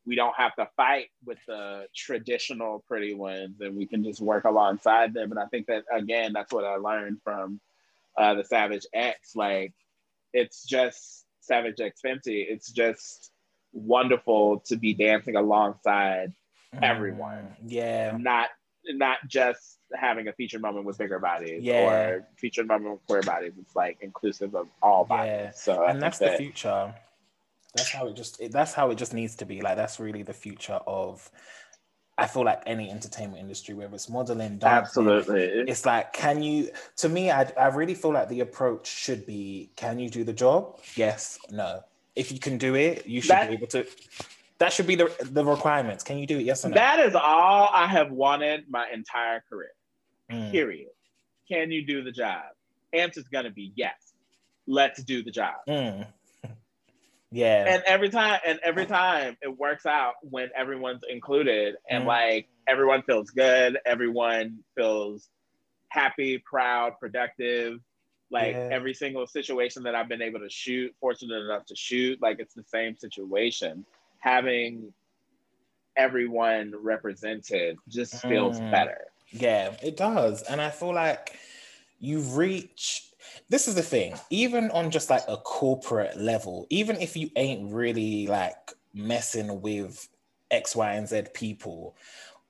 we 0.06 0.14
don't 0.14 0.34
have 0.36 0.54
to 0.56 0.68
fight 0.76 1.08
with 1.26 1.38
the 1.46 1.86
traditional 1.94 2.84
pretty 2.88 3.14
ones 3.14 3.60
and 3.60 3.76
we 3.76 3.86
can 3.86 4.02
just 4.04 4.20
work 4.20 4.44
alongside 4.44 5.12
them. 5.12 5.30
And 5.32 5.40
I 5.40 5.46
think 5.46 5.66
that 5.66 5.84
again, 5.92 6.32
that's 6.32 6.52
what 6.52 6.64
I 6.64 6.76
learned 6.76 7.18
from 7.22 7.60
uh, 8.16 8.34
the 8.34 8.44
Savage 8.44 8.86
X. 8.94 9.34
Like 9.34 9.72
it's 10.32 10.64
just 10.64 11.26
Savage 11.40 11.80
X 11.80 12.00
Fenty. 12.04 12.46
It's 12.48 12.70
just 12.70 13.32
wonderful 13.72 14.60
to 14.66 14.76
be 14.76 14.94
dancing 14.94 15.36
alongside 15.36 16.32
everyone. 16.80 17.56
Mm, 17.64 17.72
Yeah. 17.72 18.16
not 18.18 18.48
not 18.86 19.18
just 19.28 19.78
having 19.94 20.28
a 20.28 20.32
featured 20.32 20.62
moment 20.62 20.84
with 20.86 20.98
bigger 20.98 21.18
bodies 21.18 21.62
Yeah. 21.62 21.80
or 21.90 22.28
featured 22.36 22.68
moment 22.68 22.92
with 22.92 23.06
queer 23.06 23.22
bodies. 23.22 23.52
It's 23.60 23.74
like 23.76 23.98
inclusive 24.00 24.54
of 24.54 24.68
all 24.82 25.04
bodies. 25.04 25.30
Yeah. 25.32 25.50
So 25.52 25.84
and 25.86 26.00
that's 26.00 26.18
the 26.18 26.26
that, 26.26 26.38
future. 26.38 26.94
That's 27.74 27.90
how 27.90 28.06
it 28.08 28.16
just. 28.16 28.40
It, 28.40 28.52
that's 28.52 28.72
how 28.72 28.90
it 28.90 28.96
just 28.96 29.14
needs 29.14 29.36
to 29.36 29.44
be. 29.44 29.60
Like 29.60 29.76
that's 29.76 30.00
really 30.00 30.22
the 30.22 30.32
future 30.32 30.80
of. 30.86 31.30
I 32.18 32.26
feel 32.26 32.44
like 32.44 32.62
any 32.66 32.90
entertainment 32.90 33.40
industry, 33.40 33.74
whether 33.74 33.94
it's 33.94 34.10
modeling, 34.10 34.58
dancing, 34.58 35.06
absolutely. 35.08 35.42
it's 35.66 35.86
like, 35.86 36.12
can 36.12 36.42
you? 36.42 36.70
To 36.96 37.08
me, 37.08 37.30
I 37.30 37.50
I 37.58 37.68
really 37.68 37.94
feel 37.94 38.12
like 38.12 38.28
the 38.28 38.40
approach 38.40 38.86
should 38.88 39.24
be, 39.24 39.70
can 39.76 39.98
you 39.98 40.10
do 40.10 40.22
the 40.24 40.32
job? 40.34 40.80
Yes, 40.96 41.38
no. 41.50 41.82
If 42.16 42.30
you 42.30 42.38
can 42.38 42.58
do 42.58 42.74
it, 42.74 43.06
you 43.06 43.22
should 43.22 43.30
That- 43.30 43.48
be 43.48 43.54
able 43.54 43.68
to. 43.68 43.86
That 44.60 44.74
should 44.74 44.86
be 44.86 44.94
the 44.94 45.10
the 45.32 45.44
requirements. 45.44 46.04
Can 46.04 46.18
you 46.18 46.26
do 46.26 46.38
it? 46.38 46.42
Yes 46.44 46.64
or 46.64 46.68
no? 46.68 46.74
That 46.74 47.00
is 47.00 47.14
all 47.14 47.70
I 47.72 47.86
have 47.86 48.10
wanted 48.12 48.66
my 48.68 48.86
entire 48.92 49.42
career. 49.48 49.72
Mm, 50.30 50.52
Period. 50.52 50.90
Can 51.48 51.72
you 51.72 51.84
do 51.84 52.04
the 52.04 52.12
job? 52.12 52.42
Answer's 52.92 53.26
gonna 53.28 53.50
be 53.50 53.72
yes. 53.74 54.12
Let's 54.66 55.02
do 55.02 55.22
the 55.24 55.30
job. 55.30 55.54
mm. 55.66 56.06
yeah. 57.32 57.64
And 57.74 57.82
every 57.86 58.10
time, 58.10 58.38
and 58.46 58.60
every 58.62 58.84
time 58.84 59.36
it 59.40 59.58
works 59.58 59.86
out 59.86 60.14
when 60.22 60.50
everyone's 60.54 61.02
included, 61.08 61.76
and 61.88 62.04
Mhm. 62.04 62.08
like 62.08 62.48
everyone 62.68 63.02
feels 63.02 63.30
good, 63.30 63.78
everyone 63.86 64.58
feels 64.76 65.30
happy, 65.88 66.36
proud, 66.38 66.98
productive. 67.00 67.80
Like 68.30 68.52
Yeah. 68.52 68.68
every 68.70 68.92
single 68.92 69.26
situation 69.26 69.82
that 69.84 69.94
I've 69.94 70.06
been 70.08 70.22
able 70.22 70.40
to 70.40 70.50
shoot, 70.50 70.94
fortunate 71.00 71.42
enough 71.46 71.64
to 71.66 71.74
shoot, 71.74 72.20
like 72.20 72.38
it's 72.40 72.54
the 72.54 72.62
same 72.64 72.94
situation. 72.94 73.86
Having 74.20 74.92
everyone 75.96 76.72
represented 76.80 77.76
just 77.88 78.20
feels 78.22 78.60
Mm. 78.60 78.70
better. 78.70 79.04
Yeah, 79.30 79.76
it 79.82 79.96
does. 79.96 80.42
And 80.42 80.60
I 80.60 80.70
feel 80.70 80.94
like 80.94 81.36
you 81.98 82.20
reach 82.20 83.06
this 83.48 83.68
is 83.68 83.74
the 83.74 83.82
thing, 83.82 84.14
even 84.30 84.70
on 84.70 84.90
just 84.90 85.10
like 85.10 85.22
a 85.28 85.36
corporate 85.36 86.16
level, 86.16 86.66
even 86.70 86.96
if 87.00 87.16
you 87.16 87.30
ain't 87.36 87.70
really 87.72 88.26
like 88.26 88.72
messing 88.94 89.60
with 89.60 90.08
X, 90.50 90.74
Y, 90.74 90.92
and 90.94 91.06
Z 91.08 91.24
people, 91.34 91.96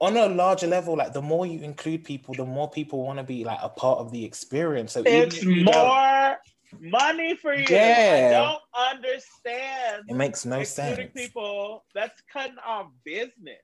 on 0.00 0.16
a 0.16 0.26
larger 0.26 0.66
level, 0.66 0.96
like 0.96 1.12
the 1.12 1.20
more 1.20 1.44
you 1.44 1.60
include 1.60 2.04
people, 2.04 2.34
the 2.34 2.44
more 2.44 2.70
people 2.70 3.04
want 3.04 3.18
to 3.18 3.24
be 3.24 3.44
like 3.44 3.58
a 3.62 3.68
part 3.68 3.98
of 3.98 4.12
the 4.12 4.24
experience. 4.24 4.92
So 4.92 5.02
It's 5.04 5.36
if 5.38 5.42
you 5.44 5.64
don't- 5.64 5.74
more 5.74 6.38
money 6.78 7.34
for 7.36 7.54
you. 7.54 7.64
Yeah. 7.68 8.28
I 8.28 8.32
don't 8.32 8.94
understand. 9.02 10.04
it 10.08 10.14
makes 10.14 10.44
no 10.44 10.62
sense 10.62 11.00
people. 11.14 11.84
That's 11.94 12.20
cutting 12.32 12.56
off 12.66 12.86
business. 13.04 13.58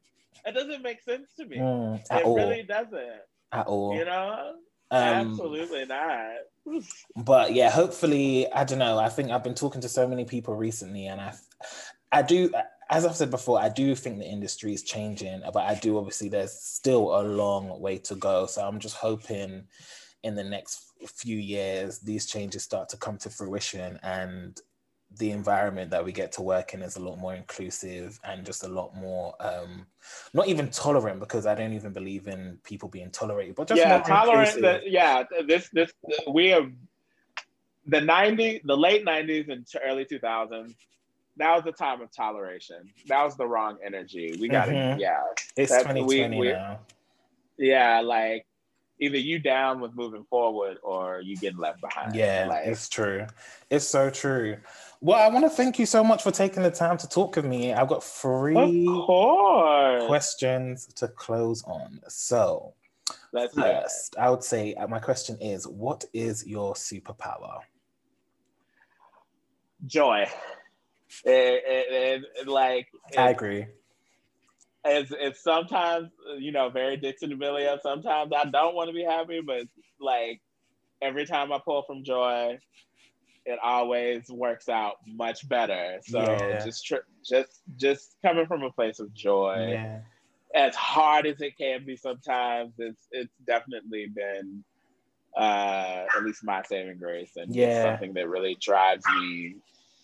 It 0.44 0.52
doesn't 0.54 0.82
make 0.82 1.02
sense 1.02 1.28
to 1.38 1.46
me. 1.46 1.58
Mm, 1.58 2.00
it 2.00 2.24
all. 2.24 2.36
really 2.36 2.62
doesn't. 2.62 3.20
at 3.52 3.66
all. 3.66 3.94
You 3.96 4.04
know, 4.04 4.54
Um, 4.90 5.30
absolutely 5.32 5.86
not. 5.86 6.36
but 7.24 7.52
yeah 7.54 7.70
hopefully 7.70 8.52
i 8.52 8.64
don't 8.64 8.80
know 8.80 8.98
i 8.98 9.08
think 9.08 9.30
i've 9.30 9.44
been 9.44 9.54
talking 9.54 9.80
to 9.80 9.88
so 9.88 10.06
many 10.08 10.24
people 10.24 10.56
recently 10.56 11.06
and 11.06 11.20
i 11.20 11.32
i 12.10 12.22
do 12.22 12.50
as 12.90 13.06
i've 13.06 13.14
said 13.14 13.30
before 13.30 13.60
i 13.60 13.68
do 13.68 13.94
think 13.94 14.18
the 14.18 14.24
industry 14.26 14.74
is 14.74 14.82
changing 14.82 15.40
but 15.52 15.62
i 15.64 15.76
do 15.76 15.96
obviously 15.96 16.28
there's 16.28 16.52
still 16.52 17.20
a 17.20 17.22
long 17.22 17.80
way 17.80 17.98
to 17.98 18.16
go 18.16 18.46
so 18.46 18.66
i'm 18.66 18.80
just 18.80 18.96
hoping 18.96 19.62
in 20.24 20.34
the 20.34 20.42
next 20.42 20.85
few 21.06 21.36
years 21.36 21.98
these 22.00 22.26
changes 22.26 22.62
start 22.62 22.88
to 22.88 22.96
come 22.96 23.16
to 23.18 23.28
fruition 23.30 23.98
and 24.02 24.60
the 25.18 25.30
environment 25.30 25.90
that 25.90 26.04
we 26.04 26.10
get 26.10 26.32
to 26.32 26.42
work 26.42 26.74
in 26.74 26.82
is 26.82 26.96
a 26.96 27.00
lot 27.00 27.16
more 27.18 27.34
inclusive 27.34 28.18
and 28.24 28.44
just 28.44 28.64
a 28.64 28.68
lot 28.68 28.94
more 28.96 29.34
um 29.40 29.86
not 30.34 30.48
even 30.48 30.68
tolerant 30.70 31.20
because 31.20 31.46
i 31.46 31.54
don't 31.54 31.72
even 31.72 31.92
believe 31.92 32.26
in 32.26 32.58
people 32.64 32.88
being 32.88 33.10
tolerated 33.10 33.54
but 33.54 33.68
just 33.68 33.78
yeah, 33.80 34.00
tolerant. 34.00 34.82
yeah, 34.86 35.22
this 35.46 35.68
this 35.72 35.92
we 36.32 36.48
have 36.48 36.70
the 37.86 38.00
'90s, 38.00 38.62
the 38.64 38.76
late 38.76 39.04
'90s 39.04 39.48
and 39.48 39.64
early 39.84 40.04
2000s. 40.04 40.74
That 41.36 41.54
was 41.54 41.62
the 41.64 41.70
time 41.72 42.00
of 42.00 42.10
toleration. 42.10 42.90
That 43.06 43.22
was 43.22 43.36
the 43.36 43.46
wrong 43.46 43.76
energy. 43.84 44.34
We 44.40 44.48
got 44.48 44.64
to, 44.64 44.72
Mhm. 44.72 44.98
yeah, 44.98 45.20
it's 45.56 45.70
that's- 45.70 45.82
2020 45.94 46.36
we- 46.36 46.46
we- 46.48 46.52
now 46.52 46.80
yeah. 47.58 48.00
Like 48.00 48.44
either 49.00 49.18
you 49.18 49.38
down 49.38 49.80
with 49.80 49.94
moving 49.94 50.24
forward 50.24 50.78
or 50.82 51.20
you 51.20 51.36
getting 51.36 51.58
left 51.58 51.80
behind. 51.80 52.14
Yeah, 52.14 52.46
like, 52.48 52.66
it's 52.66 52.88
true. 52.88 53.26
It's 53.70 53.86
so 53.86 54.10
true. 54.10 54.56
Well, 55.00 55.18
I 55.18 55.32
want 55.32 55.44
to 55.44 55.50
thank 55.50 55.78
you 55.78 55.86
so 55.86 56.02
much 56.02 56.22
for 56.22 56.30
taking 56.30 56.62
the 56.62 56.70
time 56.70 56.96
to 56.98 57.08
talk 57.08 57.36
with 57.36 57.44
me. 57.44 57.72
I've 57.72 57.88
got 57.88 58.02
three 58.02 58.86
questions 60.06 60.86
to 60.96 61.08
close 61.08 61.62
on. 61.64 62.00
So, 62.08 62.74
Let's 63.32 63.54
first, 63.54 64.16
I 64.18 64.30
would 64.30 64.42
say 64.42 64.74
uh, 64.74 64.86
my 64.88 64.98
question 64.98 65.36
is 65.40 65.66
what 65.66 66.04
is 66.14 66.46
your 66.46 66.74
superpower? 66.74 67.60
joy. 69.84 70.26
It, 71.24 71.30
it, 71.30 71.86
it, 71.92 72.22
it, 72.40 72.48
like 72.48 72.88
I 73.16 73.28
eh, 73.28 73.30
agree. 73.30 73.66
It's, 74.86 75.12
it's 75.18 75.42
sometimes 75.42 76.10
you 76.38 76.52
know 76.52 76.70
very 76.70 76.96
Dixie 76.96 77.26
D'Amelio. 77.28 77.80
Sometimes 77.80 78.32
I 78.36 78.44
don't 78.46 78.74
want 78.74 78.88
to 78.88 78.94
be 78.94 79.04
happy, 79.04 79.40
but 79.44 79.66
like 80.00 80.40
every 81.02 81.26
time 81.26 81.52
I 81.52 81.58
pull 81.64 81.82
from 81.82 82.04
joy, 82.04 82.58
it 83.44 83.58
always 83.62 84.28
works 84.30 84.68
out 84.68 84.96
much 85.06 85.48
better. 85.48 85.98
So 86.02 86.20
Yeah. 86.20 86.64
just 86.64 86.86
tr- 86.86 87.06
just 87.24 87.62
just 87.76 88.16
coming 88.22 88.46
from 88.46 88.62
a 88.62 88.72
place 88.72 88.98
of 89.00 89.12
joy, 89.14 89.68
Yeah. 89.72 90.00
as 90.54 90.74
hard 90.74 91.26
as 91.26 91.40
it 91.40 91.56
can 91.58 91.84
be 91.84 91.96
sometimes, 91.96 92.72
it's 92.78 93.08
it's 93.12 93.34
definitely 93.46 94.06
been 94.08 94.64
uh, 95.36 96.06
at 96.16 96.24
least 96.24 96.44
my 96.44 96.62
saving 96.62 96.98
grace 96.98 97.36
and 97.36 97.54
Yeah. 97.54 97.82
something 97.82 98.14
that 98.14 98.28
really 98.28 98.56
drives 98.60 99.04
me 99.20 99.56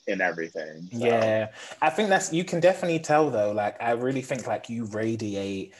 in 0.06 0.20
everything. 0.20 0.90
So, 0.92 1.08
Yeah. 1.08 1.52
I 1.80 1.90
think 1.90 2.08
that's, 2.08 2.32
you 2.32 2.44
can 2.44 2.60
definitely 2.60 2.98
tell 3.00 3.30
though. 3.30 3.52
Like, 3.52 3.80
I 3.82 3.92
really 3.92 4.22
think 4.22 4.46
like 4.46 4.68
you 4.68 4.84
radiate 4.86 5.74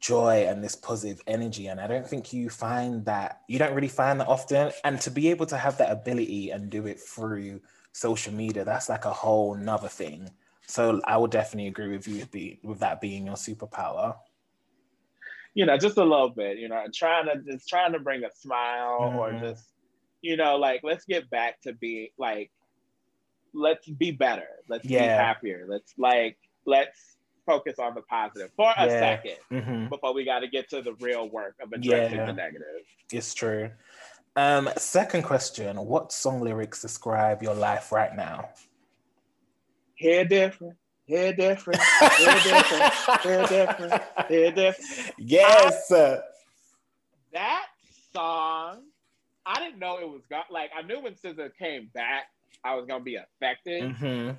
joy 0.00 0.46
and 0.48 0.62
this 0.62 0.76
positive 0.76 1.22
energy. 1.26 1.68
And 1.68 1.80
I 1.80 1.86
don't 1.86 2.06
think 2.06 2.32
you 2.32 2.50
find 2.50 3.04
that, 3.06 3.42
you 3.48 3.58
don't 3.58 3.74
really 3.74 3.88
find 3.88 4.20
that 4.20 4.28
often. 4.28 4.72
And 4.84 5.00
to 5.02 5.10
be 5.10 5.28
able 5.30 5.46
to 5.46 5.56
have 5.56 5.78
that 5.78 5.90
ability 5.90 6.50
and 6.50 6.70
do 6.70 6.86
it 6.86 7.00
through 7.00 7.60
social 7.92 8.32
media, 8.32 8.64
that's 8.64 8.88
like 8.88 9.04
a 9.04 9.12
whole 9.12 9.54
nother 9.54 9.88
thing. 9.88 10.30
So 10.66 11.00
I 11.04 11.16
would 11.16 11.30
definitely 11.30 11.68
agree 11.68 11.88
with 11.96 12.08
you 12.08 12.16
with, 12.16 12.30
be, 12.32 12.60
with 12.62 12.80
that 12.80 13.00
being 13.00 13.26
your 13.26 13.36
superpower. 13.36 14.16
you 15.54 15.64
know, 15.64 15.78
just 15.78 15.96
a 15.96 16.04
little 16.04 16.28
bit, 16.28 16.58
you 16.58 16.68
know, 16.68 16.84
trying 16.94 17.26
to 17.26 17.40
just 17.50 17.66
trying 17.66 17.92
to 17.92 17.98
bring 17.98 18.24
a 18.24 18.30
smile 18.30 19.10
or 19.16 19.32
Mhm. 19.32 19.40
just, 19.40 19.72
you 20.20 20.36
know, 20.36 20.56
like 20.56 20.80
let's 20.84 21.06
get 21.06 21.30
back 21.30 21.60
to 21.62 21.72
be 21.72 22.12
like, 22.18 22.50
let's 23.56 23.88
be 23.88 24.10
better. 24.12 24.46
Let's 24.68 24.86
be 24.86 24.94
happier. 24.94 25.66
Let's 25.68 25.94
like 25.98 26.36
let's 26.66 27.16
focus 27.46 27.78
on 27.78 27.94
the 27.94 28.02
positive 28.02 28.50
for 28.56 28.72
a 28.76 28.86
Yeah. 28.86 28.98
second 29.00 29.36
hmm 29.62 29.86
before 29.88 30.12
we 30.14 30.24
got 30.24 30.40
to 30.40 30.48
get 30.48 30.68
to 30.70 30.82
the 30.82 30.94
real 30.94 31.28
work 31.30 31.54
of 31.62 31.72
addressing 31.72 32.18
Yeah. 32.18 32.26
the 32.26 32.32
negative. 32.32 32.66
It's 33.12 33.34
true. 33.34 33.70
Um, 34.34 34.68
second 34.76 35.22
question 35.22 35.76
What 35.76 36.12
song 36.12 36.40
lyrics 36.40 36.82
describe 36.82 37.42
your 37.42 37.54
life 37.54 37.90
right 37.92 38.14
now? 38.14 38.50
Hear 39.94 40.24
different, 40.26 40.76
hear 41.06 41.32
different, 41.32 41.80
hear 42.18 42.34
different, 42.42 43.22
hear 43.22 43.46
different, 43.46 44.02
hear 44.28 44.50
different. 44.52 45.12
Yes. 45.18 45.88
That 47.32 47.66
song, 48.12 48.82
I 49.46 49.58
didn't 49.60 49.78
know 49.78 49.98
it 49.98 50.08
was 50.08 50.22
got 50.28 50.46
like 50.50 50.70
I 50.76 50.82
knew 50.82 51.00
when 51.00 51.14
SZA 51.14 51.50
came 51.56 51.90
back, 51.94 52.24
I 52.64 52.74
was 52.74 52.86
gonna 52.86 53.04
be 53.04 53.16
affected. 53.16 53.92
hmm 53.96 54.30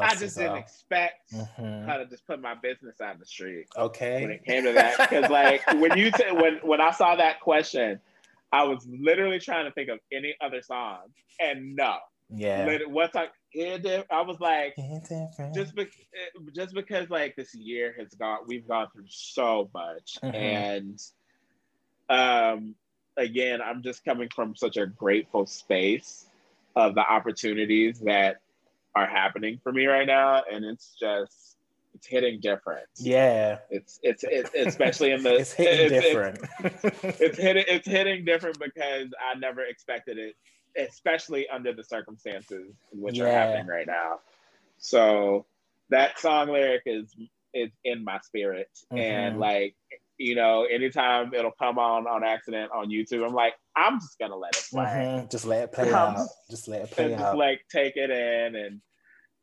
I 0.00 0.14
just 0.14 0.36
didn't 0.36 0.56
expect 0.56 1.32
mm-hmm. 1.32 1.86
how 1.86 1.98
to 1.98 2.06
just 2.06 2.26
put 2.26 2.40
my 2.40 2.54
business 2.54 3.00
on 3.02 3.18
the 3.18 3.26
street. 3.26 3.66
Okay. 3.76 4.22
When 4.22 4.30
it 4.30 4.44
came 4.44 4.64
to 4.64 4.72
that, 4.72 4.96
because 4.98 5.30
like 5.30 5.62
when 5.74 5.98
you 5.98 6.10
t- 6.10 6.32
when 6.32 6.56
when 6.62 6.80
I 6.80 6.90
saw 6.90 7.16
that 7.16 7.40
question, 7.40 8.00
I 8.50 8.64
was 8.64 8.86
literally 8.88 9.38
trying 9.38 9.66
to 9.66 9.72
think 9.72 9.90
of 9.90 9.98
any 10.12 10.34
other 10.40 10.62
song, 10.62 11.00
and 11.40 11.76
no. 11.76 11.96
Yeah. 12.30 12.78
What's 12.86 13.14
like? 13.14 13.30
I 13.56 14.22
was 14.22 14.40
like, 14.40 14.74
just 15.54 15.76
be- 15.76 15.86
just 16.54 16.74
because 16.74 17.10
like 17.10 17.36
this 17.36 17.54
year 17.54 17.94
has 17.98 18.08
gone, 18.14 18.38
we've 18.46 18.66
gone 18.66 18.88
through 18.92 19.04
so 19.08 19.70
much, 19.74 20.16
mm-hmm. 20.24 20.34
and 20.34 21.02
um, 22.08 22.74
again, 23.18 23.60
I'm 23.60 23.82
just 23.82 24.04
coming 24.04 24.30
from 24.34 24.56
such 24.56 24.78
a 24.78 24.86
grateful 24.86 25.44
space 25.44 26.26
of 26.76 26.94
the 26.94 27.00
opportunities 27.00 28.00
that 28.00 28.40
are 28.94 29.06
happening 29.06 29.58
for 29.62 29.72
me 29.72 29.86
right 29.86 30.06
now, 30.06 30.42
and 30.50 30.64
it's 30.64 30.94
just 30.98 31.56
it's 31.94 32.06
hitting 32.06 32.40
different. 32.40 32.86
Yeah, 32.96 33.58
it's 33.70 33.98
it's, 34.02 34.24
it's 34.24 34.50
especially 34.54 35.12
in 35.12 35.22
the 35.22 35.34
it's 35.38 35.52
hitting 35.52 35.96
it's, 35.96 36.04
different. 36.04 36.38
It's, 36.60 36.84
it's 37.20 37.38
hitting 37.38 37.64
it's 37.68 37.86
hitting 37.86 38.24
different 38.24 38.58
because 38.58 39.08
I 39.20 39.38
never 39.38 39.62
expected 39.62 40.18
it, 40.18 40.34
especially 40.76 41.48
under 41.48 41.72
the 41.72 41.84
circumstances 41.84 42.74
which 42.92 43.16
yeah. 43.16 43.24
are 43.24 43.32
happening 43.32 43.66
right 43.66 43.86
now. 43.86 44.20
So 44.78 45.46
that 45.90 46.18
song 46.18 46.48
lyric 46.48 46.82
is 46.86 47.14
is 47.52 47.70
in 47.84 48.04
my 48.04 48.18
spirit, 48.20 48.68
mm-hmm. 48.92 48.98
and 48.98 49.38
like 49.38 49.76
you 50.18 50.34
know, 50.34 50.64
anytime 50.64 51.34
it'll 51.34 51.52
come 51.52 51.78
on 51.78 52.06
on 52.06 52.24
accident 52.24 52.70
on 52.72 52.88
YouTube, 52.88 53.26
I'm 53.26 53.34
like, 53.34 53.54
I'm 53.76 54.00
just 54.00 54.18
gonna 54.18 54.36
let 54.36 54.56
it 54.56 54.66
play. 54.70 54.84
Mm-hmm. 54.84 55.26
Just 55.30 55.46
let 55.46 55.64
it 55.64 55.72
play 55.72 55.92
out. 55.92 56.28
Just 56.50 56.68
let 56.68 56.82
it 56.82 56.90
play 56.90 57.04
and 57.06 57.14
out. 57.14 57.18
Just 57.18 57.36
like 57.36 57.60
take 57.70 57.96
it 57.96 58.10
in 58.10 58.54
and 58.56 58.80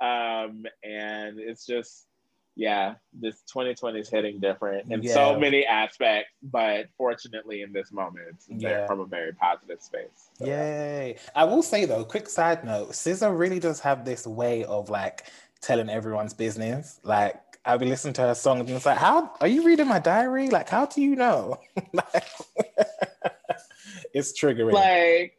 um 0.02 0.66
and 0.84 1.40
it's 1.40 1.66
just 1.66 2.08
yeah, 2.56 2.96
this 3.14 3.42
2020 3.54 4.00
is 4.00 4.10
hitting 4.10 4.40
different 4.40 4.92
in 4.92 5.02
yeah. 5.02 5.14
so 5.14 5.40
many 5.40 5.66
aspects, 5.66 6.32
but 6.44 6.88
fortunately 6.98 7.62
in 7.62 7.72
this 7.72 7.92
moment 7.92 8.26
it's 8.30 8.48
yeah. 8.50 8.86
from 8.88 9.00
a 9.00 9.06
very 9.06 9.34
positive 9.34 9.82
space. 9.82 10.30
So. 10.38 10.46
Yay. 10.46 11.18
I 11.36 11.46
will 11.46 11.64
say 11.64 11.86
though, 11.86 12.04
quick 12.04 12.28
side 12.28 12.64
note, 12.66 12.92
SZA 12.92 13.38
really 13.38 13.60
does 13.60 13.80
have 13.82 14.04
this 14.04 14.28
way 14.28 14.66
of 14.66 14.90
like 14.90 15.32
telling 15.62 15.90
everyone's 15.90 16.34
business. 16.34 17.00
Like 17.04 17.42
I'll 17.66 17.78
be 17.78 17.86
listening 17.86 18.14
to 18.16 18.22
her 18.22 18.36
songs 18.36 18.62
and 18.62 18.72
it's 18.72 18.86
like, 18.86 18.98
how 18.98 19.34
are 19.40 19.48
you 19.48 19.64
reading 19.64 19.88
my 19.88 20.00
diary? 20.00 20.50
Like, 20.50 20.70
how 20.70 20.86
do 20.88 21.02
you 21.02 21.16
know? 21.16 21.60
like, 21.94 22.26
it's 24.14 24.40
triggering. 24.40 24.74
Like, 24.74 25.38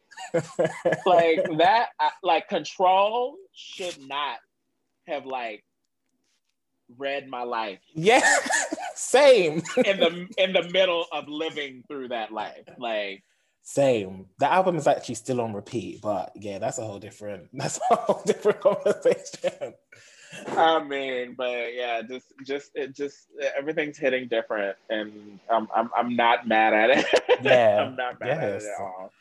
like 1.04 1.58
that, 1.58 1.88
like 2.22 2.48
control 2.48 3.36
should 3.52 3.98
not 4.06 4.38
have 5.06 5.26
like 5.26 5.64
read 6.96 7.28
my 7.28 7.42
life. 7.42 7.80
Yeah, 7.94 8.22
same. 8.94 9.62
in 9.84 10.00
the 10.00 10.28
in 10.38 10.52
the 10.52 10.68
middle 10.70 11.06
of 11.12 11.28
living 11.28 11.82
through 11.88 12.08
that 12.08 12.32
life, 12.32 12.64
like 12.78 13.24
same. 13.62 14.26
The 14.38 14.50
album 14.50 14.76
is 14.76 14.86
actually 14.86 15.16
still 15.16 15.40
on 15.40 15.52
repeat, 15.52 16.00
but 16.00 16.32
yeah, 16.36 16.58
that's 16.58 16.78
a 16.78 16.84
whole 16.84 16.98
different 16.98 17.48
that's 17.52 17.80
a 17.90 17.96
whole 17.96 18.22
different 18.24 18.60
conversation. 18.60 19.74
I 20.48 20.82
mean, 20.82 21.34
but 21.36 21.74
yeah, 21.74 22.02
just 22.02 22.32
just 22.44 22.70
it 22.74 22.94
just 22.94 23.28
everything's 23.56 23.98
hitting 23.98 24.28
different, 24.28 24.76
and 24.90 25.38
I'm 25.50 25.68
I'm 25.74 25.90
I'm 25.96 26.16
not 26.16 26.48
mad 26.48 26.72
at 26.72 26.90
it. 26.90 27.06
Yeah, 27.42 27.82
I'm 27.82 27.96
not 27.96 28.20
mad 28.20 28.28
yes. 28.28 28.38
at 28.38 28.50
it 28.50 28.64
at 28.64 28.80
all. 28.80 29.12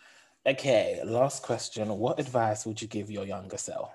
Okay, 0.46 1.02
last 1.04 1.42
question. 1.42 1.90
What 1.98 2.20
advice 2.20 2.68
would 2.68 2.80
you 2.80 2.88
give 2.88 3.10
your 3.10 3.26
younger 3.26 3.58
self? 3.58 3.92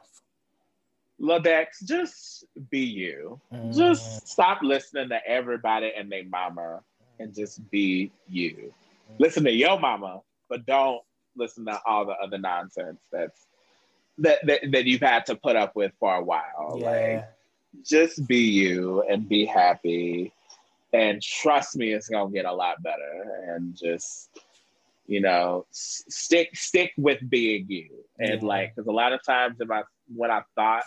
Ladex, 1.20 1.84
just 1.84 2.44
be 2.70 2.80
you. 2.80 3.40
Mm. 3.52 3.74
Just 3.74 4.26
stop 4.26 4.58
listening 4.62 5.08
to 5.10 5.26
everybody 5.26 5.92
and 5.96 6.10
their 6.10 6.24
mama 6.24 6.82
and 7.18 7.34
just 7.34 7.68
be 7.70 8.10
you. 8.28 8.72
Listen 9.18 9.44
to 9.44 9.52
your 9.52 9.78
mama, 9.78 10.20
but 10.48 10.66
don't 10.66 11.02
listen 11.36 11.64
to 11.66 11.80
all 11.86 12.04
the 12.04 12.12
other 12.14 12.38
nonsense 12.38 13.00
that's 13.12 13.45
that, 14.18 14.44
that, 14.46 14.60
that 14.72 14.84
you've 14.84 15.00
had 15.00 15.26
to 15.26 15.36
put 15.36 15.56
up 15.56 15.76
with 15.76 15.92
for 15.98 16.14
a 16.14 16.22
while. 16.22 16.76
Yeah. 16.78 16.90
Like, 16.90 17.28
just 17.84 18.26
be 18.26 18.38
you 18.38 19.02
and 19.08 19.28
be 19.28 19.44
happy. 19.44 20.32
And 20.92 21.20
trust 21.20 21.76
me, 21.76 21.92
it's 21.92 22.08
gonna 22.08 22.30
get 22.30 22.46
a 22.46 22.52
lot 22.52 22.82
better. 22.82 23.44
And 23.48 23.76
just, 23.76 24.30
you 25.06 25.20
know, 25.20 25.66
stick 25.70 26.56
stick 26.56 26.92
with 26.96 27.18
being 27.28 27.66
you. 27.68 27.90
And 28.18 28.40
yeah. 28.40 28.48
like, 28.48 28.74
because 28.74 28.88
a 28.88 28.92
lot 28.92 29.12
of 29.12 29.22
times, 29.22 29.60
if 29.60 29.70
I 29.70 29.82
when 30.14 30.30
I 30.30 30.42
thought 30.54 30.84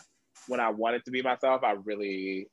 when 0.47 0.59
I 0.59 0.69
wanted 0.69 1.05
to 1.05 1.11
be 1.11 1.21
myself, 1.21 1.63
I 1.63 1.73
really 1.73 2.47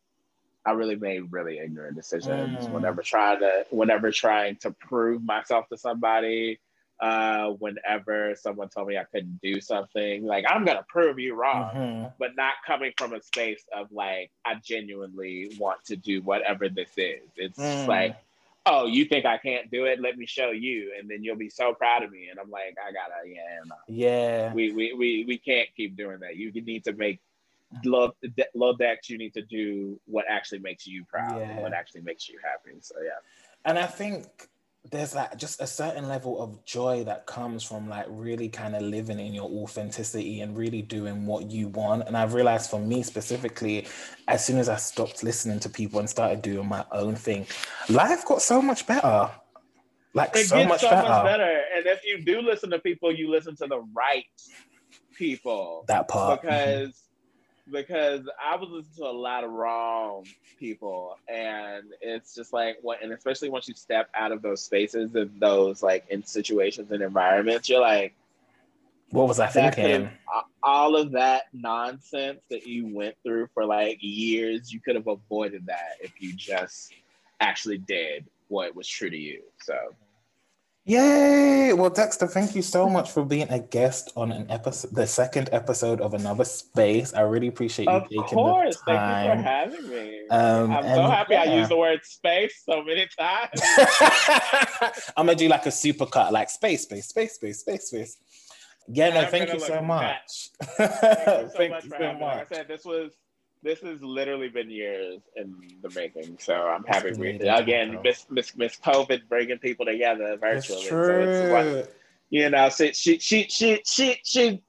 I 0.67 0.73
really 0.73 0.97
made 0.97 1.33
really 1.33 1.59
ignorant 1.59 1.97
decisions 1.97 2.67
mm. 2.67 2.71
whenever 2.73 3.01
trying 3.03 3.39
to 3.41 3.65
whenever 3.71 4.11
trying 4.11 4.57
to 4.57 4.73
prove 4.73 5.23
myself 5.25 5.69
to 5.69 5.79
somebody 5.79 6.59
uh, 7.01 7.51
whenever 7.51 8.35
someone 8.37 8.69
told 8.69 8.89
me 8.89 8.97
I 8.97 9.05
couldn't 9.05 9.41
do 9.43 9.61
something. 9.61 10.25
Like, 10.25 10.45
I'm 10.49 10.65
to 10.65 10.85
prove 10.89 11.19
you 11.19 11.35
wrong, 11.35 11.71
mm-hmm. 11.75 12.07
but 12.19 12.37
not 12.37 12.55
coming 12.67 12.93
from 12.97 13.13
a 13.13 13.23
space 13.23 13.65
of 13.75 13.93
like, 13.93 14.31
I 14.45 14.55
genuinely 14.65 15.57
want 15.59 15.85
to 15.87 15.97
do 15.97 16.23
whatever 16.23 16.69
this 16.69 16.91
is. 16.97 17.29
It's 17.37 17.59
mm. 17.59 17.87
like, 17.87 18.17
oh, 18.65 18.87
you 18.87 19.05
think 19.05 19.27
I 19.27 19.39
can't 19.39 19.71
do 19.71 19.85
it? 19.85 20.01
Let 20.01 20.17
me 20.17 20.27
show 20.27 20.51
you. 20.51 20.93
And 20.99 21.09
then 21.09 21.23
you'll 21.23 21.37
be 21.37 21.51
so 21.51 21.75
proud 21.75 22.03
of 22.03 22.11
me. 22.11 22.29
And 22.31 22.41
I'm 22.41 22.51
like, 22.51 22.77
I 22.83 22.93
gotta, 22.93 23.29
yeah, 23.29 23.61
no. 23.67 23.77
yeah. 23.89 24.55
We, 24.55 24.73
we, 24.73 24.93
we, 24.95 25.25
we 25.27 25.39
can't 25.39 25.69
keep 25.77 25.97
doing 25.97 26.21
that. 26.21 26.37
You 26.37 26.51
need 26.51 26.85
to 26.85 26.93
make 26.95 27.21
love 27.85 28.13
low 28.55 28.75
decks. 28.75 29.11
You 29.11 29.19
need 29.19 29.35
to 29.35 29.43
do 29.43 30.01
what 30.07 30.25
actually 30.29 30.61
makes 30.61 30.87
you 30.87 31.05
proud 31.05 31.41
yeah. 31.41 31.61
what 31.61 31.75
actually 31.75 32.03
makes 32.03 32.29
you 32.29 32.39
happy. 32.43 32.79
So, 32.81 32.95
yeah. 33.03 33.11
And 33.65 33.79
I 33.79 33.87
think 33.87 34.27
there's 34.91 35.15
like 35.15 35.37
just 35.37 35.61
a 35.61 35.67
certain 35.67 36.09
level 36.09 36.41
of 36.41 36.65
joy 36.65 37.05
that 37.05 37.27
comes 37.27 37.63
from 37.63 37.89
like 37.89 38.07
really 38.09 38.49
kind 38.49 38.77
of 38.77 38.83
living 38.83 39.19
in 39.19 39.33
your 39.33 39.51
authenticity 39.51 40.41
and 40.41 40.57
really 40.57 40.83
doing 40.83 41.27
what 41.27 41.51
you 41.51 41.69
want. 41.69 42.07
And 42.07 42.17
I've 42.17 42.35
realized 42.35 42.71
for 42.71 42.81
me 42.81 43.03
specifically, 43.03 43.87
as 44.29 44.45
soon 44.45 44.59
as 44.59 44.69
I 44.69 44.77
stopped 44.77 45.23
listening 45.23 45.61
to 45.61 45.69
people 45.69 46.01
and 46.01 46.09
started 46.09 46.43
doing 46.43 46.69
my 46.69 46.85
own 46.93 47.17
thing, 47.17 47.47
life 47.89 48.25
got 48.25 48.43
so 48.43 48.61
much 48.63 48.87
better. 48.87 49.31
Like 50.15 50.35
it 50.35 50.47
so, 50.47 50.65
much, 50.65 50.81
so 50.81 50.91
better. 50.91 51.09
much 51.09 51.25
better. 51.25 51.61
And 51.77 51.87
if 51.87 52.05
you 52.05 52.25
do 52.25 52.41
listen 52.41 52.71
to 52.71 52.79
people, 52.79 53.13
you 53.13 53.31
listen 53.31 53.55
to 53.57 53.67
the 53.67 53.81
right 53.95 54.25
people. 55.15 55.85
That 55.89 56.09
part. 56.09 56.43
Because 56.43 57.06
because 57.71 58.23
I 58.43 58.57
was 58.57 58.69
listening 58.71 58.97
to 58.99 59.11
a 59.11 59.19
lot 59.19 59.45
of 59.45 59.51
wrong 59.51 60.27
people, 60.59 61.19
and 61.29 61.85
it's 62.01 62.35
just 62.35 62.53
like 62.53 62.79
what, 62.83 63.03
and 63.03 63.13
especially 63.13 63.51
once 63.51 63.69
you 63.69 63.75
step 63.75 64.09
out 64.15 64.33
of 64.33 64.43
those 64.43 64.63
spaces 64.63 65.15
and 65.15 65.31
those 65.41 65.83
like 65.83 66.05
in 66.09 66.25
situations 66.25 66.91
and 66.93 67.03
environments, 67.03 67.69
you're 67.69 67.81
like, 67.81 68.15
what 69.11 69.29
was 69.29 69.41
I 69.41 69.47
thinking? 69.47 70.11
All 70.63 70.97
of 70.97 71.13
that 71.13 71.45
nonsense 71.53 72.41
that 72.51 72.67
you 72.67 72.93
went 72.95 73.15
through 73.23 73.49
for 73.55 73.65
like 73.65 73.99
years, 74.01 74.73
you 74.73 74.81
could 74.81 74.97
have 74.97 75.07
avoided 75.07 75.67
that 75.67 75.97
if 76.01 76.13
you 76.21 76.33
just 76.35 76.93
actually 77.41 77.79
did 77.79 78.27
what 78.49 78.75
was 78.75 78.89
true 78.89 79.11
to 79.11 79.17
you. 79.17 79.43
So 79.63 79.77
Yay! 80.89 81.73
Well, 81.73 81.91
Dexter, 81.91 82.29
thank 82.29 82.55
you 82.55 82.63
so 82.63 82.89
much 82.89 83.11
for 83.11 83.25
being 83.25 83.49
a 83.51 83.59
guest 83.59 84.13
on 84.15 84.31
an 84.31 84.49
episode, 84.49 84.95
the 84.95 85.05
second 85.05 85.49
episode 85.51 86.01
of 86.01 86.15
Another 86.15 86.45
Space. 86.45 87.13
I 87.13 87.23
really 87.23 87.49
appreciate 87.49 87.87
you 87.87 87.91
of 87.91 88.09
taking 88.09 88.39
course. 88.39 88.81
the 88.87 88.93
time. 88.93 89.27
Thank 89.27 89.73
you 89.75 89.83
for 89.83 89.89
having 89.89 89.91
me. 89.91 90.29
Um, 90.29 90.71
I'm 90.71 90.85
so 90.85 91.03
happy 91.11 91.33
yeah. 91.35 91.43
I 91.43 91.57
used 91.57 91.73
the 91.73 91.77
word 91.77 92.05
space 92.05 92.63
so 92.65 92.85
many 92.85 93.09
times. 93.19 93.61
I'm 95.17 95.27
gonna 95.27 95.35
do 95.35 95.49
like 95.49 95.67
a 95.67 95.73
super 95.73 96.07
cut, 96.07 96.33
like 96.33 96.51
space, 96.51 96.83
space, 96.83 97.09
space, 97.09 97.35
space, 97.35 97.59
space, 97.59 97.89
space. 97.89 98.19
Yeah, 98.87 99.11
no, 99.11 99.27
thank 99.27 99.53
you, 99.53 99.59
so 99.59 99.83
much. 99.83 100.51
thank 100.61 100.91
you 100.91 100.97
so 100.97 101.51
thank 101.57 101.73
much 101.73 101.85
you 101.85 101.91
for 101.91 101.97
so 101.99 102.05
having 102.05 102.21
much. 102.21 102.37
Like 102.37 102.53
I 102.53 102.55
said 102.55 102.69
this 102.69 102.85
was 102.85 103.11
this 103.67 103.81
has 103.81 104.01
literally 104.01 104.49
been 104.49 104.71
years 104.71 105.21
in 105.35 105.57
the 105.83 105.91
making. 105.91 106.39
So 106.41 106.55
I'm 106.55 106.85
happy 106.85 107.13
we 107.13 107.31
again 107.41 107.99
miss 108.03 108.25
miss 108.31 108.57
miss 108.57 108.77
COVID 108.77 109.29
bringing 109.29 109.59
people 109.59 109.85
together 109.85 110.37
virtually. 110.41 110.79
It's 110.79 110.89
true. 110.89 111.25
So 111.25 111.57
it's 111.57 111.95
you 112.31 112.49
know, 112.49 112.69
so 112.69 112.93
she 112.93 113.19
she 113.19 113.49
she 113.49 113.83
she 113.85 114.21
she 114.25 114.63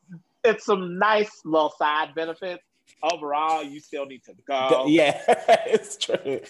it's 0.44 0.66
some 0.66 0.98
nice 0.98 1.42
little 1.46 1.74
side 1.78 2.16
benefits. 2.16 2.64
Overall, 3.04 3.62
you 3.62 3.80
still 3.80 4.08
need 4.08 4.24
to 4.24 4.34
go. 4.48 4.86
Yeah, 4.88 5.22
it's 5.68 5.98
true. 5.98 6.42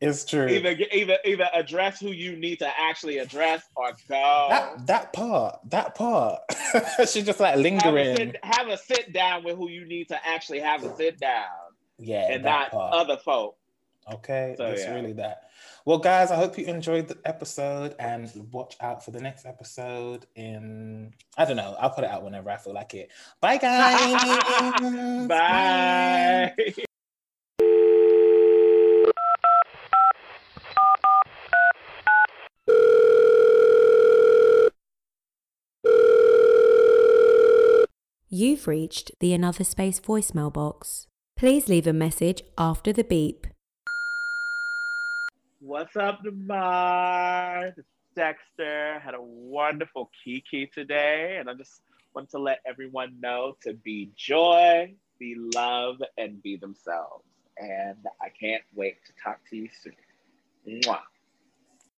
It's 0.00 0.24
true. 0.24 0.48
Either 0.48 0.76
either 0.90 1.18
either 1.24 1.48
address 1.54 2.00
who 2.00 2.10
you 2.10 2.34
need 2.34 2.58
to 2.58 2.68
actually 2.76 3.18
address 3.18 3.62
or 3.76 3.92
go. 4.08 4.46
That 4.50 4.86
that 4.88 5.12
part, 5.12 5.60
that 5.70 5.94
part. 5.94 6.40
She's 7.08 7.24
just 7.24 7.38
like 7.38 7.56
lingering. 7.56 8.16
Have 8.16 8.16
a, 8.16 8.16
sit, 8.16 8.44
have 8.44 8.68
a 8.68 8.76
sit 8.76 9.12
down 9.12 9.44
with 9.44 9.56
who 9.56 9.68
you 9.68 9.84
need 9.84 10.08
to 10.08 10.18
actually 10.26 10.58
have 10.58 10.82
a 10.82 10.96
sit 10.96 11.20
down 11.20 11.46
yeah, 11.98 12.32
and 12.32 12.44
not 12.44 12.70
part. 12.70 12.94
other 12.94 13.16
folk. 13.16 13.56
Okay, 14.14 14.54
So, 14.58 14.66
it's 14.66 14.82
yeah. 14.82 14.94
really 14.94 15.12
that. 15.12 15.44
Well, 15.84 15.98
guys, 15.98 16.32
I 16.32 16.36
hope 16.36 16.58
you 16.58 16.64
enjoyed 16.66 17.06
the 17.06 17.18
episode 17.24 17.94
and 18.00 18.28
watch 18.50 18.76
out 18.80 19.04
for 19.04 19.12
the 19.12 19.20
next 19.20 19.46
episode. 19.46 20.26
In 20.34 21.14
I 21.38 21.44
don't 21.44 21.56
know, 21.56 21.76
I'll 21.78 21.90
put 21.90 22.02
it 22.04 22.10
out 22.10 22.24
whenever 22.24 22.50
I 22.50 22.56
feel 22.56 22.72
like 22.74 22.94
it. 22.94 23.10
Bye, 23.40 23.58
guys. 23.58 25.26
Bye. 25.28 26.54
You've 38.28 38.66
reached 38.66 39.12
the 39.20 39.34
Another 39.34 39.62
Space 39.64 40.00
voicemail 40.00 40.52
box. 40.52 41.06
Please 41.42 41.68
leave 41.68 41.88
a 41.88 41.92
message 41.92 42.44
after 42.56 42.92
the 42.92 43.02
beep. 43.02 43.48
What's 45.58 45.96
up, 45.96 46.22
Demar? 46.22 47.74
It's 47.76 47.88
Dexter. 48.14 49.00
Had 49.00 49.14
a 49.14 49.20
wonderful 49.20 50.08
Kiki 50.22 50.70
today, 50.72 51.38
and 51.40 51.50
I 51.50 51.54
just 51.54 51.80
want 52.14 52.30
to 52.30 52.38
let 52.38 52.60
everyone 52.64 53.18
know 53.20 53.56
to 53.64 53.74
be 53.74 54.12
joy, 54.16 54.94
be 55.18 55.34
love, 55.36 55.96
and 56.16 56.40
be 56.44 56.58
themselves. 56.58 57.24
And 57.58 57.98
I 58.20 58.28
can't 58.28 58.62
wait 58.76 58.98
to 59.06 59.12
talk 59.20 59.40
to 59.50 59.56
you 59.56 59.68
soon. 59.82 59.96
Mwah. 60.68 61.00